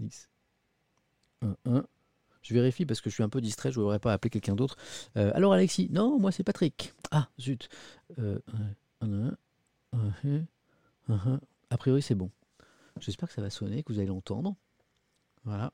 [0.00, 0.28] 10,
[1.40, 1.86] 1, 1.
[2.42, 4.54] Je vérifie parce que je suis un peu distrait, je ne voudrais pas appeler quelqu'un
[4.54, 4.76] d'autre.
[5.16, 6.94] Euh, alors Alexis, non, moi c'est Patrick.
[7.10, 7.68] Ah, zut.
[8.18, 8.38] Euh,
[9.00, 9.36] un.
[11.70, 12.30] A priori c'est bon.
[12.98, 14.56] J'espère que ça va sonner, que vous allez l'entendre.
[15.44, 15.72] Voilà.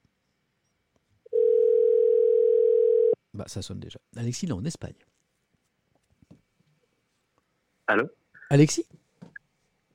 [3.34, 3.98] Bah ça sonne déjà.
[4.16, 4.94] Alexis, il est en Espagne.
[7.86, 8.08] Allô?
[8.50, 8.86] Alexis?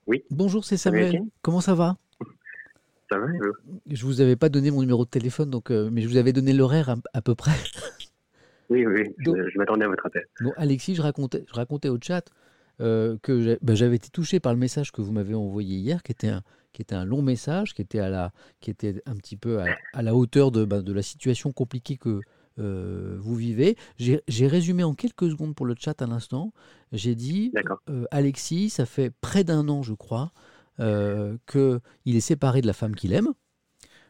[0.07, 0.23] Oui.
[0.29, 1.21] Bonjour, c'est Samuel.
[1.41, 1.97] Comment ça va?
[3.11, 5.89] Ça va et vous Je vous avais pas donné mon numéro de téléphone, donc, euh,
[5.91, 7.51] mais je vous avais donné l'horaire à, à peu près.
[8.69, 10.25] Oui, oui, Donc- je, je m'attendais à votre appel.
[10.41, 12.23] Bon, Alexis, je racontais, je racontais au chat
[12.79, 16.13] euh, que ben, j'avais été touché par le message que vous m'avez envoyé hier, qui
[16.13, 18.31] était un, qui était un long message, qui était, à la,
[18.61, 21.97] qui était un petit peu à, à la hauteur de, ben, de la situation compliquée
[21.97, 22.21] que
[22.59, 23.75] euh, vous vivez.
[23.97, 26.53] J'ai résumé en quelques secondes pour le chat à l'instant.
[26.93, 27.51] J'ai dit,
[27.89, 30.31] euh, Alexis, ça fait près d'un an, je crois,
[30.79, 33.29] euh, qu'il est séparé de la femme qu'il aime,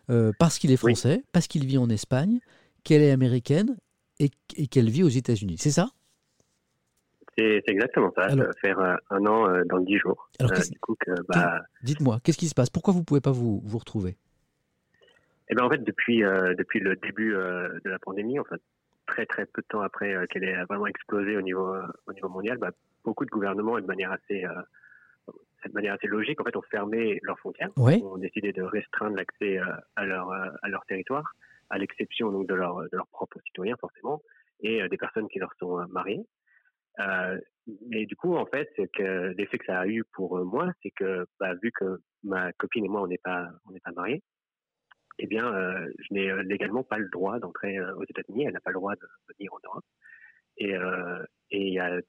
[0.10, 0.94] euh, parce qu'il est Oui.
[0.94, 2.40] français, parce qu'il vit en Espagne,
[2.84, 3.78] qu'elle est américaine
[4.20, 5.58] et, et qu'elle vit aux États-Unis.
[5.58, 5.90] C'est ça?
[7.38, 8.24] C'est exactement ça.
[8.24, 10.30] Alors- faire euh, un an dans 10 jours.
[10.40, 12.70] Alors, Euh, qu'est-ce- du coup, que, bah, Dites-moi, qu'est-ce qui se passe?
[12.70, 14.18] Pourquoi vous pouvez pas vous, vous retrouver?
[15.50, 18.62] Eh ben, en fait, depuis, euh, depuis le début euh, de la pandémie, en fait,
[19.08, 21.74] très très peu de temps après qu'elle ait vraiment explosé au niveau,
[22.08, 22.72] au niveau mondial, bah,
[23.04, 24.46] beaucoup de gouvernements, et de manière assez,
[25.70, 27.70] de manière assez logique, en fait, ont fermé leurs frontières.
[27.78, 28.02] Oui.
[28.04, 29.66] ont décidé de restreindre l'accès euh,
[29.96, 31.32] à leur euh, à leur territoire,
[31.70, 34.22] à l'exception donc de leurs de leurs propres citoyens forcément
[34.62, 36.26] et euh, des personnes qui leur sont mariées.
[37.00, 37.40] Euh,
[37.88, 40.92] mais du coup, en fait, c'est que l'effet que ça a eu pour moi, c'est
[40.92, 44.24] que bah, vu que ma copine et moi on n'est pas on n'est pas mariés,
[45.20, 48.46] eh bien, euh, je n'ai légalement pas le droit d'entrer aux États-Unis.
[48.46, 49.08] Elle n'a pas le droit de
[49.38, 49.86] venir en Europe.
[50.58, 52.00] Et euh, et il n'y a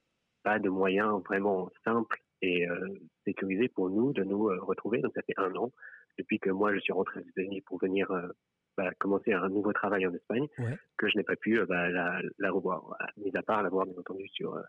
[0.43, 2.89] pas de moyen vraiment simple et euh,
[3.25, 5.01] sécurisé pour nous de nous euh, retrouver.
[5.01, 5.73] Donc ça fait un an
[6.19, 8.29] depuis que moi je suis rentré aux États-Unis pour venir euh,
[8.77, 10.77] bah, commencer un nouveau travail en Espagne Ouais.
[10.99, 12.97] que je n'ai pas pu bah, la, la revoir.
[13.17, 14.61] Mis à part la voir bien entendu sur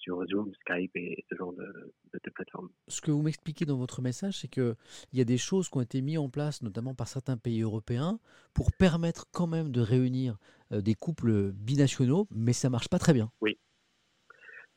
[0.00, 2.70] sur Zoom, Skype et ce genre de, de, de plateformes.
[2.86, 4.76] Ce que vous m'expliquez dans votre message, c'est qu'il
[5.12, 8.20] y a des choses qui ont été mises en place, notamment par certains pays européens,
[8.54, 10.38] pour permettre quand même de réunir
[10.70, 13.32] des couples binationaux, mais ça marche pas très bien.
[13.40, 13.58] Oui.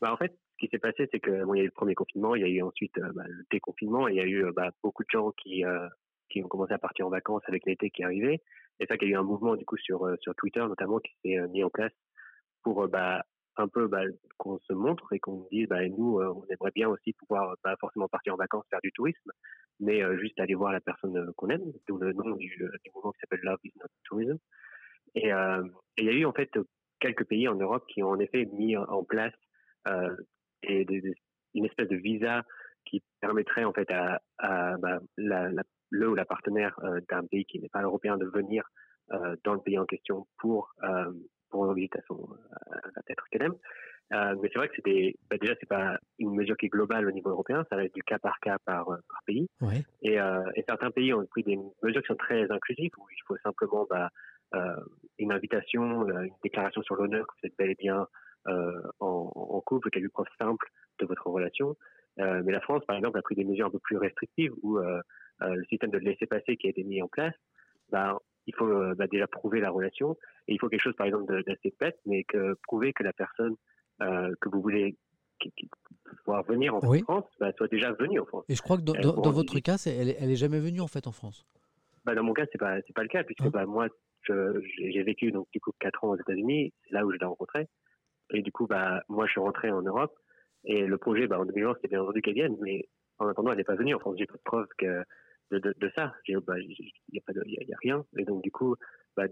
[0.02, 2.36] Bah, en fait, qui s'est passé, c'est que il y a eu le premier confinement,
[2.36, 4.52] il y a eu ensuite euh, bah, le déconfinement, et il y a eu euh,
[4.56, 5.88] bah, beaucoup de gens qui, euh,
[6.30, 8.42] qui ont commencé à partir en vacances avec l'été qui arrivait.
[8.80, 10.08] Et ça, qu'il y a eu un mouvement du coup sur,
[10.38, 11.92] Twitter notamment qui s'est mis en place
[12.64, 13.24] pour bah,
[13.58, 13.90] un peu
[14.38, 15.68] qu'on se montre et qu'on dise
[15.98, 19.32] nous, on aimerait bien aussi pouvoir pas forcément partir en vacances, faire du tourisme,
[19.80, 23.42] mais juste aller voir la personne qu'on aime, d'où le nom du, mouvement qui s'appelle
[23.44, 24.38] Love is not tourism.
[25.14, 26.50] Et il y a eu en fait
[27.00, 29.34] quelques pays en Europe qui ont en effet mis en place
[30.70, 31.16] euh, des, des- des-
[31.54, 32.44] une espèce de visa
[32.86, 37.26] qui permettrait en fait à, à bah, la, la- le ou la partenaire euh, d'un
[37.26, 38.64] pays qui n'est pas européen de venir
[39.12, 41.12] euh, dans le pays en question pour euh,
[41.50, 42.30] pour rendre visite à son
[42.72, 42.80] à,
[43.10, 43.56] l'être qu'elle aime.
[44.14, 47.08] Euh, mais c'est vrai que c'était bah, déjà c'est pas une mesure qui est globale
[47.08, 49.48] au niveau européen, ça va être du cas par cas par, euh, par pays.
[50.02, 53.22] Et, euh, et certains pays ont pris des mesures qui sont très inclusives, où il
[53.28, 54.10] faut simplement bah,
[54.56, 54.76] euh,
[55.18, 58.08] une invitation, euh, une déclaration sur l'honneur que vous êtes bel et bien
[58.48, 60.70] euh, en, en couple, quelques preuves simples
[61.00, 61.76] de votre relation.
[62.20, 64.78] Euh, mais la France, par exemple, a pris des mesures un peu plus restrictives, où
[64.78, 65.02] euh,
[65.42, 67.34] euh, le système de laisser-passer qui a été mis en place,
[67.90, 71.44] bah, il faut bah, déjà prouver la relation, et il faut quelque chose, par exemple,
[71.44, 73.56] d'assez bête, mais que prouver que la personne
[74.00, 74.98] que vous voulez
[75.40, 75.70] qui, qui,
[76.26, 77.02] voir venir en Oui.
[77.04, 78.46] France bah, soit déjà venue en France.
[78.50, 81.12] Et je crois que dans, votre cas, elle, elle est jamais venue en fait en
[81.12, 81.46] France.
[82.04, 83.90] Bah, dans mon cas, c'est pas c'est pas le cas puisque bah, moi
[84.28, 87.68] j'ai vécu donc du coup quatre ans aux États-Unis, c'est là où je l'ai rencontré.
[88.34, 90.18] Et du coup bah moi je suis rentré en Europe
[90.64, 92.88] et le projet bah en 2020 c'était bien entendu qu'elle vienne, mais
[93.20, 94.16] en attendant elle n'est pas venue en France.
[94.18, 95.04] J'ai pas de preuve que
[95.52, 96.14] de, de, de ça.
[96.24, 98.24] J'ai bah il y a pas de il y a, il y a rien et
[98.26, 98.76] donc du coup
[99.18, 99.28] bah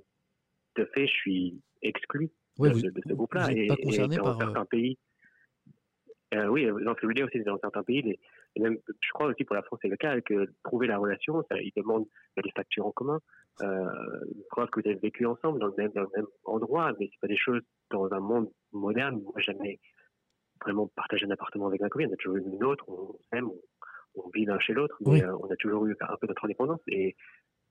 [0.75, 4.17] de fait je suis exclu de, vous de, de ce groupe-là et, pas et concerné
[4.17, 4.35] dans par.
[4.35, 4.97] euh, certains pays.
[6.33, 8.19] Euh, oui, non, ce que je veux dire aussi, dans certains pays, les-
[8.59, 11.43] et même, je crois aussi pour la France, c'est le cas, que prouver la relation,
[11.49, 13.19] ça, ils demandent bah, des factures en commun,
[13.61, 13.85] euh,
[14.49, 17.19] preuve que vous avez vécu ensemble dans le même, dans le même endroit, mais c'est
[17.21, 17.61] pas des choses
[17.91, 19.21] dans un monde moderne.
[19.21, 19.79] Moi, jamais
[20.63, 22.09] vraiment partagé un appartement avec un copine.
[22.09, 23.59] On a toujours eu une autre, on s'aime, on,
[24.15, 25.21] on vit l'un chez l'autre, mais Oui.
[25.23, 26.81] euh, on a toujours eu un peu notre indépendance.
[26.87, 27.15] Et,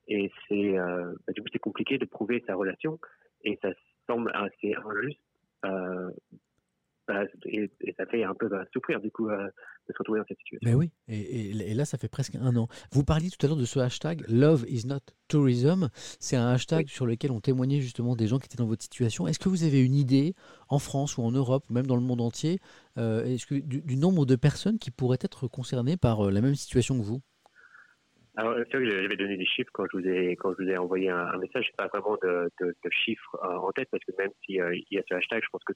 [0.08, 2.98] et c'est, euh, bah, du coup, c'est compliqué de prouver sa relation,
[3.44, 3.68] et ça
[4.06, 5.20] semble assez injuste.
[5.64, 6.10] Euh,
[7.46, 10.26] et, et ça fait un peu bah, souffrir du coup euh, de se retrouver dans
[10.26, 10.68] cette situation.
[10.68, 12.68] Mais oui, et, et- et là, ça fait presque un an.
[12.92, 15.88] Vous parliez tout à l'heure de ce hashtag Love is not tourism.
[16.20, 19.26] C'est un hashtag sur lequel ont témoigné justement des gens qui étaient dans votre situation.
[19.26, 20.34] Est-ce que vous avez une idée,
[20.68, 22.58] en France ou en Europe, ou même dans le monde entier,
[22.98, 26.40] euh, est-ce que, du, du nombre de personnes qui pourraient être concernées par euh, la
[26.40, 27.20] même situation que vous?
[28.36, 31.16] Alors, j'avais donné des chiffres quand je vous ai, quand je vous ai envoyé un,
[31.26, 31.66] un message.
[31.70, 34.60] Je pas vraiment de, de, de chiffres euh, en tête parce que même s'il y
[34.98, 35.72] a ce hashtag, je pense que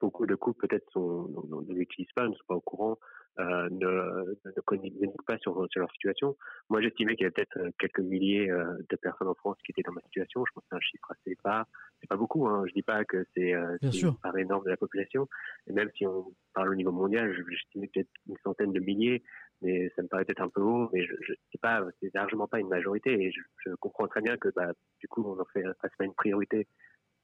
[0.00, 2.98] beaucoup de couples peut-être ne l'utilisent pas, ne sont pas au courant,
[3.38, 6.36] euh, ne, ne communiquent pas sur, sur leur situation.
[6.68, 9.72] Moi, j'estimais qu'il y avait peut-être euh, quelques milliers euh, de personnes en France qui
[9.72, 10.44] étaient dans ma situation.
[10.44, 11.66] Je pense que c'est un chiffre assez bas.
[12.00, 12.46] C'est pas beaucoup.
[12.48, 12.64] Hein.
[12.66, 13.76] Je dis pas que c'est euh,
[14.22, 15.28] part énorme de la population.
[15.66, 19.22] Et même si on parle au niveau mondial, je- j'estimais peut-être une centaine de milliers
[19.62, 22.48] mais ça me paraît peut-être un peu haut, mais je, je c'est pas, c'est largement
[22.48, 25.44] pas une majorité, et je, je comprends très bien que, bah, du coup, on en
[25.52, 25.62] fait,
[25.98, 26.66] pas une priorité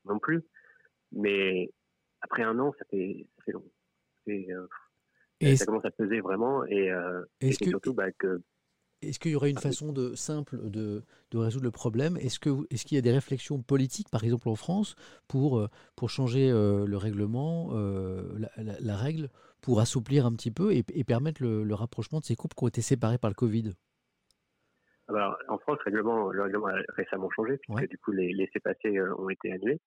[0.05, 0.43] non plus.
[1.13, 1.71] Mais
[2.21, 3.65] après un an, ça fait, ça fait long.
[4.29, 4.67] Euh,
[5.41, 8.43] Et ça commence à peser vraiment, et, euh, et que, surtout bah, que
[9.03, 12.17] est-ce qu'il y aurait une façon de, simple de, de résoudre le problème?
[12.17, 14.97] Est-ce que vous- est-ce qu'il y a des réflexions politiques, par exemple en France,
[15.29, 19.29] pour, euh, pour changer euh, le règlement, euh, la, la- la règle,
[19.61, 22.65] pour assouplir un petit peu et, et permettre le, le rapprochement de ces couples qui
[22.65, 23.75] ont été séparés par le Covid?
[25.09, 27.89] Alors, en France, le règlement, le règlement a récemment changé, puisque Ouais.
[27.89, 29.81] du coup, les laissés-passer ont été annulés,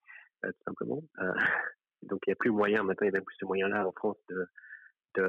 [0.43, 1.03] tout simplement.
[1.19, 1.33] Euh,
[2.03, 3.91] donc, il n'y a plus moyen, maintenant, il y a même plus ce moyen-là en
[3.91, 4.45] France de,
[5.15, 5.23] de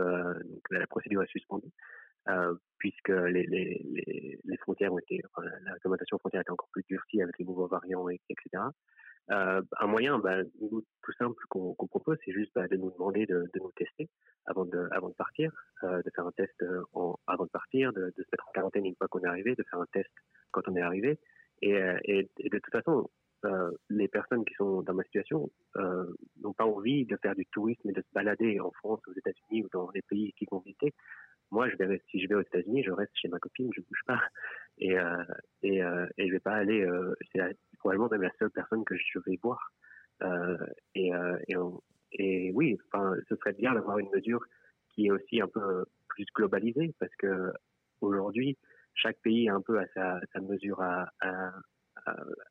[0.45, 1.71] donc, la procédure est suspendue,
[2.29, 6.85] euh, puisque les, les, les, frontières ont été, enfin, la, réglementation frontière était encore plus
[6.89, 8.63] durcie avec les nouveaux variants, et- etc.
[9.31, 13.27] Euh, un moyen, bah, tout simple qu'on qu'on propose, c'est juste bah, de nous demander
[13.27, 14.09] de, de nous tester
[14.47, 15.53] avant de, avant de partir,
[15.85, 18.53] euh, de faire un test euh, en, avant de partir, de, de se mettre en
[18.53, 20.11] quarantaine une fois qu'on est arrivé, de faire un test
[20.51, 21.19] quand on est arrivé.
[21.63, 21.73] Et,
[22.05, 23.09] et, et de toute façon,
[23.45, 26.07] euh, les personnes qui sont dans ma situation euh,
[26.43, 29.65] n'ont pas envie de faire du tourisme et de se balader en France, aux États-Unis
[29.65, 30.93] ou dans les pays qu'ils vont visiter.
[31.51, 31.69] Moi,
[32.11, 34.21] si je vais aux États-Unis, je reste chez ma copine, je bouge pas,
[34.79, 35.25] et euh,
[35.63, 36.87] et, euh, et je vais pas aller.
[37.33, 39.73] C'est probablement même la seule personne que je vais voir.
[40.95, 42.77] Et, oui,
[43.29, 44.45] ce serait bien d'avoir une mesure
[44.91, 47.53] qui est aussi un peu plus globalisée, parce que
[48.01, 48.57] aujourd'hui,
[48.95, 51.11] chaque pays a un peu sa, mesure à-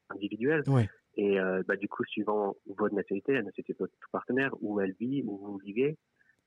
[0.10, 0.64] individuelle.
[0.68, 0.90] Ouais.
[1.16, 4.94] Et euh, bah, du coup, suivant votre nationalité, la nationalité de votre partenaire, où elle
[4.94, 5.98] vit, où vous vivez,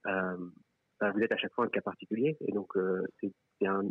[0.06, 0.36] euh,
[1.00, 2.36] bah, vous êtes à chaque fois un cas particulier.
[2.46, 3.82] Et donc, euh, c'est un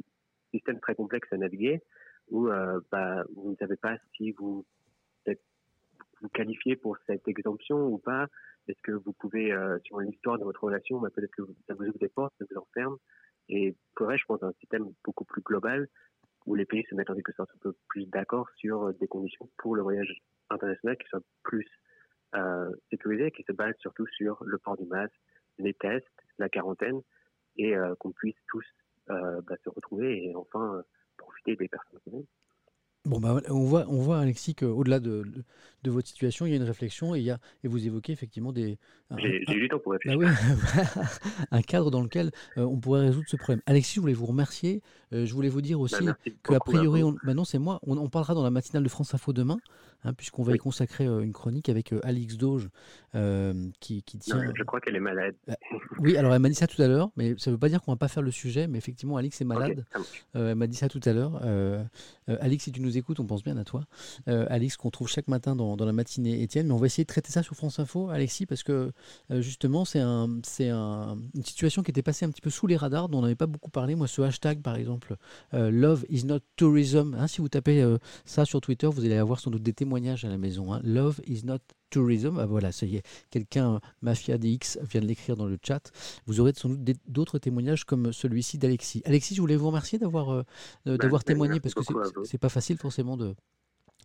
[0.54, 1.82] système très complexe à naviguer
[2.30, 4.66] où euh, bah, vous ne savez pas si vous
[5.26, 5.44] êtes-
[6.22, 8.28] vous qualifiez pour cette exemption ou pas.
[8.68, 11.86] Est-ce que vous pouvez, euh, sur l'histoire de votre relation, bah, peut-être que ça vous
[11.86, 12.98] ouvre des portes, ça vous enferme.
[13.50, 15.88] Et il faudrait, je pense, un système beaucoup plus global
[16.46, 19.50] où les pays se mettent en quelque sorte un peu plus d'accord sur des conditions
[19.58, 21.68] pour le voyage international qui soient plus
[22.36, 25.20] euh, sécurisées, qui se basent surtout sur le port du masque,
[25.58, 26.08] les tests,
[26.38, 27.02] la quarantaine,
[27.58, 28.66] et euh, qu'on puisse tous
[29.10, 30.82] euh, bah, se retrouver et enfin euh,
[31.18, 32.26] profiter des personnes.
[33.06, 35.24] Bon, bah, on voit, on voit Alexis, qu'au-delà de,
[35.86, 38.52] votre situation, il y a une réflexion et, il y a, et vous évoquez effectivement
[38.52, 38.78] des,
[39.18, 40.20] J'ai eu du temps pour Bah réfléchir.
[40.20, 40.28] oui,
[41.52, 43.62] un cadre dans lequel euh, on pourrait résoudre ce problème.
[43.66, 44.84] Alexis, je voulais vous remercier.
[45.14, 47.16] Euh, je voulais vous dire Bah, aussi merci que a beaucoup à priori, on...
[47.24, 47.80] bah non, c'est moi.
[47.88, 49.58] On parlera dans la matinale de France Info demain,
[50.04, 52.70] hein, puisqu'on va y consacrer euh, une chronique avec euh, Alix Doge,
[53.16, 54.54] euh, qui, Non, tient.
[54.56, 55.36] je crois qu'elle est malade.
[56.00, 57.82] Oui, alors elle m'a dit ça tout à l'heure, mais ça ne veut pas dire
[57.82, 58.68] qu'on va pas faire le sujet.
[58.68, 59.86] Mais effectivement, Alix est malade.
[60.34, 61.42] Elle m'a dit ça tout à l'heure.
[62.28, 63.84] Alix, si tu nous écoutes, on pense bien à toi.
[64.28, 66.68] Alix, qu'on trouve chaque matin dans, dans la matinée Étienne.
[66.68, 68.92] Mais on va essayer de traiter ça sur France Info, Alexis, parce que
[69.30, 72.78] justement, c'est un, c'est un- une situation qui était passée un petit peu sous les
[72.78, 73.96] radars, dont on n'avait pas beaucoup parlé.
[73.96, 75.16] Moi, ce hashtag, par exemple,
[75.54, 77.16] euh, Love is not tourism.
[77.20, 79.91] hein, si vous tapez euh, ça sur Twitter, vous allez avoir sans doute des témoignages
[79.96, 80.74] à la maison.
[80.74, 80.82] hein.
[80.84, 81.60] Love is not
[81.90, 82.38] tourism.
[82.40, 83.04] Ah, voilà, ça y est.
[83.30, 85.92] Quelqu'un, Mafia DX, vient de l'écrire dans le chat.
[86.26, 89.02] Vous aurez sans doute d'autres témoignages comme celui-ci d'Alexis.
[89.06, 90.44] Alexis, je voulais vous remercier d'avoir euh,
[90.86, 91.82] Bah, d'avoir témoigné parce que
[92.24, 93.36] c'est- pas facile forcément de,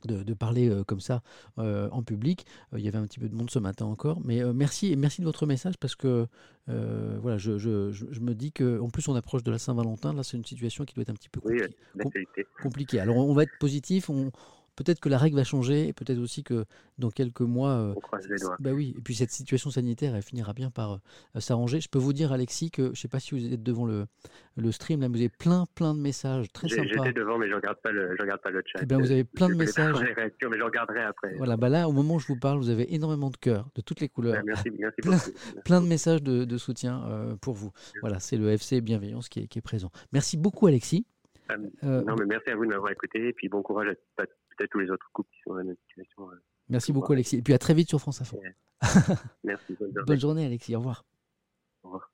[0.04, 1.22] de, de parler euh, comme ça
[1.58, 2.44] euh, en public.
[2.72, 4.96] Euh, il y avait un petit peu de monde ce matin encore, mais merci et
[4.96, 6.26] merci de votre message parce que
[6.66, 10.12] voilà, je, je, me dis que en plus on approche de la Saint-Valentin.
[10.12, 12.98] Là, c'est une situation qui doit être un petit peu compli- compliquée.
[13.00, 14.10] Alors on va être positif.
[14.10, 14.32] On,
[14.76, 16.64] Peut-être que la règle va changer, et peut-être aussi que
[16.98, 18.56] dans quelques mois, euh, On croise les doigts.
[18.60, 20.92] bah oui, et puis cette situation sanitaire, elle finira bien par
[21.36, 21.80] euh, s'arranger.
[21.80, 24.06] Je peux vous dire, Alexis, que je ne sais pas si vous êtes devant le,
[24.56, 26.82] le stream, là, vous avez plein, plein de messages très sympas.
[26.84, 28.78] J'étais devant, mais je regarde le, je regarde pas le chat.
[28.82, 29.96] Eh bien, vous avez plein de Je pas messages.
[29.96, 31.34] réactions, mais je regarderai après.
[31.36, 33.80] Voilà, bah là, au moment où je vous parle, vous avez énormément de cœur, de
[33.80, 35.60] toutes les couleurs, merci, merci Plein- beaucoup.
[35.64, 37.70] plein de messages de, de soutien euh, pour vous.
[38.02, 39.90] Voilà, c'est le FC Bienveillance qui est, qui est présent.
[40.12, 41.06] Merci beaucoup, Alexis.
[41.84, 44.28] Euh, Non, mais merci à vous de m'avoir écouté, et puis bon courage à peut-
[44.56, 46.30] peut-être tous les autres couples qui sont dans la même situation.
[46.30, 46.34] euh.
[46.68, 47.36] merci beaucoup, Alexis.
[47.36, 48.40] Et puis à très vite sur France Info.
[49.44, 50.04] Merci, bonne journée.
[50.06, 50.74] Bonne journée, Alexis.
[50.76, 51.04] Au revoir.
[51.82, 52.10] Au revoir.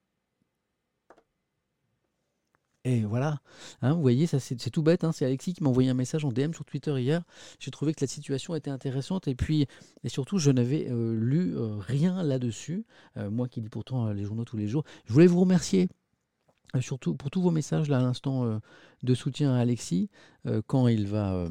[2.85, 3.39] Et voilà,
[3.81, 5.05] Hein, vous voyez, ça c'est tout bête.
[5.05, 7.23] hein, C'est Alexis qui m'a envoyé un message en DM sur Twitter hier.
[7.61, 9.69] J'ai trouvé que la situation était intéressante et puis
[10.03, 12.85] et surtout je n'avais euh, lu euh, rien là-dessus.
[13.19, 14.83] Euh, moi qui lis pourtant les journaux tous les jours.
[15.07, 15.89] Je voulais vous remercier.
[16.75, 18.59] Euh, Surtout pour tous vos messages là à l'instant euh,
[19.03, 20.11] de soutien à Alexis.
[20.47, 21.47] Euh, quand, il va,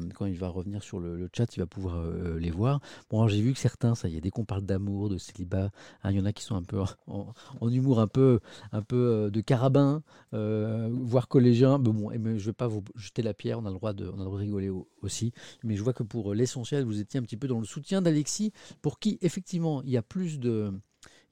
[0.48, 2.04] revenir sur le, chat, il va pouvoir
[2.38, 2.80] les voir.
[3.10, 5.70] Bon, j'ai vu que certains, ça y est, dès qu'on parle d'amour, de célibat,
[6.02, 7.34] hein, il y en a qui sont un peu en,
[7.68, 8.40] humour un peu,
[8.72, 11.78] un peu de carabin, voire collégien.
[11.78, 13.92] Mais bon, mais je ne vais pas vous jeter la pierre, on a le droit
[13.92, 15.32] de, on a le rigoler au- aussi.
[15.64, 18.52] Mais je vois que pour l'essentiel, vous étiez un petit peu dans le soutien d'Alexis,
[18.82, 20.72] pour qui, effectivement, il y a plus de.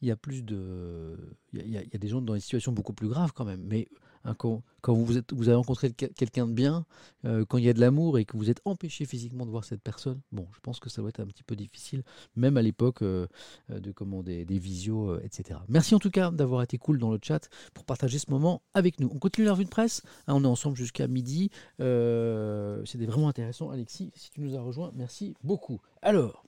[0.03, 1.17] Il y a plus de.
[1.53, 3.63] Il y a, des gens dans des situations beaucoup plus graves quand même.
[3.63, 3.89] Mais
[4.25, 6.87] hein, quand, vous, avez rencontré quel- quelqu'un de bien,
[7.25, 9.65] euh, quand il y a de l'amour et que vous êtes empêché physiquement de voir
[9.65, 12.03] cette personne, bon, je pense que ça doit être un petit peu difficile,
[12.37, 13.27] même à l'époque euh,
[13.69, 15.61] de commander des visios, euh, etc.
[15.69, 19.01] Merci en tout cas d'avoir été cool dans le chat pour partager ce moment avec
[19.01, 19.11] nous.
[19.13, 21.51] On continue la revue de presse, hein, on est ensemble jusqu'à midi.
[21.79, 23.71] C'était vraiment intéressant.
[23.71, 25.81] Alexis, si tu nous as rejoints, merci beaucoup.
[26.03, 26.45] Alors,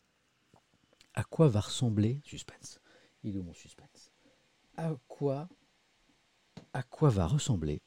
[1.14, 2.81] à quoi va ressembler Suspense
[3.24, 4.12] Il est mon suspense?
[4.76, 5.48] À quoi,
[6.72, 7.80] à quoi va ressembler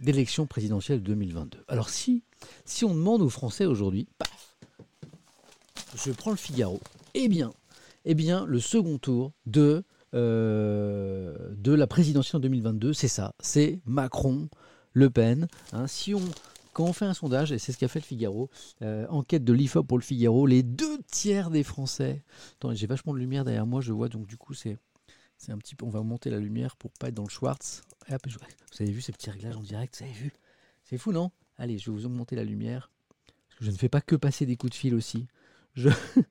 [0.00, 2.22] l'élection présidentielle 2022 Alors si,
[2.64, 4.56] si on demande aux Français aujourd'hui, paf,
[5.96, 6.80] je prends le Figaro,
[7.14, 7.52] eh bien,
[8.04, 9.84] eh bien le second tour de,
[10.14, 14.48] euh, de la présidentielle en 2022, c'est ça, c'est Macron,
[14.92, 15.48] Le Pen.
[15.72, 15.86] hein.
[15.86, 16.20] si on,
[16.76, 18.50] quand on fait un sondage, et c'est ce qu'a fait le Figaro,
[18.82, 22.22] euh, enquête de l'IFOP pour le Figaro, les deux tiers des Français.
[22.56, 24.76] Attends, j'ai vachement de lumière derrière moi, je vois, donc du coup c'est
[25.48, 25.86] un petit peu.
[25.86, 27.80] On va monter la lumière pour pas être dans le Schwartz.
[28.10, 29.96] Vous avez vu ces petits réglages en direct?
[29.96, 30.34] Vous avez vu?
[30.84, 31.30] C'est fou, non?
[31.56, 32.90] Allez, je vais vous augmenter la lumière.
[33.58, 35.28] Je ne fais pas que passer des coups de fil aussi.
[35.72, 35.88] Je,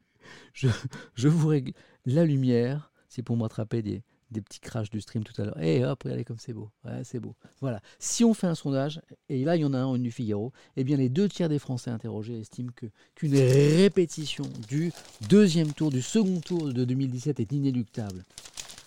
[0.53, 0.67] je,
[1.15, 1.73] je vous règle
[2.05, 2.91] la lumière.
[3.09, 5.61] C'est pour me rattraper des, des petits crashs du stream tout à l'heure.
[5.61, 6.69] Et hop, regardez comme c'est beau.
[6.84, 7.35] Ouais, c'est beau.
[7.61, 7.81] Voilà.
[7.99, 10.84] Si on fait un sondage, et là il y en a un du Figaro, eh
[10.84, 14.91] bien les deux tiers des Français interrogés estiment que qu'une répétition du
[15.30, 18.23] deuxième tour, du second tour de 2017 est inéluctable.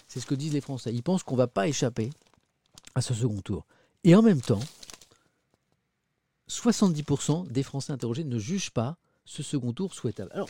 [0.09, 0.93] C'est ce que disent les Français.
[0.93, 2.11] Ils pensent qu'on ne va pas échapper
[2.95, 3.67] à ce second tour.
[4.05, 4.61] Et en même temps,
[6.49, 10.31] 70% des Français interrogés ne jugent pas ce second tour souhaitable.
[10.33, 10.49] Alors,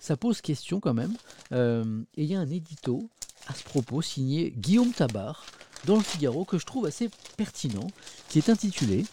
[0.00, 1.14] ça pose question quand même.
[1.52, 3.08] Euh, et il y a un édito
[3.46, 5.44] à ce propos signé Guillaume Tabar
[5.84, 7.86] dans le Figaro que je trouve assez pertinent,
[8.28, 9.04] qui est intitulé,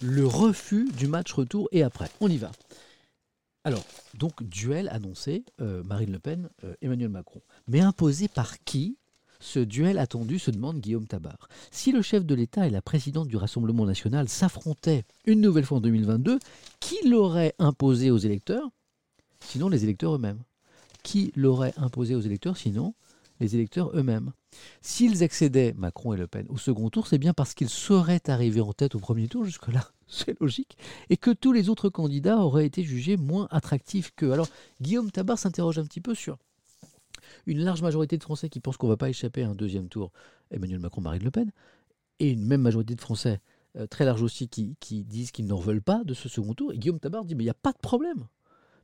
[0.00, 2.10] Le refus du match retour et après.
[2.20, 2.52] On y va.
[3.64, 3.84] Alors,
[4.14, 7.42] donc, duel annoncé, euh, Marine Le Pen, euh, Emmanuel Macron.
[7.66, 8.96] Mais imposé par qui?
[9.40, 11.48] Ce duel attendu se demande Guillaume Tabar.
[11.70, 15.78] Si le chef de l'État et la présidente du Rassemblement national s'affrontaient une nouvelle fois
[15.78, 16.38] en 2022,
[16.80, 18.68] qui l'aurait imposé aux électeurs?
[19.40, 20.42] Sinon les électeurs eux-mêmes.
[21.02, 22.94] Qui l'aurait imposé aux électeurs Sinon
[23.40, 24.32] les électeurs eux-mêmes?
[24.80, 28.60] S'ils accédaient, Macron et Le Pen, au second tour, c'est bien parce qu'ils seraient arrivés
[28.60, 30.76] en tête au premier tour, jusque-là, c'est logique,
[31.10, 34.32] et que tous les autres candidats auraient été jugés moins attractifs qu'eux.
[34.32, 34.48] Alors,
[34.80, 36.38] Guillaume Tabar s'interroge un petit peu sur
[37.46, 39.88] une large majorité de Français qui pensent qu'on ne va pas échapper à un deuxième
[39.88, 40.12] tour,
[40.50, 41.52] Emmanuel Macron, Marine Le Pen,
[42.18, 43.40] et une même majorité de Français,
[43.76, 46.72] euh, très large aussi, qui, qui disent qu'ils n'en veulent pas de ce second tour.
[46.72, 48.26] Et Guillaume Tabar dit, mais il n'y a pas de problème.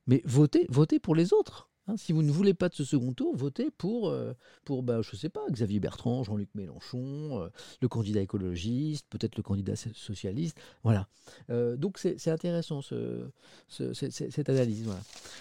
[0.07, 1.69] Mais votez, votez pour les autres.
[1.87, 4.33] Hein, si vous ne voulez pas de ce second tour, votez pour, euh,
[4.65, 7.49] pour bah, je sais pas, Xavier Bertrand, Jean-Luc Mélenchon, euh,
[7.83, 10.57] le candidat écologiste, peut-être le candidat so- socialiste.
[10.83, 11.09] Voilà.
[11.51, 13.27] Euh, donc c'est intéressant ce,
[13.69, 14.87] ce- ce- ce- cette analyse.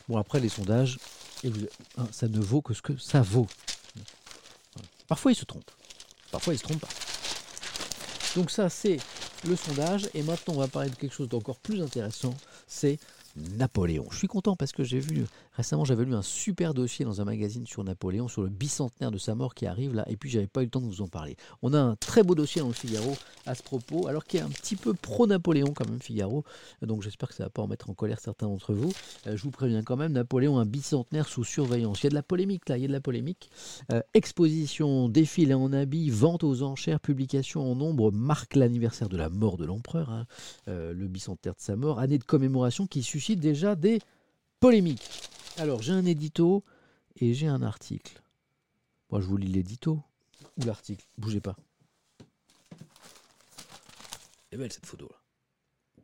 [0.09, 0.99] Bon, après, les sondages,
[1.97, 3.47] hein, ça ne vaut que ce que ça vaut.
[5.07, 5.71] Parfois, ils se trompent.
[6.31, 6.89] Parfois, ils se trompent pas.
[8.35, 8.97] Donc ça, c'est
[9.47, 10.09] le sondage.
[10.13, 12.35] Et maintenant, on va parler de quelque chose d'encore plus intéressant.
[12.67, 12.99] C'est
[13.35, 14.05] Napoléon.
[14.11, 17.25] Je suis content parce que j'ai vu récemment, j'avais lu un super dossier dans un
[17.25, 20.47] magazine sur Napoléon, sur le bicentenaire de sa mort qui arrive là, et puis j'avais
[20.47, 21.35] pas eu le temps de vous en parler.
[21.61, 23.15] On a un très beau dossier dans le Figaro
[23.45, 26.43] à ce propos, alors qui est un petit peu pro-Napoléon quand même Figaro,
[26.81, 28.91] donc j'espère que ça va pas en mettre en colère certains d'entre vous.
[29.27, 32.01] Euh, je vous préviens quand même, Napoléon, un bicentenaire sous surveillance.
[32.01, 33.49] Il y a de la polémique là, il y a de la polémique.
[33.91, 39.29] Euh, exposition, défilé en habit, vente aux enchères, publication en nombre marque l'anniversaire de la
[39.29, 40.25] mort de l'empereur, hein,
[40.67, 43.99] euh, le bicentenaire de sa mort, année de commémoration qui suscite déjà des
[44.59, 45.09] polémiques.
[45.57, 46.63] Alors j'ai un édito
[47.15, 48.21] et j'ai un article.
[49.09, 50.01] Moi je vous lis l'édito
[50.57, 51.55] ou l'article, bougez pas.
[54.51, 55.22] Elle est belle cette photo là.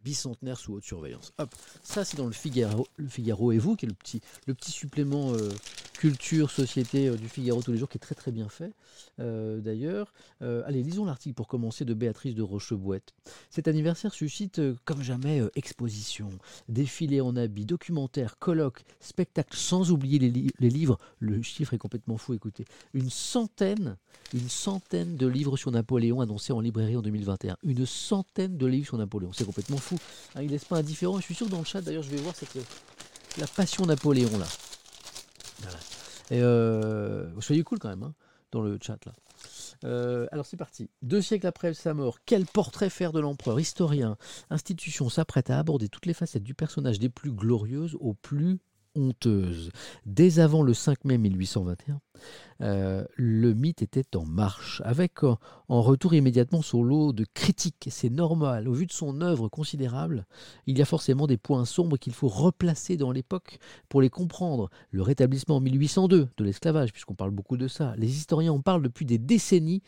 [0.03, 1.33] Bicentenaire sous haute surveillance.
[1.37, 1.53] Hop,
[1.83, 4.71] ça c'est dans le Figaro, le Figaro et vous, qui est le petit, le petit
[4.71, 5.49] supplément euh,
[5.93, 8.73] culture, société euh, du Figaro tous les jours, qui est très très bien fait
[9.19, 10.13] euh, d'ailleurs.
[10.41, 13.13] Allez, lisons l'article pour commencer de Béatrice de Rochebouette.
[13.49, 16.29] Cet anniversaire suscite comme jamais exposition,
[16.69, 20.97] défilés en habits, documentaires, colloques, spectacles, sans oublier les, les livres.
[21.19, 22.63] Le chiffre est complètement fou, écoutez.
[22.93, 23.97] Une centaine,
[24.33, 27.57] une centaine de livres sur Napoléon annoncés en librairie en 2021.
[27.63, 29.31] Une centaine de livres sur Napoléon.
[29.33, 29.88] C'est complètement fou.
[30.35, 31.17] Hein, il laisse pas indifférent.
[31.17, 32.57] Je suis sûr dans le chat, d'ailleurs, je vais voir cette,
[33.37, 34.45] la passion Napoléon là.
[36.31, 38.13] Euh, soyez cool quand même hein,
[38.51, 39.13] dans le chat là.
[39.85, 40.89] Euh, alors c'est parti.
[41.01, 44.17] Deux siècles après sa mort, quel portrait faire de l'empereur Historien,
[44.49, 48.59] institution s'apprête à aborder toutes les facettes du personnage des plus glorieuses aux plus
[50.05, 52.01] Dès avant le 5 mai 1821,
[52.61, 55.39] euh, le mythe était en marche, avec en,
[55.69, 57.87] en retour immédiatement son lot de critiques.
[57.89, 60.25] C'est normal, au vu de son œuvre considérable,
[60.67, 64.69] il y a forcément des points sombres qu'il faut replacer dans l'époque pour les comprendre.
[64.91, 68.83] Le rétablissement en 1802 de l'esclavage, puisqu'on parle beaucoup de ça, les historiens en parlent
[68.83, 69.81] depuis des décennies.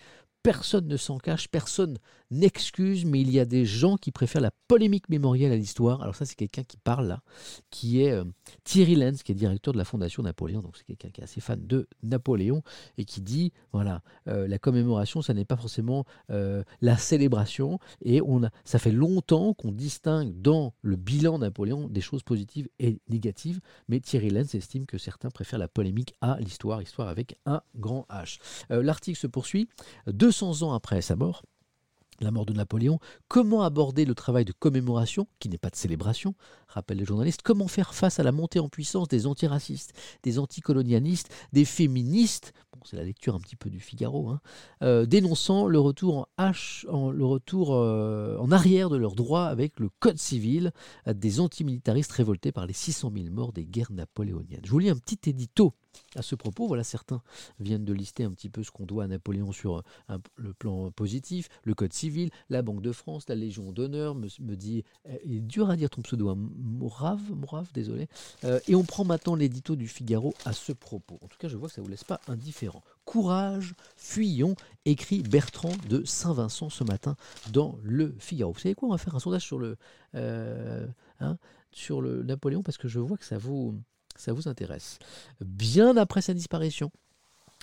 [0.44, 1.98] Personne ne s'en cache, personne
[2.32, 6.02] n'excuse, mais il y a des gens qui préfèrent la polémique mémorielle à l'histoire.
[6.02, 7.22] Alors ça, c'est quelqu'un qui parle là,
[7.70, 8.24] qui est euh,
[8.64, 11.42] Thierry Lenz, qui est directeur de la Fondation Napoléon, donc c'est quelqu'un qui est assez
[11.42, 12.64] fan de Napoléon,
[12.98, 18.22] et qui dit, voilà, euh, la commémoration, ça n'est pas forcément euh, la célébration, et
[18.22, 23.00] on a, ça fait longtemps qu'on distingue dans le bilan Napoléon des choses positives et
[23.10, 23.60] négatives,
[23.90, 28.06] mais Thierry Lenz estime que certains préfèrent la polémique à l'histoire, histoire avec un grand
[28.10, 28.40] H.
[28.70, 29.68] L'article se poursuit.
[30.08, 31.44] 200 ans après sa mort,
[32.20, 36.36] la mort de Napoléon, comment aborder le travail de commémoration, qui n'est pas de célébration,
[36.68, 39.94] rappellent les journalistes, comment faire face à la montée en puissance des antiracistes,
[40.24, 44.40] des anticolonialistes, des féministes, bon, c'est la lecture un petit peu du Figaro, hein,
[44.84, 47.26] euh, dénonçant le retour en H, le
[47.72, 50.72] euh, en arrière de leurs droits avec le Code civil,
[51.08, 54.62] euh, des antimilitaristes révoltés par les 600 000 morts des guerres napoléoniennes.
[54.64, 55.74] Je vous lis un petit édito
[56.16, 56.68] à ce propos.
[56.68, 57.22] Voilà, certains
[57.60, 60.92] viennent de lister un petit peu ce qu'on doit à Napoléon sur euh, le plan
[60.92, 65.38] positif, le Code civil, la Banque de France, la Légion d'honneur, me, dit, euh, il
[65.38, 68.08] est dur à dire ton pseudo, hein, Morave, Morave, désolé.
[68.44, 71.20] Euh, et on prend maintenant l'édito du Figaro à ce propos.
[71.22, 72.84] En tout cas, je vois que ça ne vous laisse pas indifférent.
[73.06, 74.56] Courage, fuyons,
[74.86, 77.16] écrit Bertrand de Saint-Vincent ce matin
[77.52, 78.52] dans le Figaro.
[78.52, 79.78] Vous savez quoi On va faire un sondage sur le,
[80.16, 80.88] euh,
[81.20, 81.38] hein,
[81.72, 83.80] sur le Napoléon parce que je vois que ça vous,
[84.18, 85.00] ça vous intéresse.
[85.40, 86.92] Bien après sa disparition,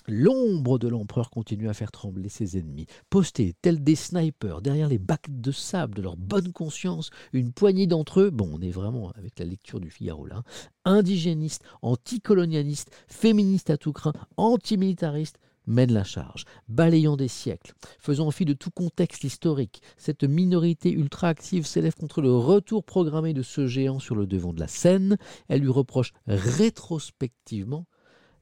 [0.07, 2.87] L'ombre de l'empereur continue à faire trembler ses ennemis.
[3.11, 7.85] Postés, tels des snipers, derrière les bacs de sable de leur bonne conscience, une poignée
[7.85, 10.41] d'entre eux, bon, on est vraiment avec la lecture du Figaro là,
[10.83, 15.37] indigénistes, anticolonialistes, féministes à tout craint, antimilitaristes,
[15.69, 19.81] mènent la charge, balayant des siècles, faisant fi de tout contexte historique.
[19.97, 24.59] Cette minorité ultra-active s'élève contre le retour programmé de ce géant sur le devant de
[24.59, 25.17] la scène.
[25.47, 27.85] Elle lui reproche rétrospectivement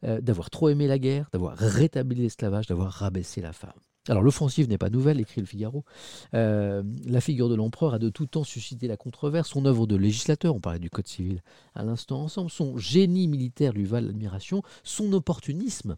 [0.04, 3.80] euh, d'avoir trop aimé la guerre, d'avoir rétabli l'esclavage, d'avoir rabaissé la femme.
[4.10, 5.84] Alors l'offensive n'est pas nouvelle, écrit le Figaro.
[6.34, 9.49] Euh, la figure de l'empereur a de tout temps suscité la controverse.
[9.49, 11.41] Son œuvre de législateur, on parlait du Code civil
[11.76, 15.98] à l'instant ensemble, son génie militaire lui valent l'admiration, son opportunisme,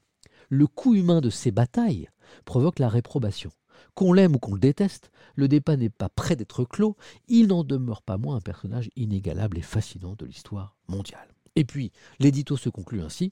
[0.49, 2.09] le coût humain de ses batailles
[2.45, 3.51] provoque la réprobation.
[3.95, 6.97] Qu'on l'aime ou qu'on le déteste, le débat n'est pas près d'être clos,
[7.27, 11.33] il n'en demeure pas moins un personnage inégalable et fascinant de l'histoire mondiale.
[11.55, 13.31] Et puis, l'édito se conclut ainsi.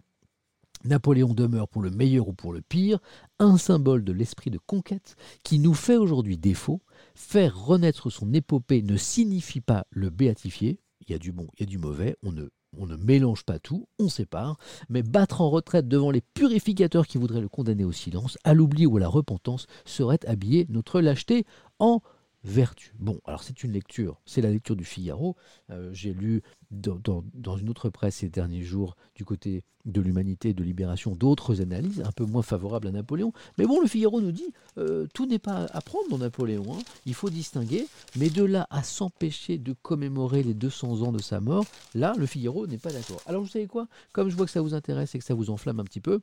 [0.84, 3.00] Napoléon demeure pour le meilleur ou pour le pire
[3.40, 6.82] un symbole de l'esprit de conquête qui nous fait aujourd'hui défaut.
[7.16, 10.80] Faire renaître son épopée ne signifie pas le béatifier.
[11.02, 12.16] Il y a du bon, il y a du mauvais.
[12.24, 14.58] On ne, on ne mélange pas tout, on sépare.
[14.90, 18.86] Mais battre en retraite devant les purificateurs qui voudraient le condamner au silence, à l'oubli
[18.86, 21.46] ou à la repentance, serait habiller notre lâcheté
[21.80, 22.02] en
[22.48, 22.94] vertu.
[23.00, 25.36] Bon, alors c'est une lecture, c'est la lecture du Figaro.
[25.70, 26.42] Euh, j'ai lu
[26.72, 27.24] dans,
[27.58, 32.02] une autre presse ces derniers jours, du côté de l'humanité et de libération, d'autres analyses
[32.02, 33.34] un peu moins favorables à Napoléon.
[33.58, 36.82] Mais bon, le Figaro nous dit, euh, tout n'est pas à prendre dans Napoléon, hein.
[37.06, 41.40] il faut distinguer, mais de là à s'empêcher de commémorer les 200 ans de sa
[41.40, 41.66] mort,
[41.96, 43.22] là, le Figaro n'est pas d'accord.
[43.26, 43.88] Alors vous savez quoi?
[44.14, 46.22] Comme je vois que ça vous intéresse et que ça vous enflamme un petit peu,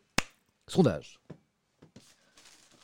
[0.68, 1.20] sondage.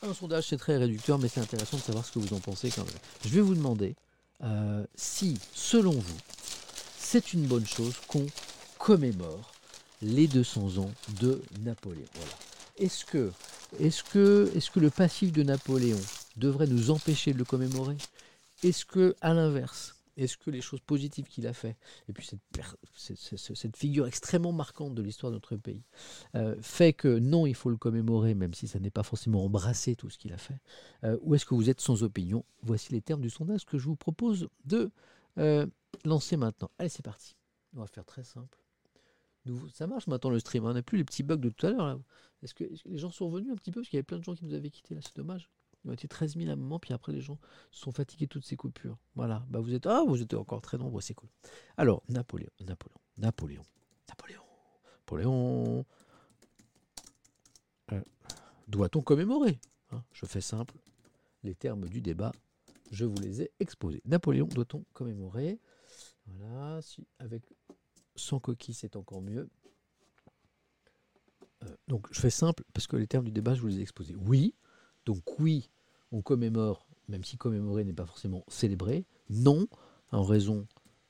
[0.03, 2.71] Un sondage, c'est très réducteur, mais c'est intéressant de savoir ce que vous en pensez
[2.71, 2.93] quand même.
[3.23, 3.95] Je vais vous demander
[4.43, 6.17] euh, si, selon vous,
[6.97, 8.25] c'est une bonne chose qu'on
[8.79, 9.51] commémore
[10.01, 12.01] les 200 ans de Napoléon.
[12.79, 13.31] Est-ce que,
[13.77, 16.01] que le passif de Napoléon
[16.35, 17.97] devrait nous empêcher de le commémorer?
[18.63, 19.93] Est-ce que, à l'inverse,
[20.23, 21.77] est-ce que les choses positives qu'il a fait,
[22.07, 22.29] et puis
[22.95, 25.83] cette, figure extrêmement marquante de l'histoire de notre pays,
[26.35, 29.95] euh, fait que non, il faut le commémorer, même si ça n'est pas forcément embrassé
[29.95, 30.59] tout ce qu'il a fait,
[31.03, 32.45] euh, ou est-ce que vous êtes sans opinion?
[32.61, 34.91] Voici les termes du sondage que je vous propose de
[35.37, 35.65] euh,
[36.05, 36.69] lancer maintenant.
[36.77, 37.35] Allez, c'est parti.
[37.75, 38.59] On va faire très simple.
[39.73, 40.71] ça marche maintenant le stream, hein.
[40.71, 41.99] on n'a plus les petits bugs de tout à l'heure.
[42.43, 43.81] Est-ce que, les gens sont revenus un petit peu?
[43.81, 45.49] Parce qu'il y avait plein de gens qui nous avaient quittés là, c'est dommage.
[45.83, 47.39] Il ont été 13 000 à un moment, puis après les gens
[47.71, 48.97] sont fatigués de toutes ces coupures.
[49.15, 51.29] Voilà, bah vous êtes ah vous êtes encore très nombreux, c'est cool.
[51.77, 53.63] Alors Napoléon, Napoléon, Napoléon,
[54.07, 54.43] Napoléon,
[54.99, 55.85] Napoléon.
[57.91, 58.01] Euh,
[58.67, 59.59] doit-on commémorer
[59.91, 60.03] hein?
[60.13, 60.75] Je fais simple.
[61.43, 62.31] Les termes du débat,
[62.91, 64.01] je vous les ai exposés.
[64.05, 65.59] Napoléon, doit-on commémorer?
[66.27, 67.43] Voilà, si avec
[68.15, 69.49] sans coquille, c'est encore mieux.
[71.63, 73.81] Euh, donc je fais simple parce que les termes du débat, je vous les ai
[73.81, 74.15] exposés.
[74.15, 74.53] Oui,
[75.05, 75.69] donc oui,
[76.11, 79.05] on commémore, même si commémorer n'est pas forcément célébrer.
[79.29, 79.67] Non,
[80.11, 80.67] en raison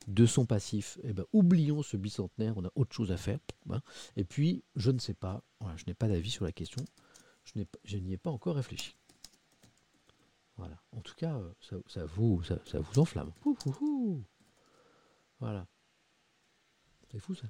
[0.07, 3.39] de son passif, eh ben, oublions ce bicentenaire, on a autre chose à faire.
[3.69, 3.81] Hein.
[4.15, 5.43] Et puis, je ne sais pas,
[5.76, 6.84] je n'ai pas d'avis sur la question,
[7.43, 8.95] je n'y ai, pas encore réfléchi.
[10.57, 10.80] Voilà.
[10.91, 11.39] En tout cas,
[11.88, 13.31] ça, vous, ça, vous enflamme.
[15.39, 15.68] Voilà.
[17.11, 17.47] C'est fou ça.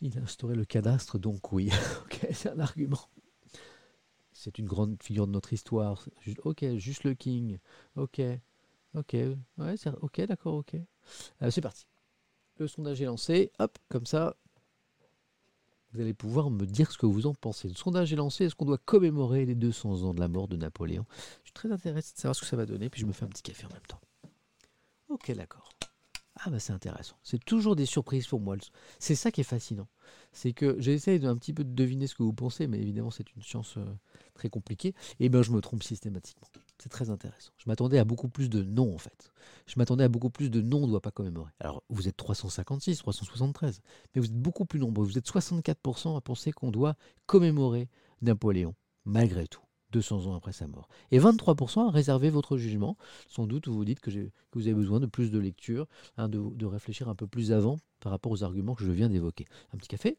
[0.00, 1.70] Il a instauré le cadastre, donc oui.
[2.04, 3.08] ok, c'est un argument
[4.38, 6.08] c'est une grande figure de notre histoire.
[6.44, 7.58] ok, juste le King.
[7.96, 8.20] Ok,
[8.94, 9.12] ok,
[9.58, 10.76] ouais, ok, d'accord, ok.
[11.42, 11.86] Euh, c'est parti.
[12.58, 13.50] Le sondage est lancé.
[13.58, 14.36] Hop, comme ça,
[15.92, 17.68] vous allez pouvoir me dire ce que vous en pensez.
[17.68, 18.44] Le sondage est lancé.
[18.44, 21.04] Est-ce qu'on doit commémorer les 200 ans de la mort de Napoléon?
[21.42, 22.90] Je suis très intéressé de savoir ce que ça va donner.
[22.90, 24.00] Puis je me fais un petit café en même temps.
[25.08, 25.70] Ok, d'accord.
[26.44, 27.16] Ah bah c'est intéressant.
[27.22, 28.56] C'est toujours des surprises pour moi.
[28.98, 29.88] C'est ça qui est fascinant.
[30.32, 33.34] C'est que j'essaye un petit peu de deviner ce que vous pensez, mais évidemment c'est
[33.34, 33.84] une science euh,
[34.34, 34.94] très compliquée.
[35.18, 36.46] Et bien je me trompe systématiquement.
[36.78, 37.50] C'est très intéressant.
[37.56, 39.32] Je m'attendais à beaucoup plus de non en fait.
[39.66, 41.50] Je m'attendais à beaucoup plus de non, on ne doit pas commémorer.
[41.58, 43.80] Alors vous êtes 356, 373,
[44.14, 45.04] mais vous êtes beaucoup plus nombreux.
[45.04, 46.94] Vous êtes 64% à penser qu'on doit
[47.26, 47.88] commémorer
[48.22, 48.74] Napoléon,
[49.04, 49.67] malgré tout.
[49.92, 50.88] 200 ans après sa mort.
[51.10, 52.96] Et 23% réservé votre jugement.
[53.26, 54.10] Sans doute, vous vous dites que,
[54.52, 55.86] vous avez besoin de plus de lecture,
[56.16, 59.46] hein, de, réfléchir un peu plus avant par rapport aux arguments que je viens d'évoquer.
[59.72, 60.18] Un petit café?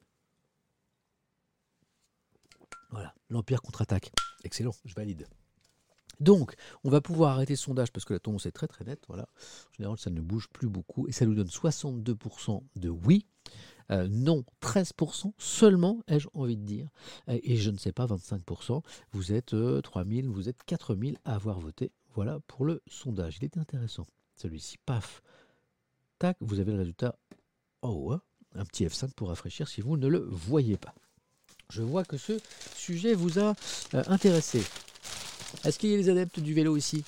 [2.91, 4.11] Voilà, l'Empire contre-attaque.
[4.43, 5.27] Excellent, je valide.
[6.19, 9.03] Donc, on va pouvoir arrêter ce sondage parce que la tendance est très très nette.
[9.07, 9.23] Voilà.
[9.23, 13.25] En général, ça ne bouge plus beaucoup et ça nous donne 62% de oui,
[13.91, 16.89] euh, non, 13% seulement, ai-je envie de dire.
[17.27, 18.81] Et je ne sais pas, 25%.
[19.11, 21.91] Vous êtes 3000, euh, vous êtes 4000 à avoir voté.
[22.13, 23.37] Voilà pour le sondage.
[23.39, 24.05] Il était intéressant.
[24.35, 25.21] Celui-ci, paf.
[26.19, 27.15] Tac, vous avez le résultat.
[27.81, 28.15] Oh,
[28.55, 30.93] un petit F5 pour rafraîchir si vous ne le voyez pas.
[31.69, 32.39] Je vois que ce
[32.75, 33.53] sujet vous a
[33.93, 34.63] euh, intéressé.
[35.63, 37.03] Est-ce qu'il y a des adeptes du vélo ici?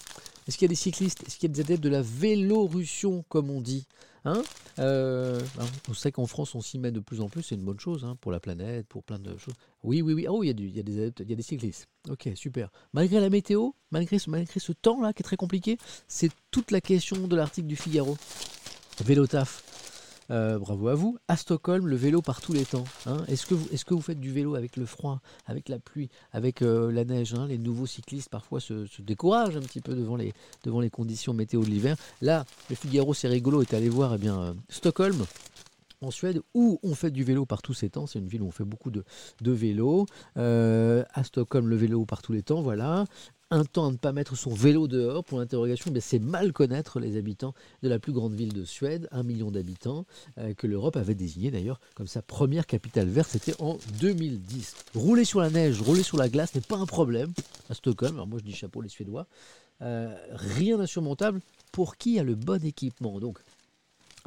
[0.47, 1.23] Est-ce qu'il y a des cyclistes?
[1.25, 3.87] Est-ce qu'il y a des adeptes de la vélorussion, comme on dit?
[4.23, 4.41] Hein
[4.79, 7.63] Euh, hein, on sait qu'en France, on s'y met de plus en plus, c'est une
[7.63, 9.53] bonne chose hein, pour la planète, pour plein de choses.
[9.83, 10.27] Oui, oui, oui.
[10.29, 11.87] Oh, il y a, il y a des il y a des cyclistes.
[12.09, 12.69] Ok, super.
[12.93, 15.77] Malgré la météo, malgré ce, malgré ce temps-là qui est très compliqué,
[16.07, 18.17] c'est toute la question de l'article du Figaro.
[19.03, 19.63] Vélo taf.
[20.31, 21.17] Euh, bravo à vous.
[21.27, 22.85] À Stockholm, le vélo par tous les temps.
[23.05, 23.17] hein.
[23.27, 27.03] Est-ce que, vous- faites du vélo avec le froid, avec la pluie, avec euh, la
[27.03, 27.47] neige hein?
[27.47, 31.97] Les nouveaux cyclistes parfois se, découragent un petit peu devant les, conditions météo de l'hiver.
[32.21, 35.25] Là, le Figaro, c'est rigolo, est allé voir eh bien, euh, Stockholm.
[36.03, 38.47] En Suède, où on fait du vélo par tous ces temps, c'est une ville où
[38.47, 39.03] on fait beaucoup de,
[39.41, 40.07] de vélo.
[40.35, 43.05] À Stockholm, le vélo par tous les temps, voilà.
[43.53, 47.01] Un temps à ne pas mettre son vélo dehors, pour l'interrogation, mais c'est mal connaître
[47.01, 47.53] les habitants
[47.83, 50.05] de la plus grande ville de Suède, un million d'habitants,
[50.37, 54.75] euh, que l'Europe avait désigné d'ailleurs comme sa première capitale verte, c'était en 2010.
[54.95, 57.33] Rouler sur la neige, rouler sur la glace n'est pas un problème
[57.69, 59.27] à Stockholm, alors moi je dis chapeau les Suédois,
[59.83, 61.41] Euh, rien d'insurmontable
[61.71, 63.19] pour qui a le bon équipement?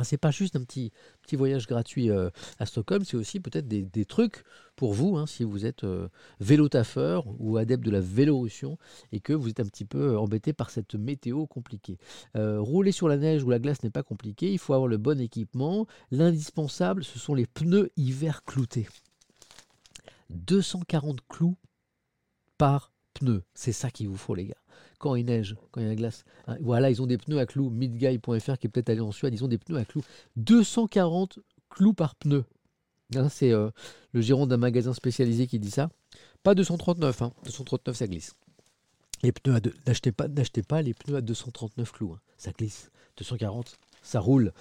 [0.02, 0.92] C'est pas juste un petit,
[1.32, 4.42] voyage gratuit euh, à Stockholm, c'est aussi peut-être des, trucs
[4.76, 6.08] pour vous, hein, si vous êtes euh,
[6.40, 8.76] vélo-taffeur ou adepte de la vélorussion
[9.12, 11.98] et que vous êtes un petit peu embêté par cette météo compliquée.
[12.36, 14.98] Euh, rouler sur la neige ou la glace n'est pas compliqué, il faut avoir le
[14.98, 15.86] bon équipement.
[16.10, 18.88] L'indispensable, ce sont les pneus hiver cloutés.
[20.30, 21.56] 240 clous
[22.58, 24.64] par pneu, c'est ça qu'il vous faut les gars.
[24.98, 26.24] Quand il neige, quand il y a la glace.
[26.46, 29.34] Hein, voilà, ils ont des pneus à clous, midguy.fr qui est peut-être allé en Suède,
[29.34, 30.02] ils ont des pneus à clous.
[30.36, 31.38] 240
[31.68, 32.44] clous par pneu.
[33.16, 33.70] Hein, c'est euh,
[34.12, 35.90] le gérant d'un magasin spécialisé qui dit ça.
[36.42, 37.32] Pas 239, hein.
[37.44, 38.34] 239 ça glisse.
[39.22, 42.20] Les pneus à n'achetez pas, n'achetez pas les pneus à 239 clous, hein.
[42.36, 42.90] ça glisse.
[43.16, 44.52] 240, ça roule.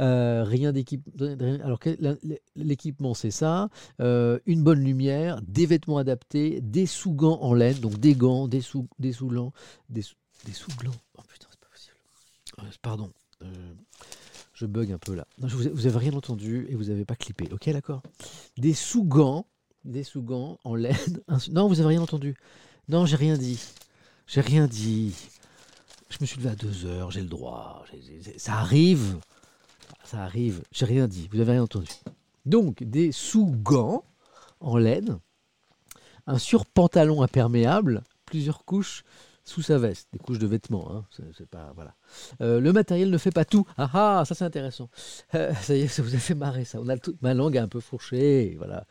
[0.00, 1.02] Euh, rien d'équipe.
[1.62, 1.78] Alors
[2.56, 3.68] l'équipement c'est ça,
[4.00, 8.60] Euh, une bonne lumière, des vêtements adaptés, des sous-gants en laine, donc des gants, des
[8.62, 9.52] sous, des sous-glands,
[9.90, 10.14] des, sous-
[10.46, 10.92] des sous-glands.
[11.18, 11.96] Oh putain, c'est pas possible.
[12.60, 13.10] Euh, pardon.
[14.54, 15.26] Je bug un peu là.
[15.38, 17.48] Vous, vous avez rien entendu et vous n'avez pas clippé.
[17.50, 18.02] Ok, d'accord.
[18.56, 19.46] Des sous-gants,
[19.84, 20.94] des sous-gants en laine.
[21.50, 22.36] non, vous avez rien entendu.
[22.88, 23.58] Non, j'ai rien dit.
[24.28, 25.16] J'ai rien dit.
[26.12, 27.84] Je me suis levé à deux heures, j'ai le droit.
[28.36, 29.18] ça arrive.
[30.04, 30.62] Ça arrive.
[30.70, 31.30] J'ai rien dit.
[31.32, 31.88] Vous avez rien entendu.
[32.44, 34.04] Donc, des sous-gants
[34.60, 35.18] en laine,
[36.26, 39.04] un surpantalon imperméable, plusieurs couches
[39.44, 40.94] sous sa veste, des couches de vêtements.
[40.94, 41.04] hein.
[42.42, 43.66] Euh, le matériel ne fait pas tout.
[43.78, 44.90] Ah ah, ça c'est intéressant.
[45.34, 46.78] Euh, ça y est, ça vous a fait marrer ça.
[46.78, 48.54] A ma langue est un peu fourchée.
[48.58, 48.86] Voilà.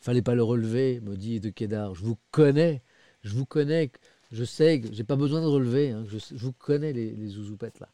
[0.00, 1.94] Fallait pas le relever, me dit de Kédar.
[1.94, 2.82] Je vous connais.
[3.22, 3.92] Je vous connais.
[4.32, 5.90] Je sais que j'ai pas besoin de relever.
[5.90, 6.04] hein.
[6.08, 7.88] Je, vous connais les, les zouzoupettes là.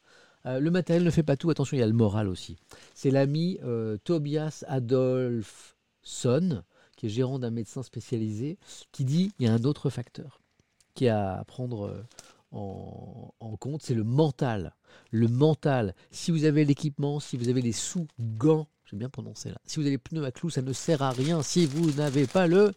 [0.46, 1.50] Euh, le matériel ne fait pas tout.
[1.50, 2.56] Attention, il y a le moral aussi.
[2.94, 6.62] C'est l'ami euh, Tobias Adolfsson,
[6.96, 8.58] qui est gérant d'un médecin spécialisé,
[8.92, 10.40] qui dit il y a un autre facteur
[10.94, 12.02] qui est à prendre euh,
[12.52, 14.74] en, en compte, c'est le mental.
[15.10, 15.94] Le mental.
[16.10, 19.82] Si vous avez l'équipement, si vous avez les sous-gants, j'ai bien prononcé là, si vous
[19.82, 22.72] avez les pneus à clous, ça ne sert à rien si vous n'avez pas le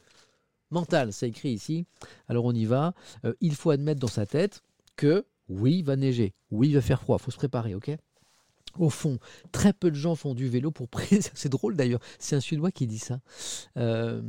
[0.71, 1.13] mental.
[1.13, 1.85] C'est écrit ici.
[2.27, 2.93] Alors on y va.
[3.25, 4.63] Euh, il faut admettre dans sa tête
[4.95, 7.91] que oui, il va neiger, oui, il va faire froid, il faut se préparer, ok?
[8.79, 9.19] Au fond,
[9.51, 11.31] très peu de gens font du vélo pour préserver.
[11.35, 13.19] C'est drôle d'ailleurs, c'est un Suédois qui dit ça.
[13.77, 14.21] Euh,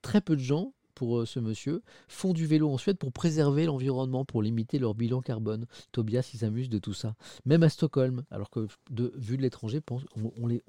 [0.00, 3.66] très peu de gens, pour euh, ce monsieur, font du vélo en Suède pour préserver
[3.66, 5.66] l'environnement, pour limiter leur bilan carbone.
[5.92, 7.14] Tobias, il s'amuse de tout ça.
[7.44, 9.80] Même à Stockholm, alors que de, vu de l'étranger,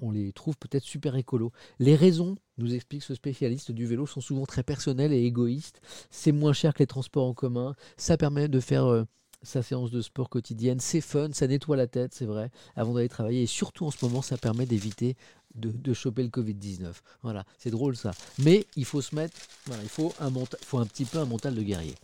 [0.00, 1.52] on les trouve peut-être super écolos.
[1.78, 5.80] Les raisons, nous explique ce spécialiste du vélo, sont souvent très personnelles et égoïstes.
[6.10, 7.74] C'est moins cher que les transports en commun.
[7.96, 9.04] Ça permet de faire euh,
[9.44, 10.80] sa séance de sport quotidienne.
[10.80, 13.42] C'est fun, ça nettoie la tête, c'est vrai, avant d'aller travailler.
[13.42, 15.16] Et surtout en ce moment, ça permet d'éviter
[15.54, 16.92] de, choper le Covid-19.
[17.22, 18.12] Voilà, c'est drôle ça.
[18.38, 19.36] Mais il faut se mettre,
[19.82, 21.94] il faut un, faut un petit peu un mental de guerrier.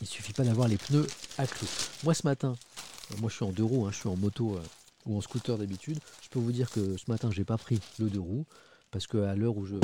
[0.00, 1.06] Il suffit pas d'avoir les pneus
[1.38, 1.68] à clous.
[2.02, 2.56] Moi ce matin,
[3.12, 4.62] euh, moi je suis en deux roues, hein, je suis en moto euh,
[5.06, 5.98] ou en scooter d'habitude.
[6.20, 8.44] Je peux vous dire que ce matin j'ai pas pris le deux roues
[8.90, 9.76] parce qu'à l'heure où je,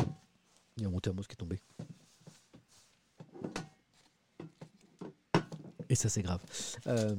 [0.76, 1.60] il y a mon thermos qui est tombé.
[5.90, 6.40] Et ça c'est grave.
[6.86, 7.14] Euh,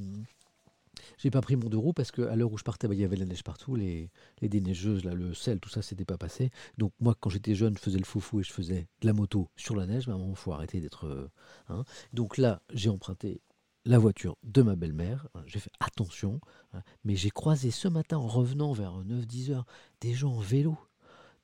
[1.18, 3.03] j'ai pas pris mon deux roues parce qu'à l'heure où je partais, bah, il y
[3.03, 4.10] avait la neige partout, les,
[4.41, 6.49] déneigeuses, là, le sel, tout ça, c'était pas passé.
[6.77, 9.49] Donc moi, quand j'étais jeune, je faisais le foufou et je faisais de la moto
[9.56, 10.07] sur la neige.
[10.07, 11.06] Mais à un moment, faut arrêter d'être.
[11.06, 11.30] euh,
[11.69, 11.84] hein.
[12.14, 13.41] Donc là, j'ai emprunté
[13.85, 15.27] la voiture de ma belle-mère.
[15.45, 16.39] J'ai fait attention.
[16.73, 19.65] hein, mais j'ai croisé ce matin, en revenant vers 9-10 heures,
[19.99, 20.77] des gens en vélo,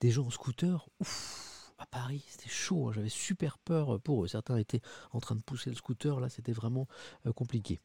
[0.02, 0.88] des gens en scooter.
[1.02, 2.88] Ouf, à Paris, c'était chaud.
[2.88, 4.28] hein, J'avais super peur pour eux.
[4.28, 4.82] Certains étaient
[5.12, 6.20] en train de pousser le scooter.
[6.20, 6.88] Là, c'était vraiment
[7.26, 7.80] euh, compliqué.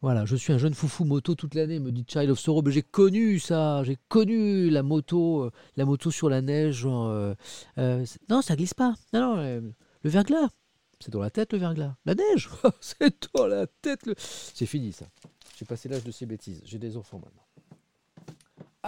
[0.00, 2.62] Voilà, je suis un jeune foufou moto toute l'année, me dit Child of Sorrow.
[2.62, 6.84] Mais j'ai connu ça, j'ai connu la moto, euh, la moto sur la neige.
[6.86, 7.34] Euh,
[7.78, 8.94] euh, non, ça glisse pas.
[9.12, 9.60] Non, non, euh,
[10.02, 10.48] le verglas.
[11.00, 11.94] C'est dans la tête le verglas.
[12.06, 12.48] La neige
[12.80, 14.14] C'est dans la tête le.
[14.18, 15.06] C'est fini ça.
[15.58, 16.62] J'ai passé l'âge de ces bêtises.
[16.64, 17.45] J'ai des enfants maintenant.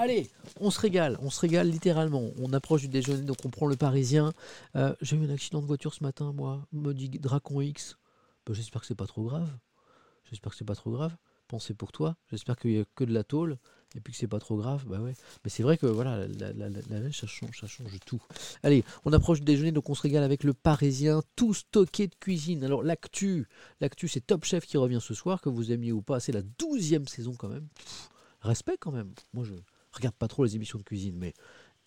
[0.00, 0.30] Allez,
[0.60, 2.30] on se régale, on se régale littéralement.
[2.38, 4.32] On approche du déjeuner, donc on prend le Parisien.
[4.76, 6.64] Euh, J'ai eu un accident de voiture ce matin, moi.
[6.70, 7.98] Me dit Dracon X.
[8.46, 9.50] Ben, J'espère que c'est pas trop grave.
[10.30, 11.16] J'espère que c'est pas trop grave.
[11.48, 12.14] Pensez pour toi.
[12.30, 13.58] J'espère qu'il n'y a que de la tôle
[13.96, 14.84] et puis que c'est pas trop grave.
[14.86, 15.14] Bah ouais.
[15.42, 18.22] Mais c'est vrai que voilà, la, neige, ça change, ça change tout.
[18.62, 22.14] Allez, on approche du déjeuner, donc on se régale avec le Parisien, tout stocké de
[22.14, 22.62] cuisine.
[22.62, 23.48] Alors l'actu,
[23.80, 26.20] l'actu, c'est Top Chef qui revient ce soir, que vous aimiez ou pas.
[26.20, 27.66] C'est la douzième saison quand même.
[28.42, 29.12] Respect quand même.
[29.32, 29.54] Moi, je
[29.92, 31.34] regarde pas trop les émissions de cuisine, mais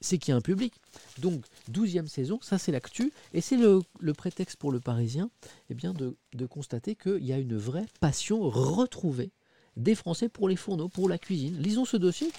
[0.01, 0.73] c'est qu'il y a un public.
[1.19, 3.81] Donc, douzième saison, ça c'est l'actu, et c'est le,
[4.13, 5.29] prétexte pour le Parisien
[5.69, 9.31] eh bien, de, constater qu'il y a une vraie passion retrouvée
[9.77, 11.55] des Français pour les fourneaux, pour la cuisine.
[11.57, 12.29] Lisons ce dossier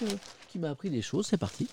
[0.48, 1.68] qui m'a appris des choses, c'est parti.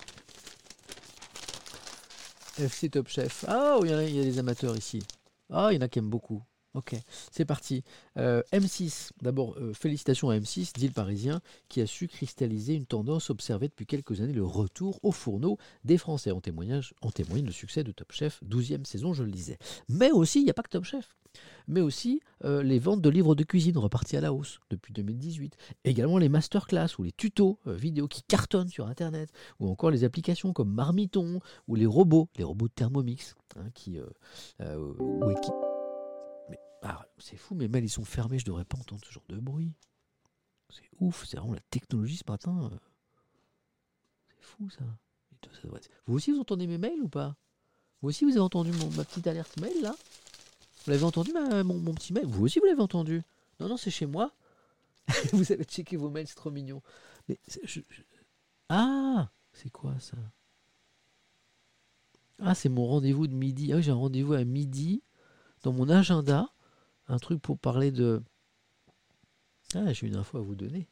[2.58, 3.46] FC Top Chef.
[3.48, 5.02] Ah, il y, y a des amateurs ici.
[5.50, 6.44] Ah, il y en a qui aiment beaucoup.
[6.76, 6.96] Ok,
[7.32, 7.84] c'est parti.
[8.18, 12.86] Euh, M6, d'abord, euh, félicitations à M6, dit le Parisien, qui a su cristalliser une
[12.86, 16.30] tendance observée depuis quelques années, le retour au fourneau des Français.
[16.30, 19.58] En, témoignage, en témoigne le succès de Top Chef, 12e saison, je le disais.
[19.88, 21.16] Mais aussi, il n'y a pas que Top Chef,
[21.68, 25.56] mais aussi euh, les ventes de livres de cuisine reparties à la hausse depuis 2018.
[25.86, 30.54] Également les masterclass ou les tutos vidéo qui cartonnent sur Internet, ou encore les applications
[30.54, 33.98] comme Marmiton ou les robots, les robots Thermomix, hein, qui-
[36.82, 39.26] mais ah, c'est fou, mes mails ils sont fermés, je devrais pas entendre ce genre
[39.28, 39.74] de bruit.
[40.70, 42.70] C'est ouf, c'est vraiment la technologie ce matin.
[42.72, 42.78] euh.
[44.28, 44.86] C'est fou ça.
[46.06, 47.36] Vous aussi vous entendez mes mails ou pas?
[48.02, 49.96] Vous aussi vous avez entendu ma petite alerte mail là?
[50.86, 52.26] Vous l'avez entendu mon, petit mail?
[52.26, 53.22] Vous aussi vous l'avez entendu?
[53.60, 54.34] Non, non, c'est chez moi.
[55.34, 56.82] vous avez checké vos mails, c'est trop mignon.
[57.28, 57.40] Mais
[58.70, 60.18] Ah C'est quoi ça?
[62.40, 63.74] Ah, c'est mon rendez-vous de midi.
[63.74, 65.04] Ah oui, j'ai un rendez-vous à midi
[65.64, 66.50] dans mon agenda.
[67.10, 68.22] Un truc pour parler de.
[69.76, 70.88] Ah, j'ai une info à vous donner.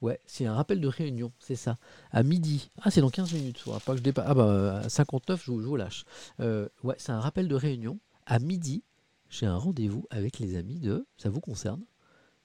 [0.00, 1.78] Ouais, c'est un rappel de réunion, c'est ça.
[2.10, 2.70] À midi.
[2.82, 3.58] Ah, c'est dans 15 minutes.
[3.58, 4.24] Faudra pas que je dépasse.
[4.26, 6.04] Ah, bah, à 59, je vous, lâche.
[6.40, 7.98] Euh, ouais, c'est un rappel de réunion.
[8.26, 8.82] À midi,
[9.28, 11.06] j'ai un rendez-vous avec les amis de.
[11.18, 11.84] Ça vous concerne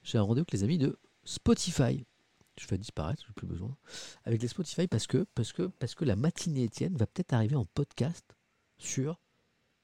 [0.04, 2.06] J'ai un rendez-vous avec les amis de Spotify.
[2.60, 3.76] Je fais disparaître, j'ai plus besoin.
[4.26, 7.56] Avec les Spotify parce que, parce que, parce que la matinée Étienne va peut-être arriver
[7.56, 8.26] en podcast
[8.78, 9.22] sur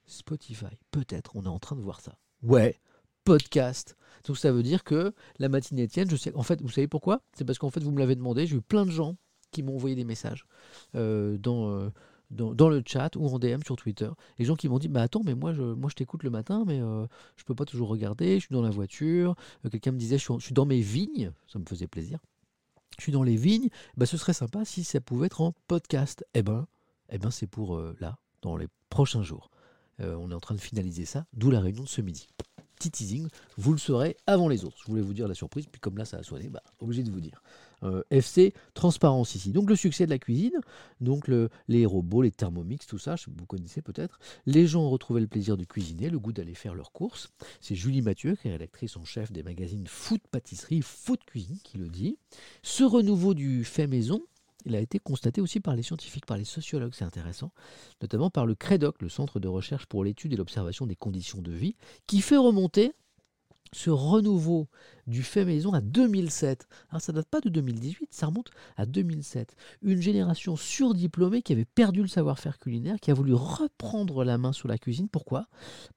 [0.05, 0.77] Spotify.
[0.91, 2.17] Peut-être, on est en train de voir ça.
[2.43, 2.79] Ouais,
[3.25, 3.97] podcast.
[4.25, 6.33] Donc ça veut dire que la matinée Étienne, je sais.
[6.35, 7.21] En fait, vous savez pourquoi?
[7.33, 8.47] C'est parce qu'en fait, vous me l'avez demandé.
[8.47, 9.17] J'ai eu plein de gens
[9.51, 10.45] qui m'ont envoyé des messages
[10.95, 11.89] euh, dans, euh,
[12.31, 14.09] dans, le chat ou en DM sur Twitter.
[14.37, 16.63] Les gens qui m'ont dit Bah attends, mais moi je, moi, je t'écoute le matin,
[16.65, 18.35] mais euh, je peux pas toujours regarder.
[18.35, 19.35] Je suis dans la voiture.
[19.65, 21.31] Euh, Quelqu'un me disait je suis, dans mes vignes.
[21.47, 22.19] Ça me faisait plaisir.
[22.97, 23.69] Je suis dans les vignes.
[23.97, 26.25] Bah, ce serait sympa si ça pouvait être en podcast.
[26.33, 26.67] Eh ben,
[27.09, 29.51] eh ben c'est pour là, dans les prochains jours.
[29.99, 32.27] On est en train de finaliser ça, d'où la réunion de ce midi.
[32.75, 33.27] Petit teasing,
[33.57, 34.77] vous le saurez avant les autres.
[34.85, 37.11] Je voulais vous dire la surprise, puis comme là ça a sonné, bah, obligé de
[37.11, 37.41] vous dire.
[37.83, 39.51] Euh, FC, transparence ici.
[39.51, 40.53] Donc le succès de la cuisine,
[41.01, 44.19] donc le- les robots, les thermomix, tout ça, vous connaissez peut-être.
[44.45, 47.29] Les gens ont retrouvé le plaisir de cuisiner, le goût d'aller faire leurs courses.
[47.61, 51.77] C'est Julie Mathieu, qui est rédactrice en chef des magazines Food Pâtisserie, Food Cuisine, qui
[51.77, 52.17] le dit.
[52.63, 54.21] Ce renouveau du fait maison,
[54.65, 57.51] il a été constaté aussi par les scientifiques, par les sociologues, c'est intéressant
[58.01, 61.51] notamment par le CREDOC, le Centre de recherche pour l'étude et l'observation des conditions de
[61.51, 61.75] vie,
[62.07, 62.93] qui fait remonter
[63.73, 64.67] ce renouveau
[65.07, 66.67] du fait maison à 2007.
[66.89, 69.55] Alors ça date pas de 2018, ça remonte à 2007.
[69.83, 74.51] Une génération surdiplômée qui avait perdu le savoir-faire culinaire, qui a voulu reprendre la main
[74.51, 75.07] sur la cuisine.
[75.09, 75.47] Pourquoi?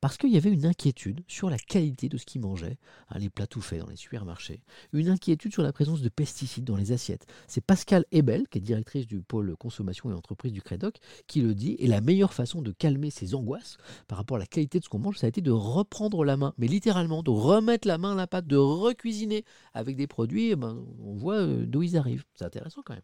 [0.01, 2.79] Parce qu'il y avait une inquiétude sur la qualité de ce qu'ils mangeaient,
[3.09, 4.63] hein, les plats tout faits dans les supermarchés,
[4.93, 7.27] une inquiétude sur la présence de pesticides dans les assiettes.
[7.47, 11.55] C'est Pascal Ebel, qui est directrice du pôle consommation et entreprise du CREDOC, qui le
[11.55, 14.85] dit, et la meilleure façon de calmer ses angoisses par rapport à la qualité de
[14.85, 17.99] ce qu'on mange, ça a été de reprendre la main, mais littéralement, de remettre la
[17.99, 19.45] main à la pâte, de recuisiner
[19.75, 22.25] avec des produits, eh ben, on voit euh, d'où ils arrivent.
[22.35, 23.03] C'est intéressant quand même.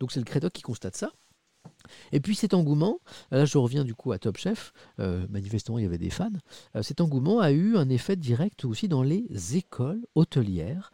[0.00, 1.12] Donc c'est le Crédoc qui constate ça.
[2.12, 5.82] Et puis cet engouement, là je reviens du coup à Top Chef, euh, manifestement il
[5.82, 6.30] y avait des fans,
[6.74, 9.26] euh, cet engouement a eu un effet direct aussi dans les
[9.56, 10.92] écoles hôtelières.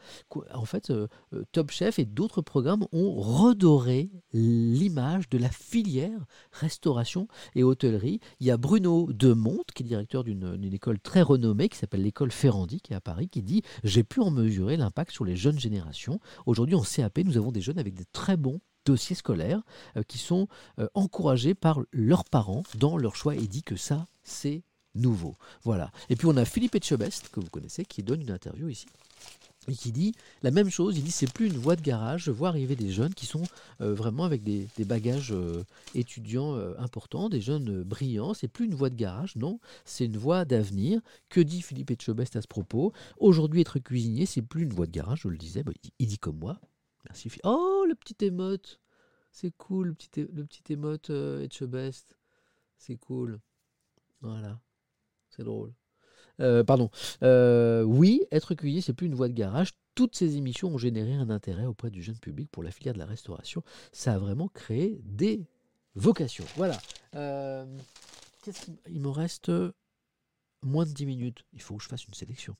[0.54, 1.08] En fait, euh,
[1.52, 8.20] Top Chef et d'autres programmes ont redoré l'image de la filière restauration et hôtellerie.
[8.40, 12.32] Il y a Bruno Demonte, qui est directeur d'une école très renommée qui s'appelle l'école
[12.32, 15.58] Ferrandi, qui est à Paris, qui dit J'ai pu en mesurer l'impact sur les jeunes
[15.58, 16.20] générations.
[16.46, 19.62] Aujourd'hui, en CAP, nous avons des jeunes avec des très bons dossiers scolaires
[19.96, 20.48] euh, qui sont
[20.78, 24.62] euh, encouragés par leurs parents dans leur choix et dit que ça, c'est
[24.94, 25.36] nouveau.
[25.62, 25.90] Voilà.
[26.10, 28.86] Et puis on a Philippe Etchebest, que vous connaissez, qui donne une interview ici
[29.68, 30.98] et qui dit la même chose.
[30.98, 32.24] Il dit c'est plus une voie de garage.
[32.24, 33.44] Je vois arriver des jeunes qui sont
[33.80, 35.32] euh, vraiment avec des, bagages
[35.94, 38.34] étudiants importants, des jeunes brillants.
[38.34, 39.60] C'est plus une voie de garage, non.
[39.84, 41.00] C'est une voie d'avenir.
[41.28, 42.92] Que dit Philippe Etchebest à ce propos?
[43.18, 45.20] Aujourd'hui, être cuisinier, c'est plus une voie de garage.
[45.22, 45.62] Je le disais.
[45.62, 46.58] Bah, il dit comme moi.
[47.04, 47.30] Merci.
[47.44, 48.80] Oh, le petit émote.
[49.32, 52.16] C'est cool, le petit, le petit émote euh, Etchebest.
[52.76, 53.40] C'est cool.
[54.20, 54.60] Voilà.
[55.30, 55.72] C'est drôle.
[56.40, 56.90] Euh, pardon.
[57.22, 59.72] Euh, oui, être cuisinier, c'est plus une voie de garage.
[59.94, 62.98] Toutes ces émissions ont généré un intérêt auprès du jeune public pour la filière de
[62.98, 63.62] la restauration.
[63.92, 65.46] Ça a vraiment créé des
[65.94, 66.46] vocations.
[66.56, 66.78] Voilà.
[67.14, 67.66] Euh,
[68.88, 69.52] me reste
[70.62, 71.44] moins de 10 minutes.
[71.52, 72.56] Il faut que je fasse une sélection.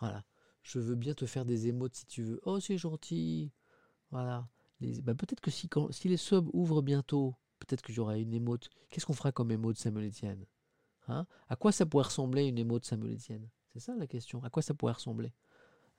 [0.00, 0.24] Voilà.
[0.68, 2.40] Je veux bien te faire des émotes si tu veux.
[2.44, 3.50] Oh, c'est gentil.
[4.10, 4.46] Voilà.
[5.02, 5.66] Bah, peut-être que si,
[6.04, 8.68] les subs ouvrent bientôt, peut-être que j'aurai une émote.
[8.90, 10.12] Qu'est-ce qu'on fera comme émote, Samuel
[11.08, 11.26] Hein?
[11.48, 14.44] À quoi ça pourrait ressembler une émote Samuel C'est ça la question.
[14.44, 15.32] À quoi ça pourrait ressembler?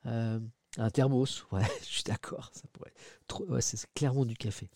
[0.06, 0.38] Euh,
[0.78, 1.44] Un thermos.
[1.52, 2.50] Ouais, je suis d'accord.
[2.52, 2.92] Ça pourrait.
[3.60, 4.70] c'est clairement du café.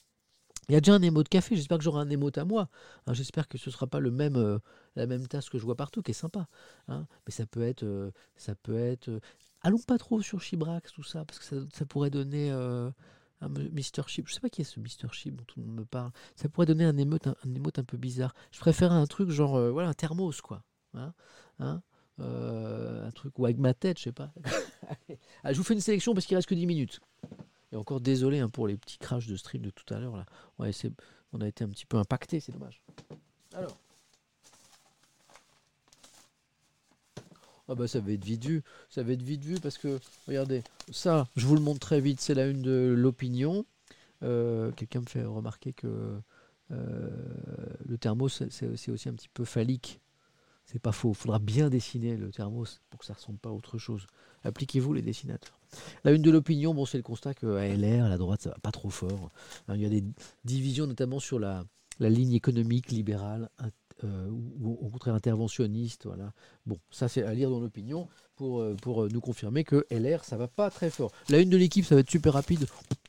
[0.69, 1.55] Il y a déjà un émote café.
[1.55, 2.69] J'espère que j'aurai un émote à moi.
[3.07, 4.59] Hein, J'espère que ce ne sera pas euh,
[4.97, 6.49] la même tasse que je vois partout, qui est sympa.
[6.89, 7.07] hein.
[7.27, 9.21] Mais ça peut être, euh, ça peut être.
[9.65, 12.91] Allons pas trop sur Chibrax, tout ça, parce que ça, pourrait donner euh,
[13.41, 14.07] un Mr.
[14.07, 14.29] Chip.
[14.29, 15.11] Je sais pas qui est ce Mr.
[15.11, 16.11] Chip dont tout le monde me parle.
[16.37, 18.35] Ça pourrait donner un émote, un, un un peu bizarre.
[18.53, 20.63] Je préfère un truc genre, euh, voilà, un thermos, quoi.
[20.93, 21.15] Hein,
[21.61, 21.83] hein,
[22.21, 24.33] euh, un truc, ou avec ma tête, je sais pas.
[25.45, 27.01] Ah, je vous fais une sélection parce qu'il reste que 10 minutes.
[27.73, 30.17] Et encore désolé hein, pour les petits crashs de stream de tout à l'heure.
[30.17, 30.27] là.
[30.59, 30.73] Ouais,
[31.33, 32.83] on a été un petit peu impacté, c'est dommage.
[33.55, 33.79] Alors.
[37.69, 38.63] Ah bah ça va être vite vu.
[38.91, 42.21] Ça va être vite vu parce que, regardez, ça, je vous le montre très vite,
[42.21, 43.65] c'est la une de l'opinion.
[44.23, 46.17] Euh, quelqu'un me fait remarquer que
[46.71, 47.11] euh,
[47.87, 50.01] le thermos, c'est- aussi un petit peu phallique.
[50.67, 51.11] C'est pas faux.
[51.11, 54.07] Il faudra bien dessiner le thermos pour que ça ressemble pas à autre chose.
[54.45, 55.59] Appliquez-vous les dessinateurs.
[56.05, 58.57] La une de l'opinion, bon, c'est le constat que à LR, la droite, ça va
[58.63, 59.31] pas trop fort.
[59.69, 60.05] Hein, Il y a des
[60.45, 61.65] divisions notamment sur la,
[61.99, 63.51] la ligne économique libérale
[64.05, 66.07] euh, ou, au contraire interventionniste.
[66.07, 66.33] Voilà.
[66.67, 70.37] Bon, ça c'est à lire dans l'opinion pour, euh, euh, nous confirmer que LR, ça
[70.37, 71.11] va pas très fort.
[71.29, 72.67] La une de l'équipe, ça va être super rapide.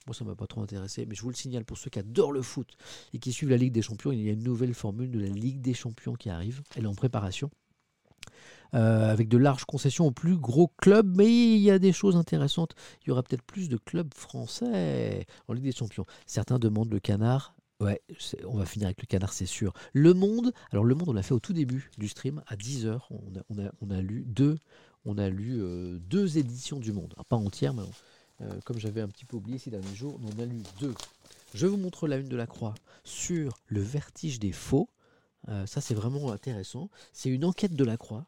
[0.08, 2.32] Moi, ça m'a pas trop intéressé, mais je vous le signale pour ceux qui adorent
[2.32, 2.68] le foot
[3.14, 5.28] et qui suivent la Ligue des Champions, il y a une nouvelle formule de la
[5.28, 6.62] Ligue des Champions qui arrive.
[6.76, 7.50] Elle est en préparation.
[8.74, 12.76] Avec de larges concessions aux plus gros clubs, mais il y a des choses intéressantes.
[13.02, 16.06] Il y aura peut-être plus de clubs français en Ligue des Champions.
[16.26, 17.55] Certains demandent le canard.
[17.82, 18.02] Ouais,
[18.46, 19.74] on va finir avec le canard, c'est sûr.
[19.92, 23.02] Le Monde, alors Le Monde, on l'a fait au tout début du stream, à 10h.
[23.10, 24.58] On a, lu deux,
[25.04, 27.14] on a lu euh, deux éditions du Monde.
[27.28, 27.84] Pas entières, mais
[28.42, 30.94] euh, comme j'avais un petit peu oublié ces derniers jours, on a lu deux.
[31.54, 34.90] Je vous montre la une de la Croix sur le vertige des faux.
[35.50, 36.90] Euh, ça, c'est vraiment intéressant.
[37.12, 38.26] C'est une enquête de la Croix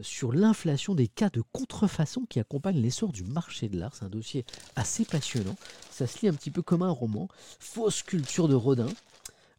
[0.00, 3.94] sur l'inflation des cas de contrefaçon qui accompagnent l'essor du marché de l'art.
[3.94, 4.44] C'est un dossier
[4.74, 5.56] assez passionnant.
[5.90, 7.28] Ça se lit un petit peu comme un roman.
[7.58, 8.88] Fausse sculpture de Rodin.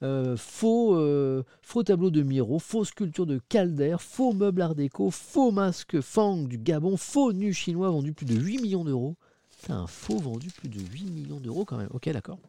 [0.01, 5.11] euh, faux, euh, faux tableau de Miro, fausse sculpture de Calder, faux meuble art déco,
[5.11, 9.15] faux masque Fang du Gabon, faux nu chinois vendu plus de 8 millions d'euros.
[9.61, 11.89] Putain, Un faux vendu plus de 8 millions d'euros quand même.
[11.91, 12.39] Ok, d'accord.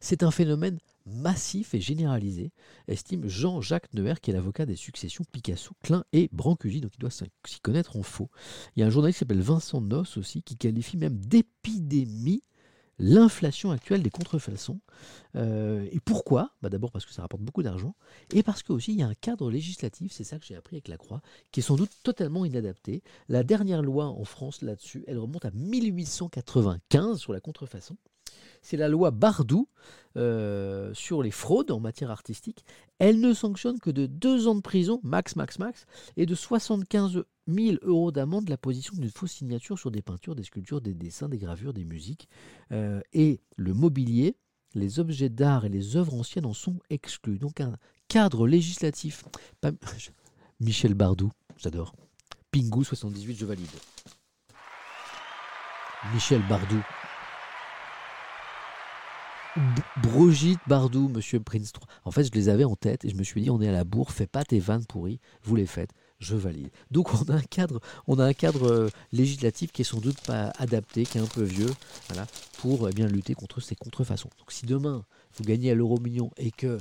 [0.00, 2.52] C'est un phénomène massif et généralisé,
[2.88, 7.10] estime Jean-Jacques Neuer, qui est l'avocat des successions Picasso, Klein et Brancusi, donc il doit
[7.10, 8.30] s'y connaître en faux.
[8.74, 12.42] Il y a un journaliste qui s'appelle Vincent Noss aussi, qui qualifie même d'épidémie
[12.98, 14.80] l'inflation actuelle des contrefaçons.
[15.34, 16.52] Euh, et pourquoi?
[16.62, 17.94] Bah D'abord parce que ça rapporte beaucoup d'argent,
[18.32, 20.76] et parce que aussi il y a un cadre législatif, c'est ça que j'ai appris
[20.76, 21.20] avec la Croix,
[21.52, 23.02] qui est sans doute totalement inadapté.
[23.28, 27.96] La dernière loi en France là-dessus, elle remonte à 1895 sur la contrefaçon.
[28.66, 29.68] C'est la loi Bardou
[30.16, 32.64] euh, sur les fraudes en matière artistique.
[32.98, 35.86] Elle ne sanctionne que de deux ans de prison, max, max, max,
[36.16, 40.42] et de 75 000 euros d'amende la position d'une fausse signature sur des peintures, des
[40.42, 42.28] sculptures, des dessins, des gravures, des musiques.
[42.72, 44.36] Euh, et le mobilier,
[44.74, 47.38] les objets d'art et les œuvres anciennes en sont exclus.
[47.38, 47.76] Donc un
[48.08, 49.24] cadre législatif.
[50.60, 51.94] Michel Bardou, j'adore.
[52.50, 53.68] Pingu 78, je valide.
[56.12, 56.82] Michel Bardou.
[60.02, 61.88] Brigitte Bardou, Monsieur Prince 3.
[62.04, 63.72] En fait, je les avais en tête et je me suis dit, on est à
[63.72, 66.70] la bourre, fais pas tes vannes pourries, vous les faites, je valide.
[66.90, 70.20] Donc on a un cadre, on a un cadre euh, législatif qui est sans doute
[70.22, 71.72] pas adapté, qui est un peu vieux,
[72.08, 72.26] voilà,
[72.58, 74.30] pour eh bien lutter contre ces contrefaçons.
[74.38, 75.04] Donc si demain
[75.36, 76.78] vous gagnez à l'euro million et que,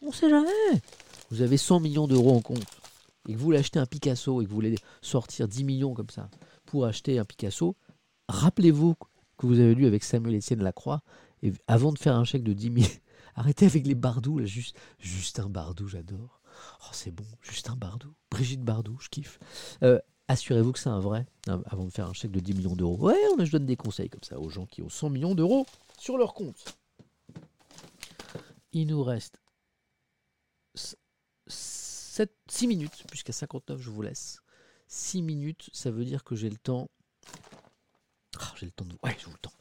[0.00, 0.48] on sait jamais,
[1.30, 2.64] vous avez 100 millions d'euros en compte
[3.28, 6.10] et que vous voulez acheter un Picasso et que vous voulez sortir 10 millions comme
[6.10, 6.30] ça
[6.64, 7.76] pour acheter un Picasso,
[8.28, 8.94] rappelez-vous
[9.36, 11.02] que vous avez lu avec Samuel Etienne Lacroix
[11.42, 12.92] et avant de faire un chèque de 10 000,
[13.34, 16.40] arrêtez avec les Bardou, là, juste, Justin Bardou, j'adore.
[16.82, 19.38] Oh, c'est bon, Justin Bardou, Brigitte Bardou, je kiffe.
[19.82, 19.98] Euh,
[20.30, 21.26] Assurez-vous que c'est un vrai.
[21.48, 22.96] hein, avant de faire un chèque de 10 millions d'euros.
[22.98, 25.66] Ouais, je donne des conseils comme ça aux gens qui ont 100 millions d'euros
[25.98, 26.78] sur leur compte.
[28.72, 29.40] Il nous reste
[31.48, 34.38] 6 minutes, puisqu'à 59 je vous laisse.
[34.86, 36.88] 6 minutes, ça veut dire que j'ai le temps.
[38.38, 38.92] Ah, j'ai le temps de.
[39.02, 39.52] Ouais, j'ai le temps.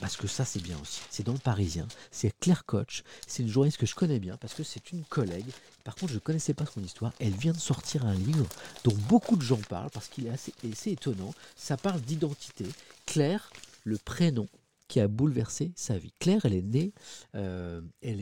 [0.00, 1.00] Parce que ça, c'est bien aussi.
[1.10, 1.88] C'est dans le Parisien.
[2.10, 3.02] C'est Claire Koch.
[3.26, 5.46] C'est une journaliste que je connais bien parce que c'est une collègue.
[5.82, 7.12] Par contre, je ne connaissais pas son histoire.
[7.20, 8.46] Elle vient de sortir un livre
[8.84, 10.52] dont beaucoup de gens parlent parce qu'il est assez,
[10.90, 11.32] étonnant.
[11.54, 12.66] Ça parle d'identité.
[13.06, 13.50] Claire,
[13.84, 14.48] le prénom
[14.88, 16.12] qui a bouleversé sa vie.
[16.20, 16.92] Claire, elle est née,
[17.34, 18.20] euh, elle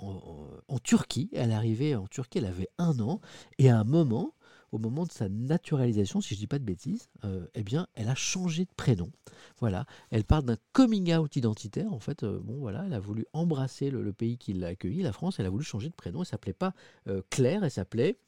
[0.00, 1.30] en, en, Turquie.
[1.32, 3.20] Elle est arrivée en Turquie, elle avait un an.
[3.58, 4.34] Et à un moment,
[4.72, 7.86] au moment de sa naturalisation, si je ne dis pas de bêtises, euh, eh bien,
[7.94, 9.10] elle a changé de prénom.
[9.60, 11.92] Voilà, elle parle d'un coming out identitaire.
[11.92, 15.12] En fait, euh, bon, voilà, elle a voulu embrasser le, pays qui l'a accueilli, la
[15.12, 15.40] France.
[15.40, 16.20] Elle a voulu changer de prénom.
[16.20, 16.74] Elle s'appelait pas
[17.30, 18.18] Claire, elle s'appelait,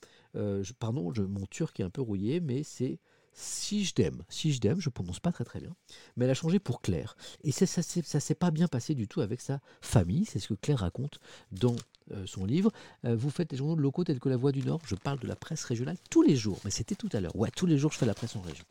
[0.79, 2.99] pardon, je, mon turc est un peu rouillé, mais c'est
[3.37, 5.77] si je t'aime, si je prononce pas très très bien,
[6.17, 7.17] mais elle a changé pour Claire.
[7.45, 10.49] Et ça, ça, ça s'est pas bien passé du tout avec sa famille, c'est ce
[10.49, 11.21] que Claire raconte
[11.53, 11.77] dans
[12.13, 12.73] euh, son livre.
[13.05, 15.27] Euh, vous faites des journaux locaux tels que La Voix du Nord, je parle de
[15.27, 17.37] la presse régionale tous les jours, mais c'était tout à l'heure.
[17.37, 18.65] Ouais, tous les jours je fais la presse en région.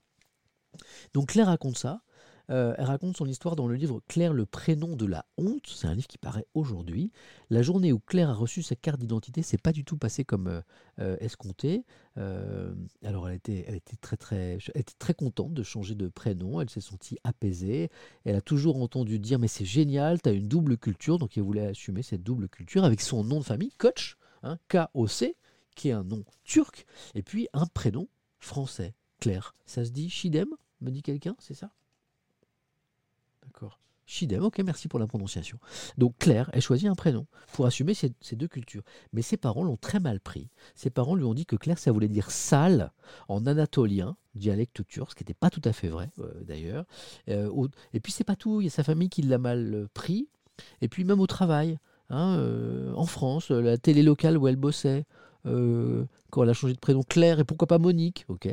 [1.14, 2.02] Donc Claire raconte ça,
[2.50, 5.68] euh, elle raconte son histoire dans le livre Claire, le prénom de la honte.
[5.68, 7.12] C'est un livre qui paraît aujourd'hui.
[7.50, 10.48] La journée où Claire a reçu sa carte d'identité, c'est pas du tout passé comme
[10.48, 10.62] euh,
[11.00, 11.84] euh, escompté.
[13.04, 16.62] alors elle était, très très, était très contente de changer de prénom.
[16.62, 17.90] Elle s'est sentie apaisée.
[18.24, 21.18] Elle a toujours entendu dire mais c'est génial, tu as une double culture.
[21.18, 25.36] Donc elle voulait assumer cette double culture avec son nom de famille, Koch, hein, K-O-C,
[25.76, 26.86] qui est un nom turc,
[27.16, 28.08] et puis un prénom
[28.40, 29.56] français, Claire.
[29.66, 30.50] Ça se dit Shidem
[30.82, 31.72] me dit quelqu'un, c'est ça?
[33.56, 33.80] D'accord.
[34.06, 35.58] Shidem, ok, merci pour la prononciation.
[35.98, 38.84] Donc Claire, elle choisit un prénom pour assumer ces, deux cultures.
[39.14, 40.50] Mais ses parents l'ont très mal pris.
[40.76, 42.92] Ses parents lui ont dit que Claire, ça voulait dire sale
[43.30, 46.86] en anatolien, dialecte turc, ce qui n'était pas tout à fait vrai euh, d'ailleurs.
[47.30, 49.88] Euh, et puis c'est pas tout, il y a sa famille qui l'a mal euh,
[49.94, 50.28] pris.
[50.82, 51.80] Et puis même au travail,
[52.10, 55.06] hein, en France, la télé locale où elle bossait,
[55.44, 58.50] quand elle a changé de prénom Claire et pourquoi pas Monique, ok.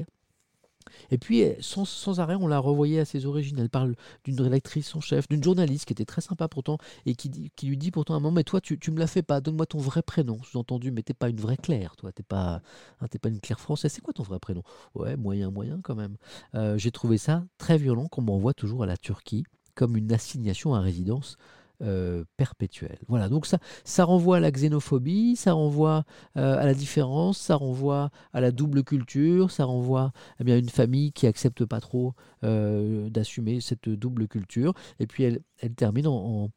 [1.10, 3.58] Et puis, sans, arrêt, on l'a revoyée à ses origines.
[3.58, 7.50] Elle parle d'une rédactrice en chef, d'une journaliste qui était très sympa pourtant, et qui,
[7.62, 9.66] lui dit pourtant à un moment, mais toi, tu, tu me la fais pas, donne-moi
[9.66, 10.42] ton vrai prénom.
[10.42, 12.62] Sous-entendu, mais t'es pas une vraie Claire, toi, t'es pas,
[13.00, 13.92] hein, pas une Claire française.
[13.92, 14.62] C'est quoi ton vrai prénom?
[14.94, 16.16] Ouais, moyen, moyen quand même.
[16.54, 20.74] Euh, j'ai trouvé ça très violent qu'on m'envoie toujours à la Turquie comme une assignation
[20.74, 21.36] à résidence
[21.82, 22.98] euh, perpétuelle.
[23.08, 26.04] Voilà, donc ça, ça renvoie à la xénophobie, ça renvoie
[26.36, 30.58] euh, à la différence, ça renvoie à la double culture, ça renvoie eh bien, à
[30.58, 32.14] une famille qui accepte pas trop
[32.44, 34.74] euh, d'assumer cette double culture.
[35.00, 36.50] Et puis elle, elle termine en, en,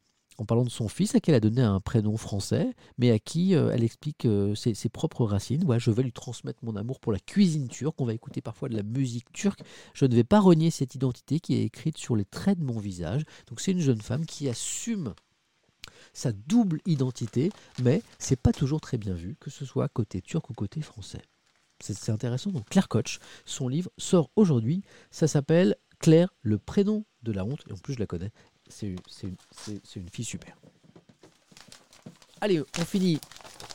[0.44, 3.52] parlant de son fils, à qui elle a donné un prénom français, mais à qui
[3.52, 5.64] elle explique ses, ses, propres racines.
[5.78, 8.00] Je vais lui transmettre mon amour pour la cuisine turque.
[8.00, 9.60] On va écouter parfois de la musique turque.
[9.94, 12.78] Je ne vais pas renier cette identité qui est écrite sur les traits de mon
[12.78, 13.22] visage.
[13.48, 15.14] Donc c'est une jeune femme qui assume
[16.12, 17.50] sa double identité,
[17.82, 21.22] mais c'est pas toujours très bien vu, que ce soit côté turc ou côté français.
[21.80, 22.50] C'est intéressant.
[22.50, 24.82] Donc Claire Koch, son livre sort aujourd'hui.
[25.10, 27.62] Ça s'appelle Claire, le prénom de la honte.
[27.68, 28.32] Et en plus, je la connais.
[28.68, 30.56] C'est une, fille super.
[32.40, 33.20] Allez, on finit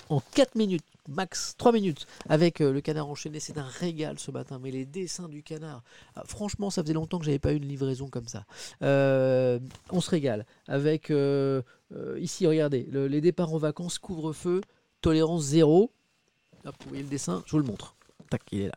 [0.10, 3.40] en 4 minutes max 3 minutes avec euh, le canard enchaîné.
[3.40, 5.84] C'est un régal ce matin, mais les dessins du canard,
[6.16, 8.46] ah, franchement, ça faisait longtemps que j'avais pas eu une livraison comme ça.
[8.84, 9.60] Euh,
[9.90, 11.62] on se régale avec euh,
[12.20, 14.62] ici, regardez, les départs en vacances, couvre-feu,
[15.02, 15.92] tolérance zéro.
[16.64, 17.96] vous voyez le dessin, je vous le montre.
[18.30, 18.76] Tac, il est là.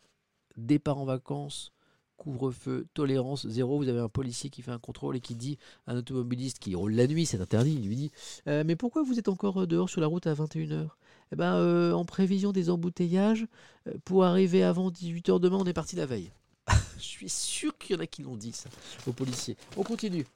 [0.57, 1.73] Départ en vacances,
[2.16, 3.78] couvre-feu, tolérance zéro.
[3.78, 6.74] Vous avez un policier qui fait un contrôle et qui dit à un automobiliste qui
[6.74, 8.12] roule la nuit, c'est interdit, il lui dit
[8.47, 10.89] Mais pourquoi vous êtes encore dehors sur la route à 21h
[11.32, 13.47] eh ben, euh, en prévision des embouteillages,
[13.89, 16.31] euh, pour arriver avant 18h demain, on est parti la veille.
[16.97, 18.70] Je suis sûr qu'il y en a qui l'ont dit ça
[19.07, 19.57] aux policiers.
[19.77, 20.27] On continue.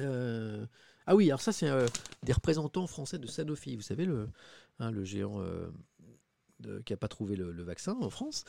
[0.00, 0.64] Euh,
[1.06, 1.68] ah oui, alors ça c'est
[2.22, 3.74] des représentants français de Sanofi.
[3.74, 4.28] Vous savez le,
[4.78, 5.42] hein, le géant
[6.84, 8.44] qui n'a pas trouvé le, vaccin en France.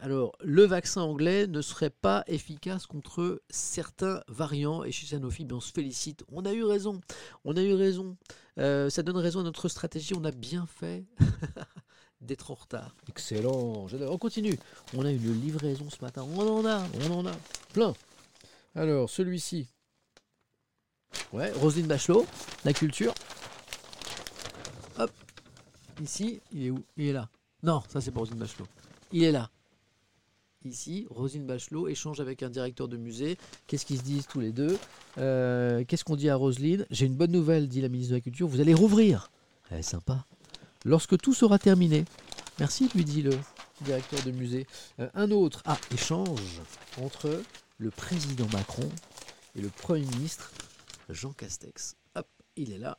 [0.00, 5.56] alors, le vaccin anglais ne serait pas efficace contre certains variants et chez Sanofi, ben,
[5.56, 6.24] on se félicite.
[6.32, 7.00] On a eu raison.
[7.44, 8.16] On a eu raison.
[8.58, 10.14] Euh, ça donne raison à notre stratégie.
[10.16, 11.04] On a bien fait
[12.20, 12.94] d'être en retard.
[13.08, 13.86] Excellent.
[13.92, 14.58] On continue.
[14.94, 16.22] On a une livraison ce matin.
[16.22, 17.34] On en a, on en a
[17.72, 17.94] plein.
[18.74, 19.68] Alors, celui-ci.
[21.32, 22.26] Ouais, Roselyne Bachelot,
[22.64, 23.14] la culture.
[24.98, 25.10] Hop.
[26.02, 26.84] Ici, il est où?
[26.96, 27.28] Il est là.
[27.62, 28.66] Non, ça c'est pas Roselyne Bachelot.
[29.12, 29.50] Il est là
[30.64, 33.38] ici, Rosine Bachelot échange avec un directeur de musée.
[33.66, 34.78] Qu'est-ce qu'ils se disent tous les deux?
[35.18, 36.86] Euh, Qu'est-ce qu'on dit à Roselyne?
[36.90, 39.30] J'ai une bonne nouvelle, dit la ministre de la Culture, vous allez rouvrir.
[39.70, 40.24] Eh, sympa.
[40.84, 42.04] Lorsque tout sera terminé.
[42.58, 43.32] Merci, lui dit le,
[43.82, 44.66] directeur de musée.
[45.00, 46.60] Euh, un autre, ah, échange
[47.00, 47.42] entre
[47.78, 48.88] le président Macron
[49.56, 50.52] et le Premier ministre
[51.08, 51.96] Jean Castex.
[52.14, 52.26] Hop,
[52.56, 52.98] il est là.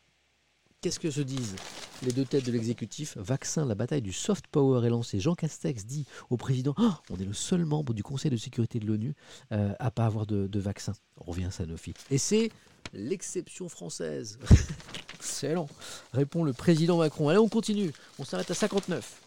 [0.82, 1.56] Qu'est-ce que se disent
[2.04, 5.20] les deux têtes de l'exécutif Vaccin, la bataille du soft power est lancée.
[5.20, 8.80] Jean Castex dit au président Ah, On est le seul membre du Conseil de sécurité
[8.80, 9.16] de l'ONU
[9.52, 10.94] euh, à pas avoir de, vaccin.
[11.18, 11.94] On revient à Sanofi.
[12.12, 12.52] Et c'est
[12.94, 14.40] l'exception française.
[15.16, 15.68] Excellent.
[16.14, 17.30] Répond le président Macron.
[17.30, 17.92] Allez, on continue.
[18.20, 19.22] On s'arrête à 59.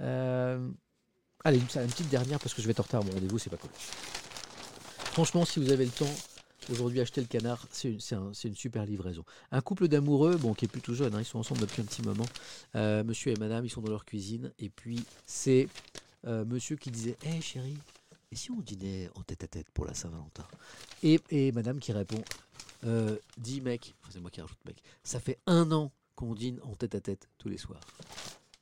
[0.00, 0.68] Euh,
[1.44, 3.38] Allez, une, une petite dernière parce que je vais être en retard à mon rendez-vous,
[3.38, 3.70] c'est pas cool.
[5.12, 6.10] Franchement, si vous avez le temps,
[6.70, 9.24] aujourd'hui, acheter le canard, c'est une, super livraison.
[9.50, 12.02] Un couple d'amoureux, bon, qui est plutôt jeune, hein, ils sont ensemble depuis un petit
[12.02, 12.26] moment.
[12.74, 14.52] Euh, monsieur et madame, ils sont dans leur cuisine.
[14.58, 15.68] Et puis, c'est
[16.26, 17.78] euh, monsieur qui disait Hé chérie,
[18.30, 20.46] et si on dînait en tête à tête pour la Saint-Valentin?
[21.02, 22.22] Et, madame qui répond
[22.84, 26.74] euh, Dis mec, c'est moi qui rajoute mec, ça fait un an qu'on dîne en
[26.74, 27.80] tête à tête tous les soirs.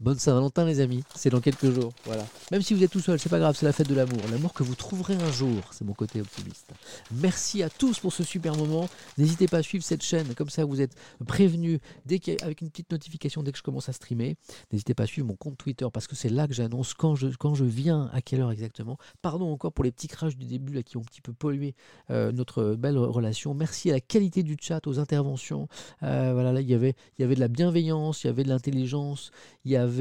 [0.03, 2.27] Bonne Saint-Valentin les amis, c'est dans quelques jours, voilà.
[2.51, 4.53] Même si vous êtes tout seul, c'est pas grave, c'est la fête de l'amour, l'amour
[4.53, 6.69] que vous trouverez un jour, c'est mon côté optimiste.
[7.13, 8.89] Merci à tous pour ce super moment.
[9.17, 12.91] N'hésitez pas à suivre cette chaîne, comme ça vous êtes prévenus dès avec une petite
[12.91, 14.35] notification dès que je commence à streamer.
[14.73, 17.29] N'hésitez pas à suivre mon compte Twitter parce que c'est là que j'annonce quand je,
[17.39, 18.99] quand je viens, à quelle heure exactement.
[19.23, 21.77] Pardon encore pour les petits crashs du début qui ont un petit peu pollué
[22.11, 23.55] euh, notre belle relation.
[23.55, 25.69] Merci à la qualité du chat, aux interventions.
[26.03, 28.43] Euh, voilà, là il y avait, il y avait de la bienveillance, il y avait
[28.43, 29.31] de l'intelligence,
[29.65, 29.92] il y avait,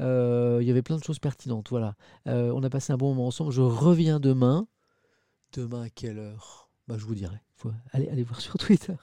[0.00, 1.70] euh, il y avait plein de choses pertinentes.
[1.70, 1.94] Voilà,
[2.26, 3.52] Euh, on a passé un bon moment ensemble.
[3.52, 4.66] Je reviens demain.
[5.52, 6.68] Demain à quelle heure?
[6.88, 7.40] Bah, Je vous dirai.
[7.56, 8.94] Faut, allez voir sur Twitter.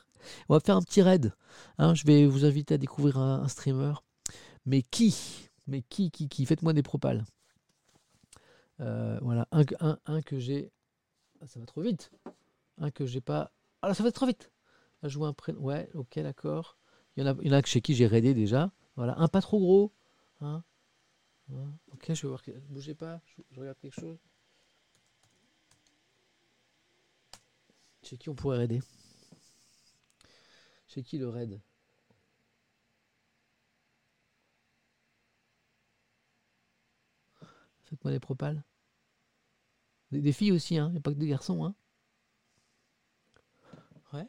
[0.49, 1.34] On va faire un petit raid.
[1.78, 1.95] hein.
[1.95, 3.94] je vais vous inviter à découvrir un, streamer.
[4.65, 5.49] Mais qui?
[5.68, 6.45] Mais qui, qui, qui?
[6.45, 7.23] Faites-moi des propales.
[8.80, 10.72] Euh, voilà, un, un, un que j'ai.
[11.41, 12.11] Ah, ça va trop vite.
[12.78, 13.52] Un que j'ai pas.
[13.82, 14.52] Ah ça va trop vite.
[15.03, 15.60] Vois un prénom.
[15.61, 16.78] Ouais, ok, d'accord.
[17.15, 18.72] Il y en a, il y en a chez qui j'ai raidé déjà.
[19.02, 19.91] Voilà, un pas trop gros.
[20.41, 20.64] Hein.
[21.91, 22.44] Ok, je vais voir.
[22.69, 24.19] Bougez pas, je, regarde quelque chose.
[28.03, 28.80] Chez qui on pourrait raider?
[30.88, 31.60] Chez qui le raid?
[37.86, 38.64] Faites-moi des propales.
[40.11, 40.90] Des, des filles aussi, hein.
[40.90, 41.73] Il n'y a pas que des garçons, hein.
[44.14, 44.28] Ouais.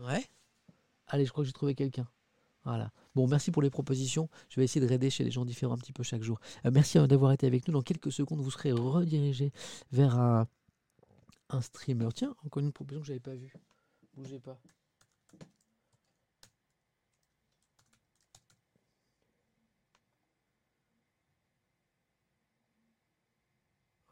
[0.00, 0.26] Ouais.
[1.12, 2.08] Allez, je crois que j'ai trouvé quelqu'un.
[2.64, 2.90] Voilà.
[3.14, 4.30] Bon, merci pour les propositions.
[4.48, 6.40] Je vais essayer de raider chez les gens différents un petit peu chaque jour.
[6.64, 7.74] Euh, merci euh, d'avoir été avec nous.
[7.74, 9.52] Dans quelques secondes, vous serez redirigé
[9.90, 10.48] vers un,
[11.50, 12.08] un streamer.
[12.14, 13.52] Tiens, encore une proposition que j'avais pas vue.
[14.14, 14.58] Bougez pas.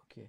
[0.05, 0.21] Ok.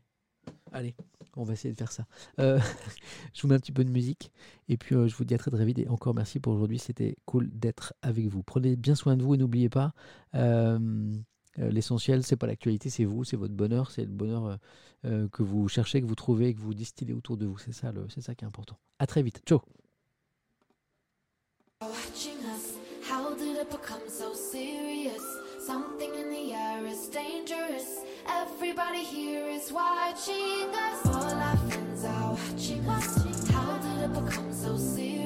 [0.71, 0.95] Allez,
[1.35, 2.05] on va essayer de faire ça.
[2.39, 2.59] Euh,
[3.33, 4.31] je vous mets un petit peu de musique
[4.69, 5.79] et puis euh, je vous dis à très très vite.
[5.79, 6.79] Et encore merci pour aujourd'hui.
[6.79, 8.43] C'était cool d'être avec vous.
[8.43, 9.93] Prenez bien soin de vous et n'oubliez pas.
[10.35, 10.79] euh,
[11.59, 14.57] euh, L'essentiel, c'est pas l'actualité, c'est vous, c'est votre bonheur, c'est le bonheur
[15.03, 17.57] que vous cherchez, que vous trouvez, que vous distillez autour de vous.
[17.57, 18.77] C'est ça, c'est ça qui est important.
[18.99, 19.41] À très vite.
[19.47, 19.59] Ciao.
[28.27, 29.71] Everybody is
[34.61, 35.20] so serious.